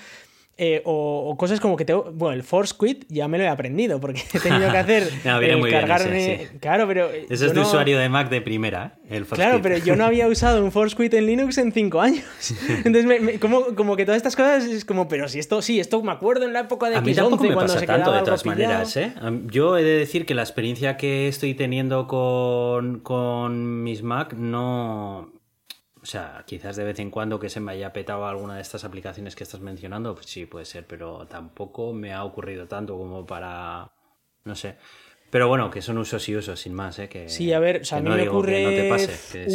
Eh, 0.59 0.83
o, 0.85 1.35
cosas 1.39 1.61
como 1.61 1.77
que 1.77 1.85
tengo. 1.85 2.13
Bueno, 2.13 2.35
el 2.35 2.43
Force 2.43 2.75
Quit 2.79 3.07
ya 3.09 3.27
me 3.27 3.39
lo 3.39 3.45
he 3.45 3.49
aprendido 3.49 3.99
porque 4.01 4.23
he 4.33 4.39
tenido 4.39 4.71
que 4.71 4.79
hacer. 4.79 5.11
no, 5.25 5.39
viene 5.39 5.57
muy 5.57 5.71
cargarme. 5.71 6.49
Claro, 6.61 6.87
pero. 6.87 7.11
Eso 7.11 7.47
es 7.47 7.55
de 7.55 7.61
usuario 7.61 7.99
de 7.99 8.09
Mac 8.11 8.29
de 8.29 8.43
primera, 8.43 8.99
¿eh? 9.05 9.17
el 9.17 9.25
Force 9.25 9.43
Claro, 9.43 9.61
pero 9.63 9.79
yo 9.79 9.97
no 9.97 10.05
había 10.05 10.29
usado 10.29 10.63
un 10.63 10.71
Force 10.71 10.95
Quit 10.95 11.15
en 11.15 11.27
Linux 11.27 11.57
en 11.57 11.73
cinco 11.73 12.03
años. 12.03 12.25
Entonces, 12.85 13.41
como, 13.41 13.75
como, 13.75 13.97
que 13.97 14.05
todas 14.05 14.19
estas 14.19 14.37
cosas 14.37 14.65
es 14.65 14.85
como, 14.85 15.09
pero 15.09 15.27
si 15.27 15.39
esto, 15.39 15.63
sí, 15.63 15.81
esto 15.81 16.03
me 16.03 16.13
acuerdo 16.13 16.45
en 16.45 16.53
la 16.53 16.61
época 16.61 16.91
de 16.91 16.99
X11 16.99 17.31
me 17.31 17.55
cuando 17.55 17.61
pasa 17.61 17.79
se 17.79 17.87
tanto, 17.87 18.13
de 18.13 18.21
todas 18.21 18.45
maneras, 18.45 18.97
¿eh? 18.97 19.15
Yo 19.47 19.79
he 19.79 19.83
de 19.83 19.99
decir 19.99 20.27
que 20.27 20.35
la 20.35 20.43
experiencia 20.43 20.99
que 20.99 21.29
estoy 21.29 21.55
teniendo 21.55 22.07
con, 22.07 23.01
con 23.01 23.83
mis 23.83 24.03
Mac 24.03 24.35
no 24.35 25.42
o 26.03 26.07
sea, 26.07 26.43
quizás 26.47 26.75
de 26.77 26.85
vez 26.85 26.99
en 26.99 27.11
cuando 27.11 27.39
que 27.39 27.49
se 27.49 27.61
me 27.61 27.73
haya 27.73 27.93
petado 27.93 28.27
alguna 28.27 28.57
de 28.57 28.63
estas 28.63 28.85
aplicaciones 28.85 29.37
que 29.37 29.45
estás 29.45 29.61
mencionando, 29.61 30.15
pues 30.15 30.27
sí, 30.27 30.47
puede 30.47 30.65
ser, 30.65 30.85
pero 30.87 31.27
tampoco 31.29 31.93
me 31.93 32.13
ha 32.13 32.25
ocurrido 32.25 32.67
tanto 32.67 32.99
como 32.99 33.25
para, 33.25 33.93
no 34.45 34.57
sé. 34.57 34.77
Pero 35.31 35.49
bueno, 35.49 35.71
que 35.71 35.81
son 35.81 35.97
usos 35.99 36.29
y 36.29 36.37
usos, 36.37 36.61
sin 36.61 36.75
más, 36.75 36.99
¿eh? 36.99 37.09
Que, 37.09 37.29
sí, 37.29 37.53
a 37.53 37.61
ver, 37.61 37.83
o 37.83 37.85
sea, 37.85 37.99
a 37.99 38.01
mí 38.03 38.11
me 38.11 38.29
ocurre 38.29 38.91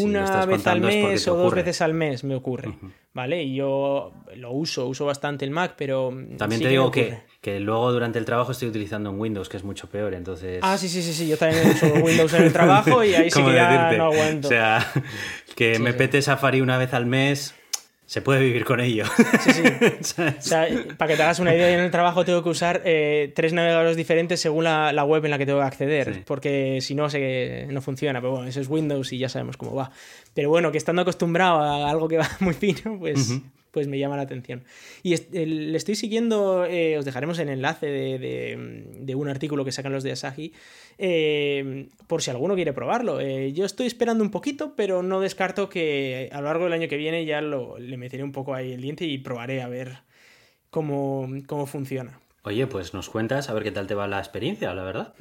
una 0.02 0.45
vez 0.45 0.66
al 0.66 0.82
mes 0.82 1.28
o 1.28 1.36
dos 1.36 1.54
veces 1.54 1.82
al 1.82 1.93
mes 1.93 2.24
me 2.24 2.34
ocurre, 2.34 2.74
¿vale? 3.14 3.43
Y 3.43 3.56
yo 3.56 4.14
lo 4.36 4.52
uso, 4.54 4.88
uso 4.88 5.06
bastante 5.06 5.43
el 5.43 5.52
Mac, 5.52 5.76
pero... 5.78 6.12
También 6.38 6.62
te 6.62 6.70
digo 6.70 6.89
que, 6.89 7.20
que, 7.42 7.60
luego 7.60 7.92
durante 7.92 8.20
el 8.20 8.26
trabajo 8.26 8.52
estoy 8.52 8.70
utilizando 8.70 9.10
en 9.10 9.20
Windows, 9.20 9.50
que 9.50 9.58
es 9.58 9.64
mucho 9.64 9.90
peor, 9.90 10.14
entonces... 10.14 10.60
Ah, 10.62 10.78
sí, 10.78 10.90
sí, 10.90 11.02
sí, 11.02 11.14
sí, 11.14 11.28
yo 11.28 11.38
también 11.38 11.70
uso 11.70 11.88
Windows 11.94 12.34
en 12.34 12.44
el 12.44 12.54
trabajo 12.54 13.04
y 13.04 13.14
ahí 13.14 13.32
sí 13.32 13.42
que 13.44 13.54
ya 13.54 13.92
no 13.94 14.06
aguanto. 14.06 14.48
O 14.48 14.52
sea, 14.52 14.86
que 15.56 15.80
me 15.80 15.94
pete 15.94 16.22
Safari 16.22 16.62
una 16.62 16.78
vez 16.78 16.94
al 16.94 17.06
mes 17.06 17.54
se 18.08 18.22
puede 18.22 18.40
vivir 18.40 18.64
con 18.64 18.80
ello. 18.80 19.04
Sí, 19.42 19.52
sí. 19.52 19.64
o 20.22 20.42
sea, 20.42 20.66
para 20.98 21.12
que 21.12 21.18
te 21.18 21.24
hagas 21.24 21.40
una 21.40 21.54
idea, 21.54 21.70
en 21.70 21.82
el 21.82 21.92
trabajo 21.92 22.24
tengo 22.24 22.42
que 22.42 22.48
usar 22.48 22.82
eh, 22.86 23.34
tres 23.36 23.52
navegadores 23.52 23.98
diferentes 23.98 24.40
según 24.40 24.64
la, 24.64 25.04
web 25.04 25.26
en 25.26 25.32
la 25.32 25.38
que 25.38 25.46
tengo 25.46 25.60
que 25.60 25.66
acceder, 25.66 26.24
porque 26.26 26.80
si 26.82 26.96
no, 26.96 27.10
sé 27.10 27.68
no 27.70 27.82
funciona. 27.82 28.22
Pero 28.22 28.32
bueno, 28.32 28.48
eso 28.48 28.62
es 28.62 28.70
Windows 28.70 29.12
y 29.12 29.18
ya 29.18 29.28
sabemos 29.28 29.58
cómo 29.58 29.76
va. 29.76 29.92
Pero 30.34 30.50
bueno, 30.50 30.72
que 30.72 30.78
estando 30.78 31.02
acostumbrado 31.02 31.60
a 31.60 31.90
algo 31.90 32.08
que 32.08 32.18
va 32.18 32.30
muy 32.40 32.54
fino, 32.54 32.98
pues, 32.98 33.42
pues 33.78 33.88
me 33.88 33.99
llama 33.99 34.15
la 34.15 34.23
atención. 34.23 34.63
Y 35.03 35.15
le 35.45 35.78
estoy 35.78 35.93
siguiendo, 35.93 36.65
eh, 36.65 36.97
os 36.97 37.05
dejaremos 37.05 37.38
el 37.38 37.49
enlace 37.49 37.86
de, 37.86 39.15
un 39.15 39.30
artículo 39.30 39.63
que 39.63 39.71
sacan 39.71 39.91
los 39.91 40.01
de 40.01 40.13
Asahi, 40.13 40.51
eh, 40.97 41.89
por 42.07 42.23
si 42.23 42.32
alguno 42.32 42.55
quiere 42.55 42.73
probarlo. 42.73 43.19
Eh, 43.19 43.53
yo 43.53 43.65
estoy 43.65 43.86
esperando 43.86 44.23
un 44.23 44.32
poquito, 44.32 44.73
pero 44.75 45.03
no 45.03 45.19
descarto 45.19 45.69
que 45.69 46.28
a 46.32 46.41
lo 46.41 46.47
largo 46.47 46.63
del 46.63 46.73
año 46.73 46.88
que 46.88 46.97
viene 46.97 47.23
ya 47.23 47.39
lo, 47.39 47.78
le 47.78 47.97
meteré 47.97 48.23
un 48.23 48.32
poco 48.32 48.55
ahí 48.55 48.71
el 48.71 48.82
diente 48.82 49.05
y 49.05 49.19
probaré 49.19 49.61
a 49.61 49.67
ver 49.67 49.99
cómo, 50.71 51.30
cómo 51.45 51.67
funciona. 51.67 52.19
Oye, 52.41 52.65
pues 52.65 52.95
nos 52.95 53.11
cuentas 53.11 53.47
a 53.51 53.53
ver 53.53 53.61
qué 53.61 53.71
tal 53.71 53.86
te 53.86 53.93
va 53.93 54.07
la 54.07 54.17
experiencia, 54.17 54.73
la 54.73 54.84
verdad. 54.84 55.13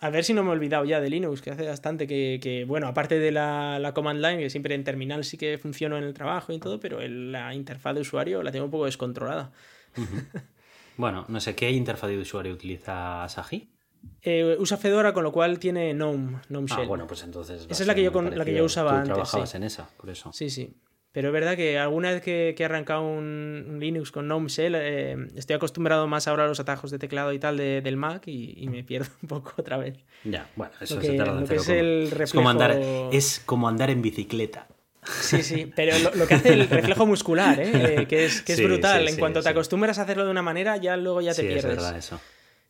A 0.00 0.10
ver 0.10 0.24
si 0.24 0.34
no 0.34 0.42
me 0.42 0.50
he 0.50 0.52
olvidado 0.52 0.84
ya 0.84 1.00
de 1.00 1.08
Linux, 1.08 1.40
que 1.40 1.50
hace 1.50 1.66
bastante 1.66 2.06
que, 2.06 2.64
bueno, 2.66 2.86
aparte 2.86 3.18
de 3.18 3.30
la, 3.30 3.92
command 3.94 4.20
line, 4.20 4.38
que 4.38 4.50
siempre 4.50 4.74
en 4.74 4.84
terminal 4.84 5.24
sí 5.24 5.38
que 5.38 5.58
funciona 5.58 5.98
en 5.98 6.04
el 6.04 6.14
trabajo 6.14 6.52
y 6.52 6.58
todo, 6.58 6.80
pero 6.80 7.00
la 7.00 7.54
interfaz 7.54 7.94
de 7.94 8.02
usuario 8.02 8.42
la 8.42 8.52
tengo 8.52 8.66
un 8.66 8.70
poco 8.70 8.84
descontrolada. 8.84 9.52
bueno, 10.96 11.24
no 11.28 11.40
sé, 11.40 11.54
¿qué 11.54 11.70
interfaz 11.70 12.10
de 12.10 12.18
usuario 12.18 12.52
utiliza 12.52 13.28
Saji? 13.28 13.70
Eh, 14.22 14.56
usa 14.58 14.76
Fedora, 14.76 15.12
con 15.12 15.24
lo 15.24 15.32
cual 15.32 15.58
tiene 15.58 15.92
GNOME, 15.94 16.40
GNOME 16.48 16.68
ah, 16.70 16.76
Shell. 16.76 16.88
bueno, 16.88 17.06
pues 17.06 17.24
entonces... 17.24 17.66
Esa 17.68 17.82
es 17.82 17.86
la 17.86 17.94
que, 17.94 18.02
yo, 18.02 18.10
la 18.22 18.44
que 18.44 18.54
yo 18.54 18.64
usaba 18.64 18.90
Tú 18.90 18.96
antes. 18.96 19.12
trabajabas 19.14 19.54
en 19.54 19.62
esa, 19.64 19.88
por 19.96 20.10
eso. 20.10 20.32
Sí, 20.32 20.50
sí. 20.50 20.76
Pero 21.16 21.28
es 21.28 21.32
verdad 21.32 21.56
que 21.56 21.78
alguna 21.78 22.10
vez 22.10 22.20
que, 22.20 22.54
he 22.54 22.64
arrancado 22.66 23.00
un, 23.00 23.78
Linux 23.80 24.12
con 24.12 24.26
GNOME 24.26 24.50
Shell, 24.50 24.74
eh, 24.76 25.16
estoy 25.34 25.56
acostumbrado 25.56 26.06
más 26.06 26.28
ahora 26.28 26.44
a 26.44 26.46
los 26.46 26.60
atajos 26.60 26.90
de 26.90 26.98
teclado 26.98 27.32
y 27.32 27.38
tal 27.38 27.56
del 27.56 27.96
Mac 27.96 28.24
y, 28.26 28.68
me 28.68 28.84
pierdo 28.84 29.08
un 29.22 29.28
poco 29.30 29.54
otra 29.56 29.78
vez. 29.78 29.96
Ya, 30.24 30.50
bueno, 30.56 30.74
eso 30.78 31.00
se 31.00 31.16
tarda 31.16 31.42
que 31.46 31.54
es, 31.54 31.70
el 31.70 32.10
reflejo... 32.10 32.22
es, 32.22 32.32
como 32.34 32.50
andar, 32.50 32.78
es 33.12 33.42
como 33.46 33.66
andar 33.66 33.88
en 33.88 34.02
bicicleta. 34.02 34.66
Sí, 35.04 35.42
sí, 35.42 35.72
pero 35.74 35.96
lo, 36.14 36.26
que 36.26 36.34
hace 36.34 36.52
el 36.52 36.68
reflejo 36.68 37.06
muscular, 37.06 37.60
¿eh? 37.60 38.02
eh 38.02 38.06
que 38.06 38.26
es, 38.26 38.42
que 38.42 38.52
es 38.52 38.62
brutal. 38.62 39.08
en 39.08 39.16
cuanto 39.16 39.40
te 39.40 39.48
acostumbras 39.48 39.98
a 39.98 40.02
hacerlo 40.02 40.26
de 40.26 40.30
una 40.30 40.42
manera, 40.42 40.76
ya 40.76 40.98
luego 40.98 41.22
ya 41.22 41.32
te 41.32 41.44
pierdes. 41.44 41.64
Es 41.64 41.76
verdad 41.76 41.96
eso. 41.96 42.20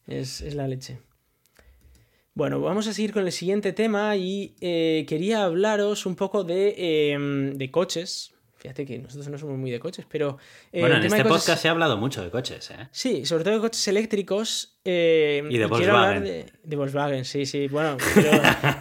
Es, 0.07 0.41
es, 0.41 0.55
la 0.55 0.69
leche. 0.69 1.01
Bueno, 2.35 2.61
vamos 2.61 2.87
a 2.87 2.93
seguir 2.93 3.13
con 3.13 3.27
el 3.27 3.33
siguiente 3.33 3.73
tema 3.73 4.15
y 4.15 4.55
eh, 4.61 5.05
quería 5.09 5.43
hablaros 5.43 6.07
un 6.07 6.15
poco 6.15 6.45
de, 6.45 7.53
de 7.57 7.71
coches, 7.73 8.36
Fíjate 8.67 8.85
que 8.85 8.99
nosotros 8.99 9.29
no 9.29 9.39
somos 9.39 9.57
muy 9.57 9.71
de 9.71 9.79
coches, 9.79 10.05
pero. 10.11 10.39
Eh, 10.73 10.81
bueno, 10.81 10.97
en 10.97 11.05
este 11.05 11.25
podcast 11.25 11.63
se 11.63 11.69
ha 11.69 11.71
hablado 11.71 11.97
mucho 11.97 12.21
de 12.21 12.31
coches, 12.31 12.69
¿eh? 12.73 12.89
Sí, 12.91 13.25
sobre 13.25 13.45
todo 13.45 13.55
de 13.55 13.61
coches 13.61 13.87
eléctricos. 13.87 14.77
Eh, 14.85 15.45
y 15.49 15.57
de 15.57 15.67
Volkswagen. 15.67 16.25
De, 16.25 16.77
Volkswagen, 16.77 17.25
sí, 17.25 17.47
sí. 17.47 17.69
Bueno, 17.69 17.97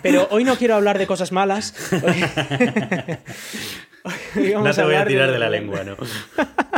pero, 0.01 0.27
hoy 0.31 0.43
no 0.43 0.55
quiero 0.55 0.73
hablar 0.73 0.97
de 0.97 1.05
cosas 1.05 1.31
malas. 1.31 1.75
no 4.35 4.73
te 4.73 4.83
voy 4.83 4.95
a 4.95 5.05
tirar 5.05 5.31
de 5.31 5.37
la 5.37 5.51
lengua, 5.51 5.83
¿no? 5.83 5.97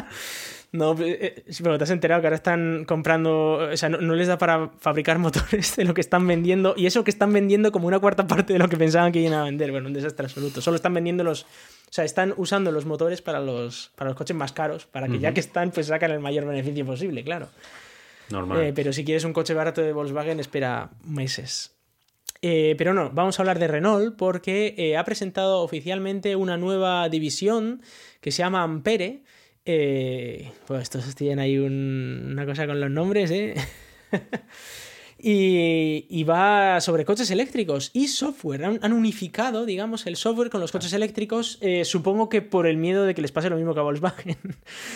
No, 0.77 0.95
eh, 0.99 1.43
pero 1.63 1.79
te 1.79 1.85
has 1.85 1.89
enterado 1.89 2.21
que 2.21 2.27
ahora 2.27 2.35
están 2.35 2.85
comprando, 2.85 3.53
o 3.71 3.77
sea, 3.77 3.89
no, 3.89 4.13
les 4.13 4.27
da 4.27 4.37
para 4.37 4.69
fabricar 4.77 5.17
motores 5.19 5.75
de 5.75 5.85
lo 5.85 5.95
que 5.95 6.01
están 6.01 6.27
vendiendo 6.27 6.75
y 6.77 6.85
eso 6.85 7.03
que 7.03 7.09
están 7.09 7.33
vendiendo 7.33 7.71
como 7.71 7.87
una 7.87 7.99
cuarta 7.99 8.27
parte 8.27 8.53
de 8.53 8.59
lo 8.59 8.69
que 8.69 8.77
pensaban 8.77 9.11
que 9.11 9.19
iban 9.19 9.33
a 9.33 9.43
vender. 9.43 9.71
Bueno, 9.71 9.87
un 9.87 9.93
desastre 9.93 10.25
absoluto. 10.25 10.61
Solo 10.61 10.75
están 10.75 10.93
vendiendo 10.93 11.23
los, 11.23 11.43
o 11.43 11.47
sea, 11.89 12.05
están 12.05 12.35
usando 12.37 12.71
los 12.71 12.85
motores 12.85 13.23
para 13.23 13.39
los, 13.39 13.91
para 13.95 14.11
los 14.11 14.17
coches 14.17 14.37
más 14.37 14.51
caros, 14.51 14.85
para 14.85 15.07
que 15.07 15.17
ya 15.17 15.33
que 15.33 15.39
están, 15.39 15.71
pues 15.71 15.87
sacan 15.87 16.11
el 16.11 16.19
mayor 16.19 16.45
beneficio 16.45 16.85
posible, 16.85 17.23
claro. 17.23 17.47
Normal. 18.29 18.61
Eh, 18.61 18.73
pero 18.75 18.93
si 18.93 19.03
quieres 19.03 19.23
un 19.23 19.33
coche 19.33 19.55
barato 19.55 19.81
de 19.81 19.93
Volkswagen, 19.93 20.39
espera 20.39 20.91
meses. 21.03 21.73
Eh, 22.43 22.75
pero 22.77 22.93
no, 22.93 23.09
vamos 23.09 23.39
a 23.39 23.41
hablar 23.41 23.57
de 23.57 23.67
Renault 23.67 24.15
porque 24.15 24.95
ha 24.95 25.03
presentado 25.03 25.61
oficialmente 25.61 26.35
una 26.35 26.55
nueva 26.55 27.09
división 27.09 27.81
que 28.21 28.31
se 28.31 28.43
llama 28.43 28.61
Ampere 28.61 29.23
eh, 29.69 30.53
pues 30.65 30.83
estos 30.83 31.13
tienen 31.13 31.39
ahí 31.39 31.57
una 31.57 32.45
cosa 32.45 32.65
con 32.65 32.79
los 32.79 32.89
nombres, 32.89 33.29
¿eh? 33.31 33.53
y, 35.19 36.23
va 36.23 36.79
sobre 36.79 37.03
coches 37.03 37.29
eléctricos 37.31 37.91
y 37.93 38.07
software. 38.07 38.63
Han, 38.63 38.93
unificado, 38.93 39.65
digamos, 39.65 40.07
el 40.07 40.15
software 40.15 40.49
con 40.49 40.61
los 40.61 40.71
coches 40.71 40.93
eléctricos, 40.93 41.57
eh, 41.59 41.83
supongo 41.83 42.29
que 42.29 42.41
por 42.41 42.65
el 42.65 42.77
miedo 42.77 43.03
de 43.03 43.13
que 43.13 43.21
les 43.21 43.33
pase 43.33 43.49
lo 43.49 43.57
mismo 43.57 43.73
que 43.73 43.81
a 43.81 43.83
Volkswagen. 43.83 44.37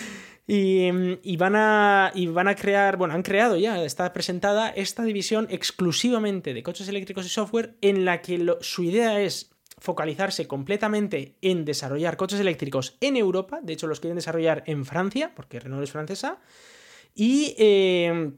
y, 0.46 1.36
van 1.36 1.54
a, 1.54 2.10
y 2.14 2.28
van 2.28 2.48
a 2.48 2.54
crear, 2.54 2.96
bueno, 2.96 3.12
han 3.12 3.22
creado 3.22 3.58
ya, 3.58 3.84
está 3.84 4.10
presentada 4.14 4.70
esta 4.70 5.04
división 5.04 5.48
exclusivamente 5.50 6.54
de 6.54 6.62
coches 6.62 6.88
eléctricos 6.88 7.26
y 7.26 7.28
software 7.28 7.76
en 7.82 8.06
la 8.06 8.22
que 8.22 8.56
su 8.62 8.84
idea 8.84 9.20
es 9.20 9.51
focalizarse 9.82 10.46
completamente 10.46 11.36
en 11.42 11.64
desarrollar 11.64 12.16
coches 12.16 12.38
eléctricos 12.38 12.96
en 13.00 13.16
Europa, 13.16 13.58
de 13.62 13.72
hecho 13.72 13.88
los 13.88 13.98
quieren 13.98 14.16
desarrollar 14.16 14.62
en 14.66 14.84
Francia, 14.84 15.32
porque 15.34 15.58
Renault 15.58 15.82
es 15.82 15.90
francesa, 15.90 16.38
y, 17.14 17.56
eh, 17.58 18.30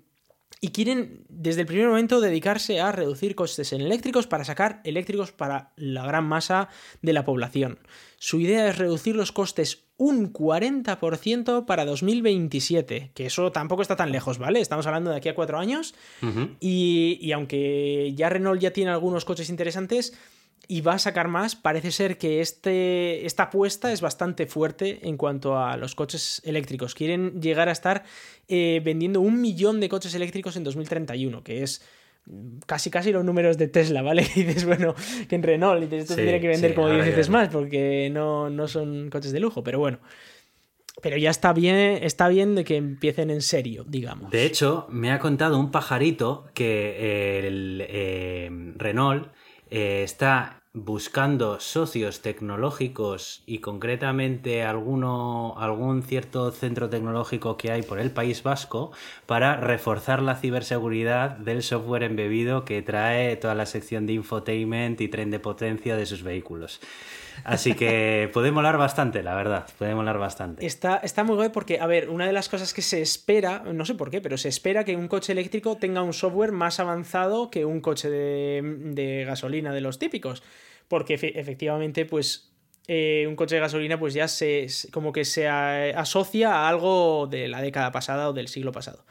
y 0.63 0.69
quieren 0.71 1.27
desde 1.29 1.61
el 1.61 1.67
primer 1.67 1.89
momento 1.89 2.23
dedicarse 2.23 2.81
a 2.81 2.93
reducir 2.93 3.35
costes 3.35 3.75
en 3.75 3.83
eléctricos 3.83 4.27
para 4.27 4.45
sacar 4.45 4.81
eléctricos 4.85 5.33
para 5.33 5.75
la 5.77 6.07
gran 6.07 6.25
masa 6.25 6.71
de 7.03 7.13
la 7.13 7.27
población. 7.27 7.79
Su 8.19 8.41
idea 8.41 8.67
es 8.71 8.79
reducir 8.79 9.15
los 9.15 9.31
costes 9.31 9.85
un 9.99 10.33
40% 10.33 11.67
para 11.67 11.85
2027, 11.85 13.13
que 13.15 13.27
eso 13.27 13.53
tampoco 13.53 13.83
está 13.83 13.97
tan 13.97 14.13
lejos, 14.13 14.39
¿vale? 14.39 14.61
Estamos 14.61 14.87
hablando 14.87 15.11
de 15.11 15.19
aquí 15.19 15.29
a 15.29 15.35
cuatro 15.35 15.59
años, 15.59 15.95
y, 16.59 17.19
y 17.21 17.33
aunque 17.33 18.13
ya 18.17 18.31
Renault 18.31 18.63
ya 18.63 18.73
tiene 18.73 18.91
algunos 18.91 19.27
coches 19.27 19.51
interesantes, 19.51 20.15
y 20.69 20.81
va 20.81 20.95
a 20.95 20.99
sacar 20.99 21.29
más. 21.29 21.57
Parece 21.57 21.91
ser 21.91 22.19
que 22.19 22.41
este, 22.41 23.27
esta 23.27 23.45
apuesta 23.45 23.93
es 23.93 24.01
bastante 24.01 24.47
fuerte 24.47 25.09
en 25.09 25.17
cuanto 25.17 25.59
a 25.59 25.77
los 25.77 25.95
coches 25.95 26.41
eléctricos. 26.45 26.95
Quieren 26.95 27.41
llegar 27.41 27.69
a 27.69 27.73
estar 27.73 28.05
eh, 28.49 28.81
vendiendo 28.85 29.21
un 29.21 29.41
millón 29.41 29.81
de 29.81 29.89
coches 29.89 30.15
eléctricos 30.15 30.57
en 30.57 30.65
2031, 30.65 31.43
que 31.43 31.63
es 31.63 31.83
casi 32.67 32.91
casi 32.91 33.13
los 33.13 33.25
números 33.25 33.59
de 33.59 33.69
Tesla, 33.69 34.03
¿vale? 34.03 34.27
Y 34.37 34.45
dices, 34.45 34.65
bueno, 34.65 34.95
que 35.29 35.35
en 35.35 35.43
Renault, 35.43 35.93
y 35.93 35.97
esto 35.97 36.15
tendría 36.15 36.41
que 36.41 36.49
vender 36.49 36.75
como 36.75 36.91
10 36.91 37.05
veces 37.05 37.29
más, 37.29 37.49
porque 37.49 38.11
no, 38.11 38.51
no 38.51 38.69
son 38.69 39.11
coches 39.11 39.33
de 39.33 39.41
lujo, 39.41 39.63
pero 39.63 39.79
bueno. 39.79 39.99
Pero 41.03 41.17
ya 41.17 41.29
está 41.29 41.53
bien, 41.53 41.99
está 42.03 42.29
bien 42.29 42.55
de 42.55 42.65
que 42.65 42.77
empiecen 42.77 43.29
en 43.29 43.43
serio, 43.43 43.85
digamos. 43.87 44.31
De 44.31 44.47
hecho, 44.47 44.87
me 44.89 45.11
ha 45.11 45.19
contado 45.19 45.59
un 45.59 45.73
pajarito 45.73 46.47
que 46.55 47.47
el 47.47 47.85
eh, 47.87 48.49
Renault 48.77 49.29
eh, 49.71 50.03
está 50.03 50.61
buscando 50.77 51.61
socios 51.61 52.21
tecnológicos 52.21 53.45
y 53.47 53.59
concretamente 53.59 54.65
alguno, 54.65 55.55
algún 55.57 56.03
cierto 56.03 56.51
centro 56.51 56.91
tecnológico 56.91 57.57
que 57.57 57.71
hay 57.71 57.83
por 57.83 58.01
el 58.01 58.11
País 58.11 58.43
Vasco 58.43 58.91
para 59.27 59.57
reforzar 59.57 60.21
la 60.21 60.35
ciberseguridad 60.35 61.31
del 61.37 61.63
software 61.63 62.03
embebido 62.03 62.65
que 62.65 62.83
trae 62.83 63.37
toda 63.37 63.55
la 63.55 63.67
sección 63.67 64.07
de 64.07 64.15
infotainment 64.15 65.01
y 65.01 65.07
tren 65.07 65.31
de 65.31 65.39
potencia 65.39 65.97
de 65.97 66.07
sus 66.07 66.25
vehículos. 66.25 66.81
Así 67.45 67.75
que 67.75 68.31
puede 68.33 68.51
molar 68.51 68.79
bastante, 68.79 69.23
la 69.23 69.35
verdad, 69.35 69.67
puede 69.79 69.95
molar 69.95 70.19
bastante. 70.19 70.65
Está, 70.65 70.97
está 70.97 71.25
muy 71.25 71.37
guay 71.37 71.51
porque, 71.51 71.79
a 71.79 71.87
ver, 71.87 72.09
una 72.09 72.27
de 72.27 72.33
las 72.33 72.49
cosas 72.49 72.73
que 72.73 72.83
se 72.83 73.03
espera, 73.03 73.63
no 73.73 73.85
sé 73.85 73.95
por 73.95 74.11
qué, 74.11 74.21
pero 74.21 74.39
se 74.39 74.49
espera 74.49 74.85
que 74.85 74.97
un 74.97 75.09
coche 75.09 75.33
eléctrico 75.33 75.77
tenga 75.77 76.03
un 76.03 76.15
software 76.15 76.53
más 76.53 76.81
avanzado 76.81 77.51
que 77.51 77.65
un 77.65 77.81
coche 77.81 78.09
de, 78.09 79.25
gasolina 79.27 79.73
de 79.73 79.81
los 79.81 79.99
típicos 79.99 80.43
porque 80.89 81.15
efectivamente, 81.15 82.05
pues 82.05 82.53
eh, 82.87 83.25
un 83.29 83.37
coche 83.37 83.55
de 83.55 83.61
gasolina 83.63 83.99
pues 83.99 84.13
ya 84.15 84.29
se 84.29 84.67
como 84.93 85.13
que 85.13 85.25
se 85.25 85.49
asocia 85.49 86.53
a 86.53 86.69
algo 86.69 87.27
de 87.27 87.49
la 87.49 87.63
década 87.63 87.91
pasada 87.93 88.29
o 88.29 88.33
del 88.33 88.49
siglo 88.49 88.73
pasado. 88.73 89.05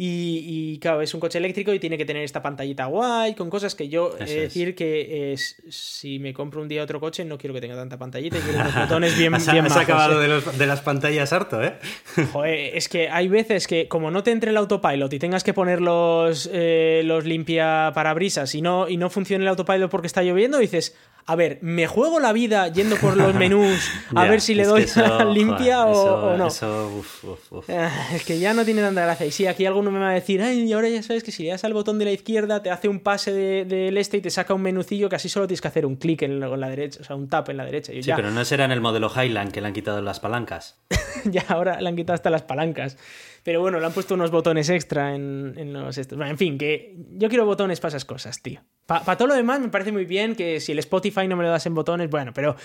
Y, 0.00 0.78
claro, 0.78 1.02
es 1.02 1.12
un 1.12 1.18
coche 1.18 1.38
eléctrico 1.38 1.74
y 1.74 1.80
tiene 1.80 1.98
que 1.98 2.04
tener 2.04 2.22
esta 2.22 2.40
pantallita 2.40 2.86
guay, 2.86 3.34
con 3.34 3.50
cosas 3.50 3.74
que 3.74 3.88
yo 3.88 4.14
he 4.20 4.26
de 4.26 4.40
decir 4.42 4.76
que 4.76 5.34
si 5.36 6.20
me 6.20 6.32
compro 6.32 6.62
un 6.62 6.68
día 6.68 6.84
otro 6.84 7.00
coche 7.00 7.24
no 7.24 7.36
quiero 7.36 7.52
que 7.52 7.60
tenga 7.60 7.74
tanta 7.74 7.98
pantallita 7.98 8.38
y 8.38 8.40
quiero 8.40 8.60
unos 8.60 8.74
botones 8.76 9.18
bien, 9.18 9.34
has, 9.34 9.50
bien 9.50 9.66
has 9.66 9.76
acabado 9.76 10.22
¿eh? 10.22 10.40
de, 10.56 10.66
las 10.68 10.82
pantallas 10.82 11.32
harto, 11.32 11.64
¿eh? 11.64 11.78
Joder, 12.32 12.76
es 12.76 12.88
que 12.88 13.08
hay 13.08 13.26
veces 13.26 13.66
que 13.66 13.88
como 13.88 14.12
no 14.12 14.22
te 14.22 14.30
entre 14.30 14.52
el 14.52 14.56
autopilot 14.58 15.12
y 15.12 15.18
tengas 15.18 15.42
que 15.42 15.52
poner 15.52 15.80
los, 15.80 16.48
eh, 16.52 17.02
los 17.04 17.24
limpia 17.24 17.90
parabrisas 17.92 18.54
y 18.54 18.62
no, 18.62 18.88
y 18.88 18.98
no 18.98 19.10
funcione 19.10 19.42
el 19.42 19.48
autopilot 19.48 19.90
porque 19.90 20.06
está 20.06 20.22
lloviendo, 20.22 20.58
dices, 20.58 20.96
a 21.28 21.36
ver, 21.36 21.58
¿me 21.60 21.86
juego 21.86 22.20
la 22.20 22.32
vida 22.32 22.68
yendo 22.68 22.96
por 22.96 23.14
los 23.14 23.34
menús 23.34 23.78
a 24.14 24.24
ver 24.24 24.40
si 24.40 24.54
le 24.54 24.64
doy 24.64 24.86
a 24.96 25.24
limpia 25.26 25.84
o, 25.84 26.38
no? 26.38 26.48
Ah, 27.68 28.08
es 28.14 28.24
que 28.24 28.38
ya 28.38 28.54
no 28.54 28.64
tiene 28.64 28.80
tanta 28.80 29.02
gracia. 29.02 29.26
Y 29.26 29.30
sí, 29.30 29.46
aquí 29.46 29.66
alguno 29.66 29.90
me 29.90 29.98
va 29.98 30.08
a 30.08 30.14
decir, 30.14 30.40
ay, 30.40 30.62
y 30.62 30.72
ahora 30.72 30.88
ya 30.88 31.02
sabes 31.02 31.22
que 31.22 31.30
si 31.30 31.42
le 31.42 31.50
das 31.50 31.64
al 31.64 31.74
botón 31.74 31.98
de 31.98 32.06
la 32.06 32.12
izquierda 32.12 32.62
te 32.62 32.70
hace 32.70 32.88
un 32.88 33.00
pase 33.00 33.34
del 33.34 33.68
de, 33.68 34.00
este 34.00 34.16
y 34.16 34.20
te 34.22 34.30
saca 34.30 34.54
un 34.54 34.62
menucillo 34.62 35.10
que 35.10 35.16
así 35.16 35.28
solo 35.28 35.46
tienes 35.46 35.60
que 35.60 35.68
hacer 35.68 35.84
un 35.84 35.96
clic 35.96 36.22
en, 36.22 36.40
la 36.40 36.68
derecha, 36.70 37.00
o 37.02 37.04
sea, 37.04 37.14
un 37.14 37.28
tap 37.28 37.50
en 37.50 37.58
la 37.58 37.66
derecha. 37.66 37.92
sí, 37.92 38.10
pero 38.16 38.30
no 38.30 38.42
será 38.46 38.64
en 38.64 38.72
el 38.72 38.80
modelo 38.80 39.12
Highland 39.14 39.52
que 39.52 39.60
le 39.60 39.66
han 39.66 39.74
quitado 39.74 40.00
las 40.00 40.20
palancas. 40.20 40.78
ya, 41.24 41.44
ahora 41.48 41.78
le 41.82 41.90
han 41.90 41.96
quitado 41.96 42.14
hasta 42.14 42.30
las 42.30 42.42
palancas. 42.42 42.96
Pero 43.48 43.62
bueno, 43.62 43.80
le 43.80 43.86
han 43.86 43.92
puesto 43.92 44.12
unos 44.12 44.30
botones 44.30 44.68
extra 44.68 45.14
en, 45.14 45.72
los... 45.72 45.96
en 45.96 46.36
fin, 46.36 46.58
que 46.58 46.94
yo 47.12 47.30
quiero 47.30 47.46
botones 47.46 47.80
para 47.80 47.88
esas 47.88 48.04
cosas, 48.04 48.42
tío. 48.42 48.60
Para 48.84 49.16
todo 49.16 49.28
lo 49.28 49.34
demás 49.34 49.58
me 49.58 49.70
parece 49.70 49.90
muy 49.90 50.04
bien 50.04 50.34
que 50.34 50.60
si 50.60 50.72
el 50.72 50.78
Spotify 50.80 51.26
no 51.26 51.34
me 51.34 51.44
lo 51.44 51.48
das 51.48 51.64
en 51.64 51.74
botones, 51.74 52.10
bueno, 52.10 52.32
pero 52.34 52.56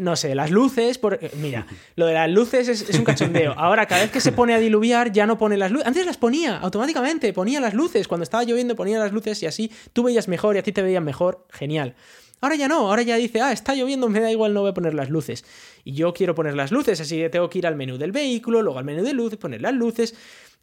no 0.00 0.16
sé, 0.16 0.34
las 0.34 0.50
luces, 0.50 0.96
por... 0.96 1.18
Eh, 1.20 1.32
mira, 1.36 1.66
lo 1.96 2.06
de 2.06 2.14
las 2.14 2.30
luces 2.30 2.66
es, 2.66 2.98
un 2.98 3.04
cachondeo. 3.04 3.52
Ahora, 3.58 3.84
cada 3.84 4.04
vez 4.04 4.10
que 4.10 4.22
se 4.22 4.32
pone 4.32 4.54
a 4.54 4.58
diluviar, 4.58 5.12
ya 5.12 5.26
no 5.26 5.36
pone 5.36 5.58
las 5.58 5.70
luces. 5.70 5.86
Antes 5.86 6.06
las 6.06 6.16
ponía 6.16 6.56
automáticamente, 6.60 7.34
ponía 7.34 7.60
las 7.60 7.74
luces. 7.74 8.08
Cuando 8.08 8.24
estaba 8.24 8.42
lloviendo, 8.42 8.74
ponía 8.74 8.98
las 8.98 9.12
luces 9.12 9.42
y 9.42 9.46
así 9.46 9.70
tú 9.92 10.02
veías 10.04 10.28
mejor 10.28 10.56
y 10.56 10.60
a 10.60 10.62
ti 10.62 10.72
te 10.72 10.80
veían 10.80 11.04
mejor. 11.04 11.46
Genial. 11.50 11.94
Ahora 12.40 12.56
ya 12.56 12.68
no, 12.68 12.88
ahora 12.88 13.02
ya 13.02 13.16
dice, 13.16 13.40
ah, 13.40 13.52
está 13.52 13.74
lloviendo, 13.74 14.08
me 14.08 14.20
da 14.20 14.30
igual, 14.30 14.52
no 14.52 14.60
voy 14.60 14.70
a 14.70 14.74
poner 14.74 14.94
las 14.94 15.08
luces. 15.08 15.44
Y 15.84 15.92
yo 15.92 16.12
quiero 16.12 16.34
poner 16.34 16.54
las 16.54 16.70
luces, 16.70 17.00
así 17.00 17.16
que 17.16 17.30
tengo 17.30 17.48
que 17.48 17.58
ir 17.58 17.66
al 17.66 17.76
menú 17.76 17.96
del 17.96 18.12
vehículo, 18.12 18.62
luego 18.62 18.78
al 18.78 18.84
menú 18.84 19.02
de 19.02 19.14
luces, 19.14 19.38
poner 19.38 19.62
las 19.62 19.74
luces, 19.74 20.14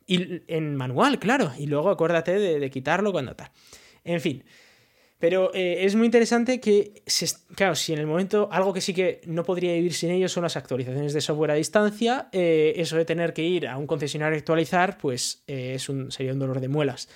y 0.06 0.42
en 0.48 0.76
manual, 0.76 1.20
claro, 1.20 1.52
y 1.58 1.68
luego 1.68 1.90
acuérdate 1.90 2.38
de, 2.38 2.70
quitarlo 2.70 3.12
cuando 3.12 3.36
tal. 3.36 3.50
En 4.04 4.22
fin. 4.22 4.44
Pero 5.18 5.54
eh, 5.54 5.86
es 5.86 5.96
muy 5.96 6.06
interesante 6.06 6.60
que, 6.60 7.02
claro, 7.56 7.76
si 7.76 7.94
en 7.94 8.00
el 8.00 8.08
momento 8.08 8.50
algo 8.52 8.74
que 8.74 8.82
sí 8.82 8.94
que 8.94 9.22
no 9.26 9.46
podría 9.46 9.72
vivir 9.72 9.94
sin 9.94 10.12
ellos 10.12 10.34
son 10.34 10.44
las 10.44 10.58
actualizaciones 10.58 11.14
de 11.14 11.22
software 11.22 11.52
a 11.52 11.54
distancia, 11.54 12.28
eh, 12.34 12.74
eso 12.76 12.98
de 12.98 13.06
tener 13.06 13.34
que 13.34 13.42
ir 13.42 13.70
a 13.70 13.78
un 13.78 13.88
concesionario 13.88 14.36
a 14.36 14.40
actualizar, 14.40 14.98
pues 14.98 15.44
eh, 15.48 15.76
es 15.76 15.90
sería 16.10 16.34
un 16.34 16.40
dolor 16.40 16.60
de 16.60 16.68
muelas. 16.68 17.08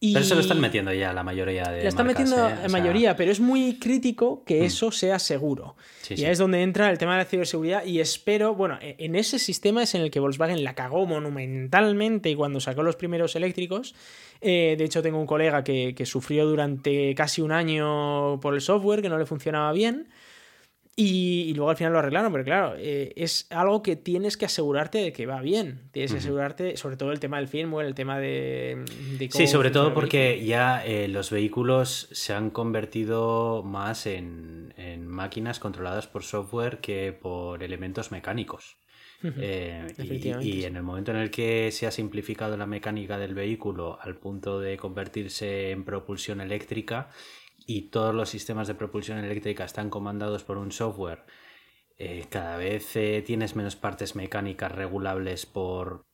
Pero 0.00 0.20
eso 0.20 0.34
lo 0.34 0.40
están 0.40 0.60
metiendo 0.60 0.94
ya 0.94 1.12
la 1.12 1.22
mayoría 1.22 1.64
de. 1.64 1.82
Lo 1.82 1.88
están 1.88 2.06
metiendo 2.06 2.36
la 2.36 2.68
mayoría, 2.70 3.16
pero 3.16 3.30
es 3.30 3.38
muy 3.38 3.78
crítico 3.78 4.44
que 4.44 4.62
mm. 4.62 4.64
eso 4.64 4.90
sea 4.92 5.18
seguro. 5.18 5.76
y 6.08 6.24
es 6.24 6.38
donde 6.38 6.62
entra 6.62 6.90
el 6.90 6.96
tema 6.96 7.12
de 7.12 7.18
la 7.18 7.24
ciberseguridad. 7.26 7.84
Y 7.84 8.00
espero, 8.00 8.54
bueno, 8.54 8.78
e, 8.80 8.96
en 8.98 9.14
ese 9.14 9.38
sistema 9.38 9.82
es 9.82 9.94
en 9.94 10.00
el 10.00 10.10
que 10.10 10.18
Volkswagen 10.18 10.64
la 10.64 10.74
cagó 10.74 11.04
monumentalmente 11.04 12.34
cuando 12.34 12.60
sacó 12.60 12.82
los 12.82 12.96
primeros 12.96 13.36
eléctricos. 13.36 13.94
Eh, 14.40 14.74
de 14.78 14.84
hecho, 14.84 15.02
tengo 15.02 15.18
un 15.18 15.26
colega 15.26 15.62
que, 15.62 15.94
que 15.94 16.06
sufrió 16.06 16.46
durante 16.46 17.14
casi 17.14 17.42
un 17.42 17.52
año 17.52 18.40
por 18.40 18.54
el 18.54 18.62
software 18.62 19.02
que 19.02 19.10
no 19.10 19.18
le 19.18 19.26
funcionaba 19.26 19.70
bien. 19.72 20.08
Y, 21.02 21.54
luego 21.54 21.70
al 21.70 21.76
final 21.78 21.94
lo 21.94 21.98
arreglaron, 21.98 22.30
pero 22.30 22.44
claro, 22.44 22.74
eh, 22.76 23.14
es 23.16 23.46
algo 23.48 23.82
que 23.82 23.96
tienes 23.96 24.36
que 24.36 24.44
asegurarte 24.44 24.98
de 24.98 25.12
que 25.14 25.24
va 25.24 25.40
bien. 25.40 25.88
Tienes 25.92 26.12
que 26.12 26.18
asegurarte, 26.18 26.76
sobre 26.76 26.98
todo 26.98 27.10
el 27.12 27.18
tema 27.20 27.38
del 27.38 27.48
firmware, 27.48 27.86
el 27.86 27.94
tema 27.94 28.18
de. 28.18 28.84
sí, 29.30 29.46
sobre 29.46 29.70
todo 29.70 29.94
porque 29.94 30.44
ya 30.44 30.84
eh, 30.84 31.08
los 31.08 31.30
vehículos 31.30 32.08
se 32.12 32.34
han 32.34 32.50
convertido 32.50 33.62
más 33.62 34.04
en, 34.04 34.74
máquinas 35.06 35.58
controladas 35.58 36.06
por 36.06 36.22
software 36.22 36.78
que 36.78 37.12
por 37.12 37.62
elementos 37.62 38.12
mecánicos. 38.12 38.76
Eh, 39.22 39.86
y, 40.40 40.64
en 40.64 40.76
el 40.76 40.82
momento 40.82 41.10
en 41.10 41.18
el 41.18 41.30
que 41.30 41.70
se 41.72 41.86
ha 41.86 41.90
simplificado 41.90 42.56
la 42.56 42.64
mecánica 42.64 43.18
del 43.18 43.34
vehículo 43.34 43.98
al 44.00 44.16
punto 44.16 44.60
de 44.60 44.78
convertirse 44.78 45.72
en 45.72 45.84
propulsión 45.84 46.40
eléctrica, 46.40 47.10
y 47.66 47.90
todos 47.90 48.14
los 48.14 48.28
sistemas 48.28 48.68
de 48.68 48.74
propulsión 48.74 49.18
eléctrica 49.18 49.64
están 49.64 49.90
comandados 49.90 50.44
por 50.44 50.58
un 50.58 50.72
software, 50.72 51.24
eh, 52.02 52.24
cada 52.30 52.56
vez 52.56 52.96
eh, 52.96 53.22
tienes 53.26 53.56
menos 53.56 53.76
partes 53.76 54.16
mecánicas 54.16 54.72
regulables 54.72 55.44
por, 55.44 56.06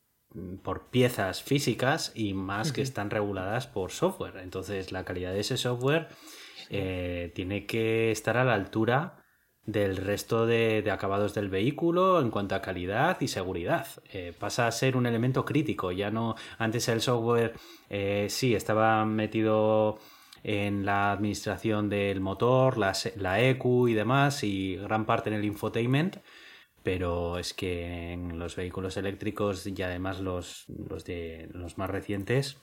por 0.65 0.91
piezas 0.91 1.45
físicas 1.45 2.11
y 2.13 2.35
más 2.35 2.73
que 2.73 2.83
están 2.83 3.09
reguladas 3.09 3.69
por 3.69 3.93
software. 3.93 4.39
Entonces 4.39 4.91
la 4.91 5.05
calidad 5.05 5.33
de 5.33 5.39
ese 5.39 5.57
software 5.57 6.09
eh, 6.71 7.31
tiene 7.37 7.67
que 7.67 8.11
estar 8.11 8.37
a 8.37 8.45
la 8.45 8.55
altura 8.55 9.23
del 9.63 9.97
resto 9.97 10.45
de, 10.45 10.83
acabados 10.91 11.35
del 11.35 11.51
vehículo 11.51 12.21
en 12.21 12.31
cuanto 12.31 12.57
a 12.57 12.63
calidad 12.63 13.21
y 13.21 13.29
seguridad. 13.29 13.87
pasa 14.41 14.67
a 14.67 14.73
ser 14.73 14.97
un 14.97 15.07
elemento 15.07 15.45
crítico. 15.45 15.93
Ya 15.93 16.11
no. 16.11 16.35
Antes 16.59 16.89
el 16.89 17.01
software 17.01 17.55
sí 18.29 18.57
estaba 18.57 19.05
metido 19.05 20.01
en 20.49 20.87
la 20.87 21.11
administración 21.11 21.89
del 21.89 22.21
motor, 22.21 22.79
la, 22.79 22.93
la 23.17 23.43
EQ 23.43 23.89
y 23.89 23.95
demás, 23.95 24.45
y 24.45 24.77
gran 24.77 25.05
parte 25.05 25.29
en 25.29 25.35
el 25.35 25.45
infotainment, 25.45 26.19
pero 26.85 27.37
es 27.41 27.53
que 27.53 28.13
en 28.13 28.39
los 28.39 28.55
vehículos 28.55 28.97
eléctricos 28.97 29.67
y 29.67 29.83
además 29.83 30.21
los, 30.21 30.67
los, 30.69 31.05
de, 31.05 31.49
los 31.53 31.79
más 31.79 31.91
recientes, 31.91 32.59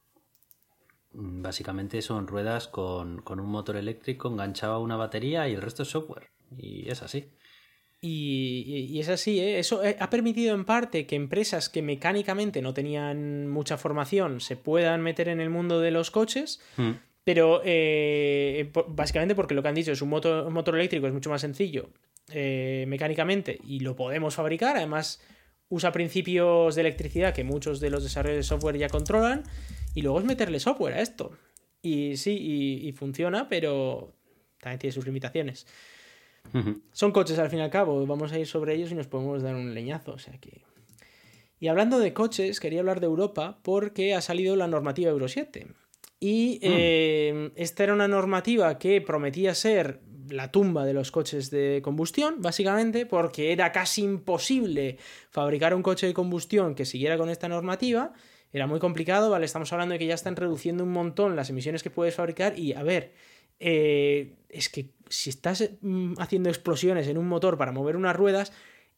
mm, 1.12 1.42
básicamente 1.42 2.02
son 2.02 2.28
ruedas 2.28 2.70
con, 2.70 3.22
un 3.28 3.46
motor 3.50 3.76
eléctrico 3.76 4.30
enganchado 4.30 4.76
a 4.76 4.80
una 4.80 4.96
batería 4.96 5.50
y 5.50 5.54
el 5.54 5.62
resto 5.62 5.84
es 5.84 5.90
software. 5.90 6.30
Y 6.58 6.90
es 6.90 7.02
así. 7.02 7.32
Y, 8.00 8.98
es 8.98 9.10
así, 9.10 9.42
¿eh? 9.42 9.60
eso 9.60 9.84
eh, 9.84 9.98
ha 10.00 10.10
permitido 10.10 10.56
en 10.56 10.64
parte 10.64 11.06
que 11.06 11.18
empresas 11.18 11.68
que 11.68 11.82
mecánicamente 11.82 12.62
no 12.62 12.74
tenían 12.74 13.50
mucha 13.50 13.78
formación 13.78 14.40
se 14.40 14.56
puedan 14.56 15.02
meter 15.02 15.28
en 15.28 15.42
el 15.42 15.50
mundo 15.50 15.82
de 15.82 15.92
los 15.92 16.12
coches, 16.12 16.62
mm. 16.78 16.92
Pero 17.24 17.62
eh, 17.64 18.72
básicamente 18.90 19.36
porque 19.36 19.54
lo 19.54 19.62
que 19.62 19.70
han 19.70 19.76
dicho 19.76 19.92
es 19.92 20.02
un 20.02 20.10
motor, 20.10 20.50
motor 20.50 20.76
eléctrico 20.76 21.08
es 21.08 21.14
mucho 21.14 21.30
más 21.30 21.42
sencillo 21.42 21.90
eh, 22.32 22.86
mecánicamente 22.88 23.60
y 23.66 23.80
lo 23.80 23.96
podemos 23.96 24.36
fabricar. 24.36 24.76
Además, 24.76 25.22
usa 25.70 25.92
principios 25.92 26.76
de 26.76 26.82
electricidad 26.82 27.34
que 27.34 27.44
muchos 27.44 27.80
de 27.80 27.90
los 27.90 28.04
desarrolladores 28.04 28.46
de 28.46 28.50
software 28.50 28.78
ya 28.78 28.90
controlan. 28.90 29.44
Y 29.96 30.02
luego 30.02 30.20
es 30.20 30.26
meterle 30.26 30.60
software 30.60 30.96
a 30.96 31.02
esto. 31.02 31.32
Y 31.82 32.18
sí, 32.18 32.82
y, 32.82 32.92
funciona, 32.94 33.48
pero 33.50 34.14
también 34.60 34.80
tiene 34.80 34.94
sus 34.94 35.06
limitaciones. 35.06 35.68
Son 36.92 37.12
coches 37.12 37.40
al 37.40 37.50
fin 37.50 37.60
y 37.60 37.62
al 37.62 37.70
cabo, 37.70 38.06
vamos 38.06 38.32
a 38.32 38.40
ir 38.40 38.48
sobre 38.48 38.76
ellos 38.76 38.92
y 38.92 38.96
nos 38.96 39.08
podemos 39.08 39.42
dar 39.44 39.56
un 39.56 39.74
leñazo. 39.74 40.14
O 40.14 40.20
sea 40.20 40.38
que. 40.40 40.62
Y 41.60 41.68
hablando 41.68 42.00
de 42.00 42.14
coches, 42.14 42.60
quería 42.60 42.80
hablar 42.80 43.00
de 43.00 43.06
Europa 43.06 43.60
porque 43.64 44.14
ha 44.14 44.22
salido 44.22 44.56
la 44.56 44.68
normativa 44.68 45.12
Euro 45.12 45.28
7. 45.28 45.68
Y 46.26 46.62
mm. 46.62 46.66
em, 46.70 47.52
esta 47.58 47.84
era 47.84 47.94
una 47.94 48.08
normativa 48.08 48.80
que 48.80 49.02
prometía 49.02 49.54
ser 49.54 50.00
la 50.30 50.54
tumba 50.54 50.86
de 50.86 50.94
los 50.94 51.12
coches 51.12 51.52
de 51.52 51.82
combustión, 51.84 52.42
básicamente, 52.42 53.06
porque 53.06 53.52
era 53.52 53.74
casi 53.74 54.04
imposible 54.04 54.96
fabricar 55.32 55.76
un 55.76 55.84
coche 55.84 56.08
de 56.08 56.14
combustión 56.14 56.76
que 56.76 56.86
siguiera 56.86 57.18
con 57.18 57.30
esta 57.30 57.50
normativa. 57.50 58.14
Era 58.54 58.68
muy 58.68 58.80
complicado, 58.80 59.32
¿vale? 59.32 59.44
Estamos 59.44 59.74
hablando 59.74 59.94
de 59.94 60.00
que 60.00 60.06
ya 60.06 60.14
están 60.14 60.38
reduciendo 60.38 60.86
un 60.86 60.94
montón 60.94 61.36
las 61.36 61.50
emisiones 61.50 61.84
que 61.84 61.90
puedes 61.90 62.16
fabricar 62.16 62.58
y, 62.58 62.72
a 62.72 62.84
ver, 62.84 63.12
eh, 63.60 64.32
es 64.48 64.70
que 64.70 64.92
si 65.10 65.30
estás 65.30 65.72
mm, 65.82 66.14
haciendo 66.20 66.48
explosiones 66.48 67.06
en 67.10 67.18
un 67.18 67.28
motor 67.28 67.58
para 67.58 67.74
mover 67.74 67.98
unas 67.98 68.16
ruedas, 68.16 68.54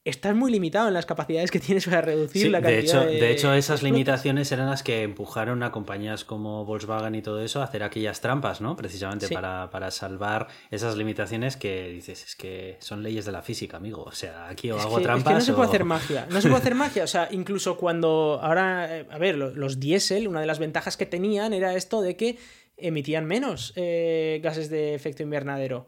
estás 0.08 0.34
muy 0.34 0.50
limitado 0.50 0.88
en 0.88 0.94
las 0.94 1.04
capacidades 1.06 1.50
que 1.50 1.60
tienes 1.60 1.84
para 1.86 2.00
reducir 2.00 2.50
la 2.50 2.60
cantidad 2.62 2.76
de 2.76 2.80
hecho, 2.86 3.00
de... 3.00 3.20
de 3.20 3.30
hecho, 3.32 3.52
esas 3.52 3.82
limitaciones 3.82 4.50
eran 4.52 4.70
las 4.70 4.82
que 4.82 5.02
empujaron 5.02 5.62
a 5.62 5.72
compañías 5.72 6.24
como 6.24 6.64
Volkswagen 6.64 7.14
y 7.14 7.22
todo 7.22 7.40
eso 7.42 7.60
a 7.60 7.64
hacer 7.64 7.82
aquellas 7.82 8.20
trampas, 8.20 8.60
¿no? 8.60 8.76
Precisamente 8.76 9.26
Sí. 9.26 9.34
para, 9.34 9.68
para 9.70 9.90
salvar 9.90 10.48
esas 10.70 10.96
limitaciones 10.96 11.56
que 11.56 11.88
dices, 11.88 12.24
es 12.24 12.36
que 12.36 12.76
son 12.80 13.02
leyes 13.02 13.24
de 13.24 13.32
la 13.32 13.42
física, 13.42 13.76
amigo. 13.76 14.02
O 14.04 14.12
sea, 14.12 14.48
aquí 14.48 14.70
o 14.70 14.76
Es 14.76 14.82
hago 14.84 14.96
que, 14.96 15.02
es 15.02 15.06
trampas 15.06 15.32
que 15.32 15.38
no 15.38 15.40
se 15.44 15.52
puede 15.52 15.68
hacer 15.68 15.84
magia. 15.84 16.26
No 16.30 16.40
se 16.40 16.48
puede 16.48 16.60
hacer 16.60 16.74
magia. 16.74 17.04
O 17.04 17.08
sea, 17.08 17.28
incluso 17.30 17.76
cuando. 17.76 18.38
Ahora, 18.42 18.98
eh, 18.98 19.06
a 19.10 19.18
ver, 19.18 19.36
lo- 19.36 19.50
los 19.54 19.80
diésel, 19.80 20.28
una 20.28 20.40
de 20.40 20.46
las 20.46 20.58
ventajas 20.58 20.96
que 20.96 21.06
tenían 21.06 21.52
era 21.52 21.74
esto 21.74 22.00
de 22.00 22.16
que 22.16 22.38
emitían 22.76 23.24
menos 23.24 23.72
eh, 23.76 24.40
gases 24.42 24.68
de 24.70 24.94
efecto 24.94 25.22
invernadero. 25.22 25.86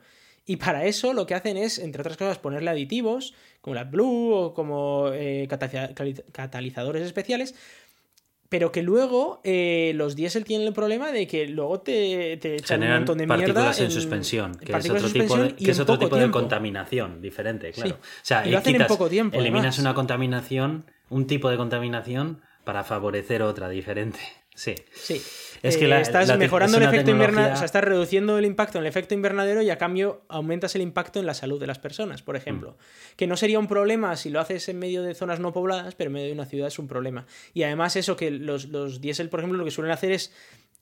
Y 0.48 0.56
para 0.56 0.86
eso 0.86 1.12
lo 1.12 1.26
que 1.26 1.34
hacen 1.34 1.56
es, 1.58 1.78
entre 1.78 2.00
otras 2.00 2.16
cosas, 2.16 2.38
ponerle 2.38 2.70
aditivos, 2.70 3.34
como 3.60 3.74
la 3.74 3.84
Blue 3.84 4.32
o 4.32 4.54
como 4.54 5.10
eh, 5.12 5.46
catalizadores 6.32 7.02
especiales. 7.04 7.54
Pero 8.48 8.72
que 8.72 8.80
luego 8.82 9.42
eh, 9.44 9.92
los 9.94 10.16
diésel 10.16 10.44
tienen 10.44 10.66
el 10.66 10.72
problema 10.72 11.12
de 11.12 11.26
que 11.26 11.46
luego 11.48 11.80
te, 11.82 12.38
te 12.38 12.54
echan 12.54 12.78
un 12.78 12.80
generan 12.84 13.00
montón 13.02 13.18
de 13.18 13.26
mierda. 13.26 13.44
partículas 13.44 13.78
en, 13.80 13.84
en- 13.84 13.90
suspensión, 13.90 14.54
que 14.54 14.72
es 14.72 14.88
otro 14.90 15.10
tipo 15.10 15.36
de, 15.36 15.54
que 15.54 15.70
es 15.70 15.78
otro 15.80 15.98
tipo 15.98 16.30
contaminación 16.30 17.20
diferente, 17.20 17.70
claro. 17.72 17.90
Sí. 17.90 17.96
O 17.96 18.24
sea, 18.24 18.46
Y 18.46 18.50
lo 18.52 18.56
hacen 18.58 18.74
en 18.76 18.80
quitas- 18.80 18.88
poco 18.88 19.10
tiempo, 19.10 19.36
eliminas 19.36 19.60
además. 19.74 19.78
una 19.80 19.92
contaminación, 19.94 20.90
un 21.10 21.26
tipo 21.26 21.50
de 21.50 21.58
contaminación 21.58 22.40
para 22.64 22.84
favorecer 22.84 23.42
otra 23.42 23.68
diferente. 23.68 24.18
Sí. 24.54 24.74
Sí. 24.94 25.20
Es 25.62 25.76
que 25.76 25.84
Eh, 25.86 25.88
la- 25.88 26.00
estás 26.00 26.28
la 26.28 26.36
mejorando 26.36 26.76
es 26.78 26.82
el 26.82 26.88
efecto 26.88 27.10
invernadero, 27.10 27.54
o 27.54 27.56
sea, 27.56 27.66
estás 27.66 27.84
reduciendo 27.84 28.38
el 28.38 28.44
impacto 28.44 28.78
en 28.78 28.84
el 28.84 28.88
efecto 28.88 29.14
invernadero 29.14 29.60
y 29.62 29.70
a 29.70 29.78
cambio 29.78 30.22
aumentas 30.28 30.74
el 30.74 30.82
impacto 30.82 31.18
en 31.20 31.26
la 31.26 31.34
salud 31.34 31.58
de 31.60 31.66
las 31.66 31.78
personas, 31.78 32.22
por 32.22 32.36
ejemplo. 32.36 32.72
Mm. 32.72 33.16
Que 33.16 33.26
no 33.26 33.36
sería 33.36 33.58
un 33.58 33.66
problema 33.68 34.16
si 34.16 34.30
lo 34.30 34.40
haces 34.40 34.68
en 34.68 34.78
medio 34.78 35.02
de 35.02 35.14
zonas 35.14 35.40
no 35.40 35.52
pobladas, 35.52 35.94
pero 35.94 36.08
en 36.08 36.14
medio 36.14 36.26
de 36.28 36.32
una 36.34 36.46
ciudad 36.46 36.68
es 36.68 36.78
un 36.78 36.86
problema. 36.88 37.26
Y 37.54 37.64
además 37.64 37.96
eso 37.96 38.16
que 38.16 38.30
los, 38.30 38.68
los 38.68 39.00
diésel, 39.00 39.28
por 39.28 39.40
ejemplo, 39.40 39.58
lo 39.58 39.64
que 39.64 39.70
suelen 39.70 39.92
hacer 39.92 40.12
es 40.12 40.32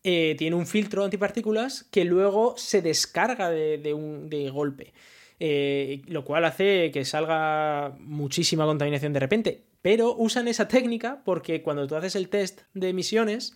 eh, 0.04 0.36
tiene 0.38 0.54
un 0.54 0.66
filtro 0.66 1.02
antipartículas 1.04 1.84
que 1.90 2.04
luego 2.04 2.54
se 2.56 2.80
descarga 2.82 3.50
de, 3.50 3.78
de 3.78 3.92
un 3.94 4.28
de 4.28 4.50
golpe. 4.50 4.92
Eh, 5.38 6.00
lo 6.06 6.24
cual 6.24 6.44
hace 6.46 6.90
que 6.92 7.04
salga 7.04 7.94
muchísima 7.98 8.64
contaminación 8.64 9.12
de 9.12 9.20
repente. 9.20 9.62
Pero 9.82 10.14
usan 10.14 10.48
esa 10.48 10.66
técnica 10.68 11.22
porque 11.24 11.62
cuando 11.62 11.86
tú 11.86 11.94
haces 11.96 12.16
el 12.16 12.28
test 12.28 12.62
de 12.74 12.88
emisiones, 12.88 13.54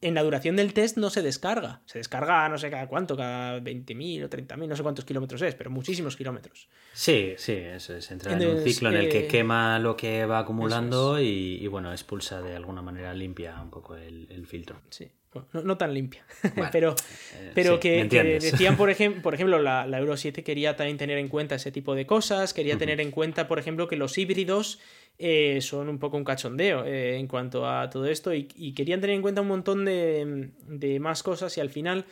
en 0.00 0.14
la 0.14 0.22
duración 0.22 0.56
del 0.56 0.72
test 0.72 0.96
no 0.96 1.10
se 1.10 1.22
descarga. 1.22 1.82
Se 1.86 1.98
descarga 1.98 2.48
no 2.48 2.58
sé 2.58 2.70
cada 2.70 2.86
cuánto, 2.86 3.16
cada 3.16 3.58
20.000 3.60 4.24
o 4.24 4.28
30.000, 4.30 4.68
no 4.68 4.76
sé 4.76 4.82
cuántos 4.82 5.04
kilómetros 5.04 5.42
es, 5.42 5.54
pero 5.54 5.70
muchísimos 5.70 6.16
kilómetros. 6.16 6.68
Sí, 6.92 7.34
sí, 7.36 7.52
eso 7.52 7.94
es. 7.96 8.10
Entra 8.10 8.32
en 8.32 8.46
un 8.46 8.58
ciclo 8.58 8.90
en 8.90 8.96
el 8.96 9.08
que 9.08 9.20
eh, 9.20 9.28
quema 9.28 9.78
lo 9.78 9.96
que 9.96 10.24
va 10.26 10.40
acumulando 10.40 11.20
y, 11.20 11.58
y, 11.60 11.66
bueno, 11.66 11.90
expulsa 11.92 12.40
de 12.42 12.54
alguna 12.56 12.82
manera 12.82 13.12
limpia 13.14 13.60
un 13.60 13.70
poco 13.70 13.96
el, 13.96 14.26
el 14.30 14.46
filtro. 14.46 14.80
Sí. 14.90 15.08
Bueno, 15.32 15.46
no, 15.52 15.62
no 15.62 15.76
tan 15.76 15.92
limpia. 15.92 16.24
Bueno, 16.54 16.70
pero 16.72 16.94
eh, 17.34 17.52
pero 17.54 17.74
sí, 17.74 17.80
que, 17.80 18.04
decían, 18.40 18.76
por, 18.76 18.88
ejem- 18.94 19.20
por 19.20 19.34
ejemplo, 19.34 19.58
la, 19.58 19.86
la 19.86 19.98
Euro 19.98 20.16
7 20.16 20.42
quería 20.42 20.74
también 20.76 20.96
tener 20.96 21.18
en 21.18 21.28
cuenta 21.28 21.56
ese 21.56 21.70
tipo 21.70 21.94
de 21.94 22.06
cosas. 22.06 22.54
Quería 22.54 22.78
tener 22.78 23.00
en 23.00 23.10
cuenta, 23.10 23.46
por 23.46 23.58
ejemplo, 23.58 23.88
que 23.88 23.96
los 23.96 24.16
híbridos 24.16 24.78
eh, 25.18 25.60
son 25.60 25.88
un 25.88 25.98
poco 25.98 26.16
un 26.16 26.24
cachondeo 26.24 26.84
eh, 26.84 27.16
en 27.18 27.26
cuanto 27.26 27.68
a 27.68 27.90
todo 27.90 28.06
esto 28.06 28.32
y, 28.32 28.44
querían 28.44 29.00
tener 29.00 29.16
en 29.16 29.22
cuenta 29.22 29.40
un 29.40 29.48
montón 29.48 29.84
de, 29.84 30.50
de 30.68 31.00
más 31.00 31.22
cosas 31.22 31.56
y 31.56 31.60
al 31.60 31.70
final, 31.70 32.06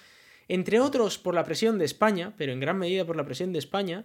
entre 0.49 0.81
otros 0.81 1.19
por 1.19 1.35
la 1.35 1.45
presión 1.45 1.79
de 1.79 1.85
España, 1.85 2.35
pero 2.37 2.53
en 2.53 2.61
gran 2.61 2.79
medida 2.79 3.05
por 3.05 3.17
la 3.17 3.25
presión 3.25 3.53
de 3.53 3.61
España, 3.61 4.05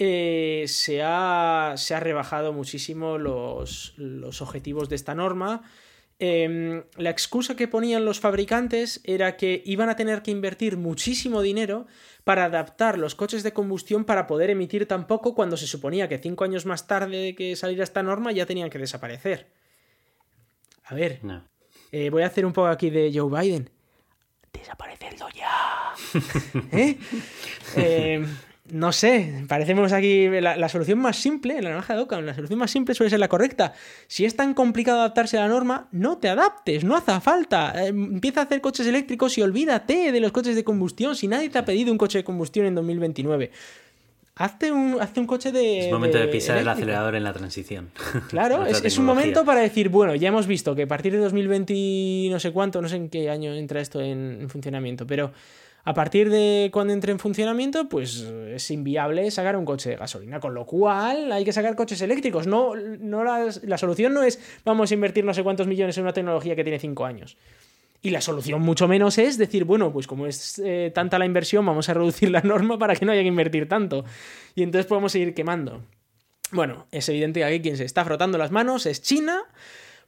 eh, 0.00 0.66
se, 0.68 1.02
ha, 1.02 1.74
se 1.76 1.92
ha 1.92 2.00
rebajado 2.00 2.52
muchísimo 2.52 3.18
los, 3.18 3.94
los 3.96 4.40
objetivos 4.40 4.88
de 4.88 4.94
esta 4.94 5.16
norma. 5.16 5.62
Eh, 6.20 6.82
la 6.96 7.10
excusa 7.10 7.54
que 7.54 7.68
ponían 7.68 8.04
los 8.04 8.18
fabricantes 8.18 9.00
era 9.04 9.36
que 9.36 9.62
iban 9.64 9.88
a 9.88 9.94
tener 9.94 10.22
que 10.22 10.32
invertir 10.32 10.76
muchísimo 10.76 11.42
dinero 11.42 11.86
para 12.24 12.44
adaptar 12.44 12.98
los 12.98 13.14
coches 13.14 13.44
de 13.44 13.52
combustión 13.52 14.04
para 14.04 14.26
poder 14.26 14.50
emitir 14.50 14.86
tan 14.86 15.06
poco 15.06 15.34
cuando 15.34 15.56
se 15.56 15.68
suponía 15.68 16.08
que 16.08 16.18
cinco 16.18 16.42
años 16.44 16.66
más 16.66 16.86
tarde 16.88 17.16
de 17.18 17.34
que 17.36 17.54
saliera 17.54 17.84
esta 17.84 18.02
norma 18.02 18.32
ya 18.32 18.46
tenían 18.46 18.68
que 18.68 18.78
desaparecer. 18.78 19.46
A 20.84 20.94
ver, 20.94 21.20
No. 21.22 21.44
eh, 21.92 22.10
voy 22.10 22.22
a 22.22 22.26
hacer 22.26 22.44
un 22.44 22.52
poco 22.52 22.66
aquí 22.68 22.90
de 22.90 23.12
Joe 23.14 23.30
Biden. 23.40 23.70
Desaparecedlo 24.52 25.28
ya. 25.34 25.92
¿Eh? 27.76 28.26
No 28.70 28.92
sé, 28.92 29.44
parecemos 29.48 29.92
aquí 29.92 30.28
la, 30.28 30.56
la 30.56 30.68
solución 30.68 30.98
más 30.98 31.16
simple, 31.16 31.60
la 31.62 31.70
naranja 31.70 31.94
de 31.94 32.02
Ockham, 32.02 32.24
la 32.24 32.34
solución 32.34 32.58
más 32.58 32.70
simple 32.70 32.94
suele 32.94 33.08
ser 33.08 33.18
la 33.18 33.28
correcta. 33.28 33.72
Si 34.06 34.24
es 34.24 34.36
tan 34.36 34.52
complicado 34.54 34.98
adaptarse 34.98 35.38
a 35.38 35.42
la 35.42 35.48
norma, 35.48 35.88
no 35.92 36.18
te 36.18 36.28
adaptes, 36.28 36.84
no 36.84 36.96
hace 36.96 37.18
falta. 37.20 37.72
Eh, 37.76 37.88
empieza 37.88 38.40
a 38.40 38.44
hacer 38.44 38.60
coches 38.60 38.86
eléctricos 38.86 39.38
y 39.38 39.42
olvídate 39.42 40.12
de 40.12 40.20
los 40.20 40.32
coches 40.32 40.54
de 40.54 40.64
combustión. 40.64 41.16
Si 41.16 41.28
nadie 41.28 41.48
te 41.48 41.58
ha 41.58 41.64
pedido 41.64 41.92
un 41.92 41.98
coche 41.98 42.18
de 42.18 42.24
combustión 42.24 42.66
en 42.66 42.74
2029, 42.74 43.50
hazte 44.36 44.70
un, 44.70 45.00
hazte 45.00 45.20
un 45.20 45.26
coche 45.26 45.52
de. 45.52 45.86
Es 45.86 45.92
momento 45.92 46.18
de 46.18 46.26
de 46.26 46.32
pisar 46.32 46.58
el 46.58 46.68
acelerador 46.68 47.14
en 47.14 47.24
la 47.24 47.32
transición. 47.32 47.90
Claro, 48.28 48.66
es, 48.66 48.84
es 48.84 48.98
un 48.98 49.04
momento 49.04 49.44
para 49.44 49.60
decir, 49.60 49.88
bueno, 49.88 50.14
ya 50.14 50.28
hemos 50.28 50.46
visto 50.46 50.74
que 50.74 50.82
a 50.82 50.88
partir 50.88 51.12
de 51.12 51.18
2020 51.18 51.72
y 51.74 52.28
no 52.30 52.38
sé 52.38 52.52
cuánto, 52.52 52.82
no 52.82 52.88
sé 52.88 52.96
en 52.96 53.08
qué 53.08 53.30
año 53.30 53.54
entra 53.54 53.80
esto 53.80 54.00
en, 54.00 54.38
en 54.42 54.50
funcionamiento, 54.50 55.06
pero 55.06 55.32
a 55.88 55.94
partir 55.94 56.28
de 56.28 56.68
cuando 56.70 56.92
entre 56.92 57.12
en 57.12 57.18
funcionamiento, 57.18 57.88
pues 57.88 58.20
es 58.20 58.70
inviable 58.70 59.30
sacar 59.30 59.56
un 59.56 59.64
coche 59.64 59.88
de 59.88 59.96
gasolina, 59.96 60.38
con 60.38 60.52
lo 60.52 60.66
cual 60.66 61.32
hay 61.32 61.46
que 61.46 61.52
sacar 61.54 61.76
coches 61.76 62.02
eléctricos. 62.02 62.46
No, 62.46 62.76
no 62.76 63.24
la 63.24 63.78
solución 63.78 64.12
no 64.12 64.22
es 64.22 64.38
vamos 64.66 64.90
a 64.90 64.94
invertir 64.94 65.24
no 65.24 65.32
sé 65.32 65.42
cuántos 65.42 65.66
millones 65.66 65.96
en 65.96 66.02
una 66.02 66.12
tecnología 66.12 66.54
que 66.54 66.62
tiene 66.62 66.78
cinco 66.78 67.06
años. 67.06 67.38
Y 68.02 68.10
la 68.10 68.20
solución 68.20 68.60
mucho 68.60 68.86
menos 68.86 69.16
es 69.16 69.38
decir, 69.38 69.64
bueno, 69.64 69.90
pues 69.90 70.06
como 70.06 70.26
es 70.26 70.60
eh, 70.62 70.92
tanta 70.94 71.18
la 71.18 71.24
inversión, 71.24 71.64
vamos 71.64 71.88
a 71.88 71.94
reducir 71.94 72.30
la 72.30 72.42
norma 72.42 72.78
para 72.78 72.94
que 72.94 73.06
no 73.06 73.12
haya 73.12 73.22
que 73.22 73.28
invertir 73.28 73.66
tanto. 73.66 74.04
Y 74.54 74.64
entonces 74.64 74.84
podemos 74.84 75.12
seguir 75.12 75.32
quemando. 75.32 75.80
Bueno, 76.52 76.86
es 76.92 77.08
evidente 77.08 77.40
que 77.40 77.44
aquí 77.44 77.62
quien 77.62 77.78
se 77.78 77.84
está 77.84 78.04
frotando 78.04 78.36
las 78.36 78.50
manos 78.50 78.84
es 78.84 79.00
China, 79.00 79.42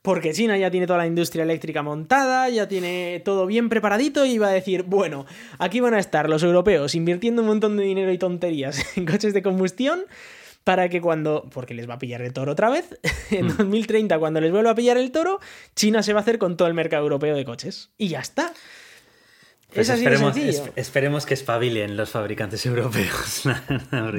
porque 0.03 0.33
China 0.33 0.57
ya 0.57 0.71
tiene 0.71 0.87
toda 0.87 0.99
la 1.01 1.07
industria 1.07 1.45
eléctrica 1.45 1.83
montada, 1.83 2.49
ya 2.49 2.67
tiene 2.69 3.21
todo 3.25 3.47
bien 3.47 3.69
preparadito 3.69 4.25
y 4.25 4.39
va 4.39 4.49
a 4.49 4.53
decir, 4.53 4.85
bueno, 4.85 5.27
aquí 5.59 5.81
van 5.81 5.95
a 5.95 5.99
estar 5.99 6.29
los 6.31 6.43
europeos 6.43 6.95
invirtiendo 6.95 7.43
un 7.43 7.49
montón 7.49 7.77
de 7.77 7.85
dinero 7.85 8.11
y 8.13 8.19
tonterías 8.19 8.83
en 8.97 9.05
coches 9.07 9.35
de 9.35 9.43
combustión 9.43 10.05
para 10.65 10.89
que 10.89 11.01
cuando, 11.01 11.49
porque 11.53 11.75
les 11.75 11.89
va 11.89 11.95
a 11.95 11.99
pillar 11.99 12.23
el 12.23 12.33
toro 12.33 12.53
otra 12.53 12.71
vez, 12.71 12.99
en 13.31 13.49
2030 13.49 14.19
cuando 14.19 14.41
les 14.41 14.53
vuelva 14.53 14.71
a 14.71 14.75
pillar 14.75 14.97
el 14.97 15.11
toro, 15.11 15.41
China 15.75 16.03
se 16.03 16.13
va 16.13 16.21
a 16.21 16.23
hacer 16.23 16.39
con 16.39 16.57
todo 16.57 16.69
el 16.69 16.75
mercado 16.75 17.03
europeo 17.03 17.35
de 17.37 17.45
coches. 17.45 17.91
Y 17.99 18.09
ya 18.09 18.21
está. 18.21 18.53
Pues 19.73 19.89
es 19.89 19.91
así 19.95 20.05
de 20.05 20.11
esperemos, 20.11 20.35
sencillo. 20.35 20.65
es- 20.65 20.73
esperemos 20.77 21.27
que 21.27 21.35
espabilen 21.35 21.97
los 21.97 22.11
fabricantes 22.11 22.65
europeos. 22.67 23.43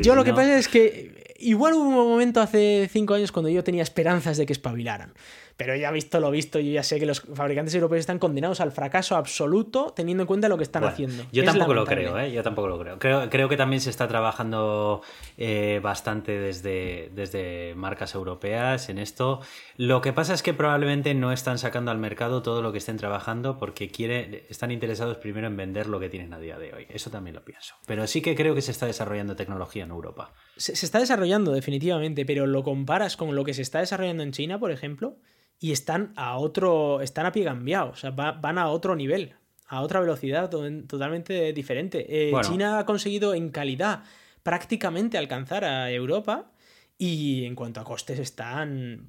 Yo 0.02 0.16
lo 0.16 0.24
que 0.24 0.32
pasa 0.34 0.58
es 0.58 0.68
que 0.68 1.36
igual 1.40 1.74
hubo 1.74 1.90
un 1.90 1.94
momento 2.10 2.40
hace 2.40 2.90
cinco 2.92 3.16
años 3.16 3.32
cuando 3.32 3.50
yo 3.50 3.64
tenía 3.64 3.84
esperanzas 3.84 4.38
de 4.38 4.46
que 4.46 4.54
espabilaran. 4.54 5.14
Pero 5.58 5.76
ya 5.76 5.92
visto 5.92 6.20
lo 6.20 6.32
visto, 6.32 6.60
yo 6.60 6.72
ya 6.72 6.84
sé 6.84 7.00
que 7.00 7.06
los 7.06 7.22
fabricantes 7.22 7.74
europeos 7.76 8.00
están 8.00 8.20
condenados 8.20 8.62
al 8.62 8.72
fracaso 8.72 9.16
absoluto 9.16 9.94
teniendo 9.96 10.24
en 10.24 10.28
cuenta 10.28 10.50
lo 10.50 10.58
que 10.58 10.64
están 10.64 10.82
Bueno, 10.82 10.94
haciendo. 10.94 11.24
Yo 11.32 11.44
Es 11.44 11.50
tampoco 11.50 11.74
lo 11.74 11.86
creo, 11.86 12.18
¿eh? 12.20 12.32
Yo 12.32 12.44
tampoco 12.44 12.68
lo 12.68 12.80
creo. 12.80 13.00
Creo, 13.00 13.30
creo 13.30 13.50
que 13.50 13.58
también 13.58 13.82
se 13.82 13.90
está 13.90 14.08
trabajando 14.08 15.02
eh, 15.38 15.80
bastante 15.84 16.40
desde, 16.40 17.12
desde 17.14 17.74
marcas 17.76 18.16
europeas 18.16 18.90
en 18.90 18.98
esto. 18.98 19.42
Lo 19.78 20.02
que 20.02 20.14
pasa 20.14 20.34
es 20.34 20.44
que 20.44 20.54
probablemente 20.54 21.14
no 21.14 21.32
están 21.32 21.58
sacando 21.58 21.92
al 21.92 21.98
mercado 21.98 22.42
todo 22.42 22.62
lo 22.62 22.72
que 22.72 22.78
estén 22.78 22.98
trabajando 22.98 23.58
porque 23.58 23.90
quiere, 23.90 24.46
están 24.50 24.72
interesados 24.72 25.18
primero 25.18 25.48
en 25.48 25.58
vender 25.58 25.88
lo 25.88 26.00
que 26.00 26.10
tienen 26.10 26.34
a 26.34 26.40
día 26.40 26.58
de 26.58 26.74
hoy. 26.74 26.88
Eso 26.90 27.10
también 27.10 27.36
lo 27.36 27.44
pienso. 27.44 27.76
Pero 27.86 28.08
sí 28.08 28.22
que 28.22 28.36
creo 28.36 28.56
que 28.56 28.62
se 28.62 28.72
está 28.72 28.86
desarrollando 28.86 29.36
tecnología 29.36 29.84
en 29.84 29.92
Europa. 29.92 30.34
Se, 30.58 30.76
se 30.76 30.86
está 30.86 31.00
desarrollando 31.00 31.52
definitivamente, 31.52 32.26
pero 32.26 32.48
lo 32.48 32.64
comparas 32.64 33.18
con 33.18 33.36
lo 33.36 33.44
que 33.44 33.54
se 33.54 33.62
está 33.62 33.80
desarrollando 33.80 34.24
en 34.24 34.32
China, 34.32 34.60
por 34.60 34.72
ejemplo, 34.72 35.18
y 35.62 35.72
están 35.72 36.12
a 36.18 36.38
otro, 36.38 37.00
están 37.02 37.26
a 37.28 37.32
pie 37.32 37.46
cambiado, 37.46 37.92
o 37.92 37.96
sea, 37.96 38.10
va- 38.10 38.32
van 38.34 38.58
a 38.58 38.68
otro 38.68 38.96
nivel, 38.96 39.36
a 39.68 39.82
otra 39.82 40.00
velocidad 40.02 40.50
to- 40.50 40.68
totalmente 40.88 41.54
diferente. 41.54 42.06
Eh, 42.10 42.32
Bueno. 42.32 42.50
China 42.50 42.80
ha 42.80 42.86
conseguido 42.86 43.34
en 43.36 43.50
calidad 43.50 44.04
prácticamente 44.44 45.18
alcanzar 45.18 45.64
a 45.64 45.92
Europa 45.92 46.52
y 46.98 47.46
en 47.46 47.54
cuanto 47.56 47.80
a 47.80 47.84
costes 47.86 48.20
están 48.20 49.08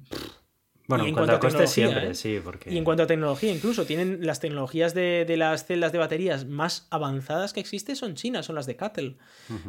Bueno, 0.87 1.05
Y 1.05 1.09
en 1.09 1.15
cuanto 1.15 1.31
a 1.35 1.39
cuanto 1.39 1.57
a 1.57 1.61
costes 1.61 1.69
siempre, 1.71 2.09
¿eh? 2.09 2.13
sí, 2.13 2.39
porque... 2.43 2.71
Y 2.71 2.77
en 2.77 2.83
cuanto 2.83 3.03
a 3.03 3.07
tecnología, 3.07 3.51
incluso 3.53 3.85
tienen 3.85 4.19
las 4.25 4.39
tecnologías 4.41 4.93
de, 4.93 5.23
de 5.25 5.37
las 5.37 5.65
celdas 5.65 5.91
de 5.93 5.97
baterías 5.97 6.45
más 6.45 6.87
avanzadas 6.91 7.53
que 7.53 7.61
existen 7.61 7.95
son 7.95 8.15
chinas, 8.15 8.45
son 8.45 8.55
las 8.55 8.65
de 8.65 8.75
Cattle. 8.75 9.15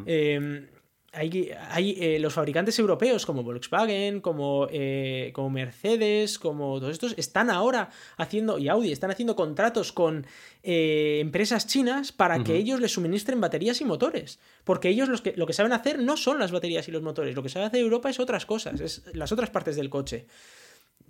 Eh, 0.06 0.68
hay, 1.14 1.50
hay 1.70 1.96
eh, 1.98 2.18
los 2.18 2.34
fabricantes 2.34 2.78
europeos 2.78 3.24
como 3.24 3.42
Volkswagen, 3.42 4.20
como, 4.20 4.66
eh, 4.70 5.30
como 5.34 5.50
Mercedes, 5.50 6.38
como 6.38 6.78
todos 6.80 6.92
estos, 6.92 7.14
están 7.16 7.50
ahora 7.50 7.90
haciendo, 8.16 8.58
y 8.58 8.68
Audi, 8.68 8.92
están 8.92 9.10
haciendo 9.10 9.36
contratos 9.36 9.92
con 9.92 10.26
eh, 10.62 11.18
empresas 11.20 11.66
chinas 11.66 12.12
para 12.12 12.42
que 12.42 12.56
ellos 12.56 12.80
les 12.80 12.92
suministren 12.92 13.40
baterías 13.40 13.80
y 13.80 13.84
motores. 13.84 14.38
Porque 14.64 14.88
ellos 14.88 15.08
los 15.08 15.22
que, 15.22 15.34
lo 15.36 15.46
que 15.46 15.52
saben 15.52 15.72
hacer 15.72 15.98
no 15.98 16.16
son 16.16 16.38
las 16.38 16.52
baterías 16.52 16.88
y 16.88 16.90
los 16.90 17.02
motores, 17.02 17.34
lo 17.34 17.42
que 17.42 17.48
sabe 17.48 17.66
hacer 17.66 17.80
Europa 17.80 18.10
es 18.10 18.20
otras 18.20 18.46
cosas, 18.46 18.80
es 18.80 19.02
las 19.12 19.32
otras 19.32 19.50
partes 19.50 19.76
del 19.76 19.90
coche. 19.90 20.26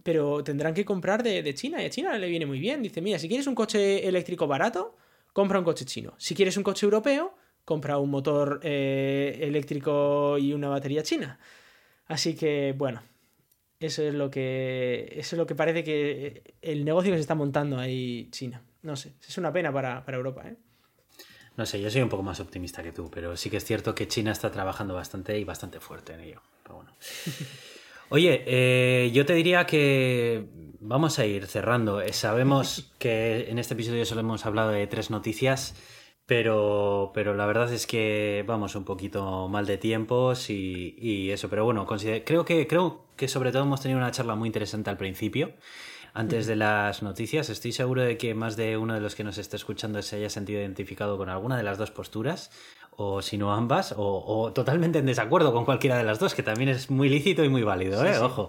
Pero 0.03 0.45
tendrán 0.45 0.75
que 0.75 0.85
comprar 0.85 1.23
de, 1.23 1.43
de 1.43 1.55
China 1.55 1.83
y 1.83 1.87
a 1.87 1.91
China 1.91 2.19
le 2.19 2.29
viene 2.29 2.45
muy 2.45 2.59
bien. 2.59 2.83
Dice, 2.83 3.01
mira, 3.01 3.19
si 3.19 3.27
quieres 3.29 3.47
un 3.47 3.55
coche 3.55 4.07
eléctrico 4.07 4.47
barato, 4.47 4.97
compra 5.33 5.59
un 5.59 5.65
coche 5.65 5.85
chino. 5.85 6.15
Si 6.19 6.35
quieres 6.35 6.57
un 6.57 6.63
coche 6.63 6.85
europeo, 6.85 7.35
compra 7.65 7.99
un 7.99 8.11
motor 8.11 8.61
eh, 8.63 9.39
eléctrico 9.41 10.39
y 10.39 10.53
una 10.53 10.69
batería 10.69 11.03
china. 11.03 11.39
Así 12.07 12.35
que, 12.35 12.75
bueno, 12.77 13.03
eso 13.81 14.03
es 14.03 14.15
lo 14.15 14.31
que. 14.31 15.13
Eso 15.17 15.37
es 15.37 15.39
lo 15.39 15.47
que 15.47 15.55
parece 15.55 15.85
que 15.85 16.55
el 16.63 16.85
negocio 16.85 17.11
que 17.11 17.19
se 17.19 17.23
está 17.23 17.35
montando 17.35 17.79
ahí 17.79 18.29
China. 18.31 18.63
No 18.83 18.97
sé, 18.97 19.15
es 19.27 19.39
una 19.39 19.53
pena 19.53 19.73
para, 19.73 20.05
Europa, 20.09 20.47
¿eh? 20.47 20.57
No 21.57 21.65
sé, 21.67 21.81
yo 21.81 21.91
soy 21.91 22.03
un 22.03 22.09
poco 22.09 22.23
más 22.23 22.41
optimista 22.41 22.83
que 22.83 22.93
tú, 22.93 23.11
pero 23.11 23.37
sí 23.37 23.49
que 23.49 23.59
es 23.59 23.65
cierto 23.65 23.95
que 23.95 24.09
China 24.09 24.33
está 24.33 24.51
trabajando 24.51 24.95
bastante 24.95 25.39
y 25.39 25.45
bastante 25.45 25.81
fuerte 25.81 26.15
en 26.15 26.21
ello. 26.21 26.43
Oye, 28.11 28.43
eh, 28.47 29.11
yo 29.13 29.25
te 29.25 29.35
diría 29.35 29.65
que 29.65 30.47
vamos 30.81 31.19
a 31.19 31.27
ir 31.27 31.47
cerrando. 31.47 32.03
Sabemos 32.13 32.93
que 32.99 33.49
en 33.49 33.59
este 33.59 33.75
episodio 33.75 34.05
solo 34.05 34.21
hemos 34.21 34.45
hablado 34.47 34.71
de 34.71 34.87
tres 34.87 35.11
noticias. 35.11 35.75
Pero, 36.27 37.11
pero 37.13 37.35
la 37.35 37.45
verdad 37.45 37.71
es 37.71 37.87
que 37.87 38.45
vamos 38.47 38.75
un 38.77 38.85
poquito 38.85 39.47
mal 39.49 39.67
de 39.67 39.77
tiempos 39.77 40.49
y, 40.49 41.31
eso. 41.31 41.51
Pero 41.51 41.65
bueno, 41.65 41.87
creo, 41.87 42.45
que, 42.45 42.67
creo 42.67 43.05
que 43.17 43.29
sobre 43.29 43.53
todo 43.53 43.63
hemos 43.63 43.83
tenido 43.83 43.99
una 43.99 44.11
charla 44.11 44.35
muy 44.35 44.49
interesante 44.49 44.89
al 44.89 44.97
principio, 44.97 45.53
antes 46.15 46.47
de 46.47 46.57
las 46.57 47.03
noticias. 47.03 47.51
Estoy 47.51 47.73
seguro 47.73 48.03
de 48.03 48.17
que 48.17 48.35
más 48.35 48.57
de 48.57 48.79
uno 48.79 48.95
de 48.95 49.01
los 49.01 49.15
que 49.15 49.25
nos 49.25 49.37
esté 49.37 49.57
escuchando 49.57 50.01
se 50.01 50.17
haya 50.17 50.31
sentido 50.31 50.61
identificado 50.61 51.19
con 51.19 51.29
alguna 51.29 51.59
de 51.59 51.63
las 51.63 51.77
dos 51.77 51.91
posturas, 51.91 52.51
o 52.97 53.21
si 53.21 53.37
no 53.37 53.53
ambas, 53.53 53.95
o, 53.97 54.51
totalmente 54.55 55.01
en 55.01 55.07
desacuerdo 55.07 55.53
con 55.53 55.67
cualquiera 55.67 55.99
de 55.99 56.05
las 56.05 56.19
dos, 56.19 56.35
que 56.35 56.43
también 56.43 56.71
es 56.71 56.91
muy 56.91 57.11
lícito 57.11 57.45
y 57.45 57.51
muy 57.51 57.65
válido, 57.65 58.03
¿eh? 58.07 58.19
Ojo. 58.19 58.49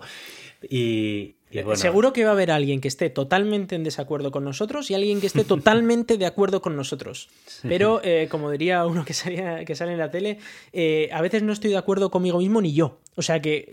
Y, 0.62 1.35
Seguro 1.76 2.12
que 2.12 2.24
va 2.24 2.32
a 2.32 2.34
haber 2.34 2.52
alguien 2.52 2.82
que 2.82 2.88
esté 2.88 3.10
totalmente 3.10 3.76
en 3.76 3.84
desacuerdo 3.84 4.32
con 4.32 4.44
nosotros 4.44 4.90
y 4.92 4.96
alguien 4.96 5.22
que 5.22 5.28
esté 5.28 5.44
totalmente 5.46 6.18
de 6.18 6.26
acuerdo 6.26 6.62
con 6.62 6.76
nosotros. 6.76 7.30
Pero, 7.62 8.02
eh, 8.04 8.28
como 8.30 8.52
diría 8.52 8.86
uno 8.86 9.06
que, 9.06 9.14
que 9.66 9.76
sale 9.76 9.94
en 9.94 9.98
la 9.98 10.12
tele, 10.12 10.40
eh, 10.74 11.10
a 11.14 11.22
veces 11.22 11.44
no 11.44 11.54
estoy 11.54 11.72
de 11.72 11.78
acuerdo 11.78 12.12
conmigo 12.12 12.40
mismo 12.40 12.62
ni 12.62 12.74
yo. 12.74 13.00
O 13.16 13.22
sea 13.22 13.42
que 13.42 13.72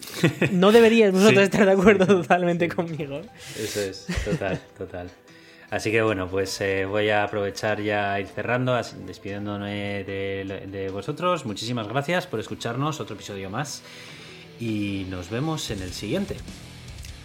no 0.53 0.71
deberíais 0.71 1.13
vosotros 1.13 1.43
estar 1.43 1.67
de 1.67 1.73
acuerdo 1.73 2.07
totalmente 2.23 2.69
conmigo. 2.69 3.21
Eso 3.59 3.81
es, 3.81 4.07
total, 4.25 4.61
total. 4.79 5.11
Así 5.71 5.91
que 5.91 6.03
bueno, 6.03 6.29
pues 6.29 6.61
eh, 6.61 6.85
voy 6.85 7.09
a 7.09 7.25
aprovechar 7.25 7.81
ya 7.81 8.21
ir 8.21 8.27
cerrando, 8.27 8.79
despidiéndome 9.07 10.05
de, 10.05 10.69
de 10.71 10.91
vosotros. 10.91 11.47
Muchísimas 11.47 11.89
gracias 11.89 12.27
por 12.27 12.39
escucharnos, 12.39 13.01
otro 13.01 13.17
episodio 13.17 13.49
más. 13.49 13.83
Y 14.61 15.07
nos 15.09 15.31
vemos 15.31 15.71
en 15.71 15.81
el 15.81 15.93
siguiente. 15.93 16.37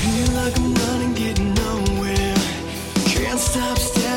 Feel 0.00 0.34
like 0.34 0.56
I'm 0.56 0.74
running, 0.74 1.14
getting 1.14 1.52
nowhere. 1.52 2.34
Can't 3.04 3.38
stop 3.38 3.76
staring. 3.76 4.09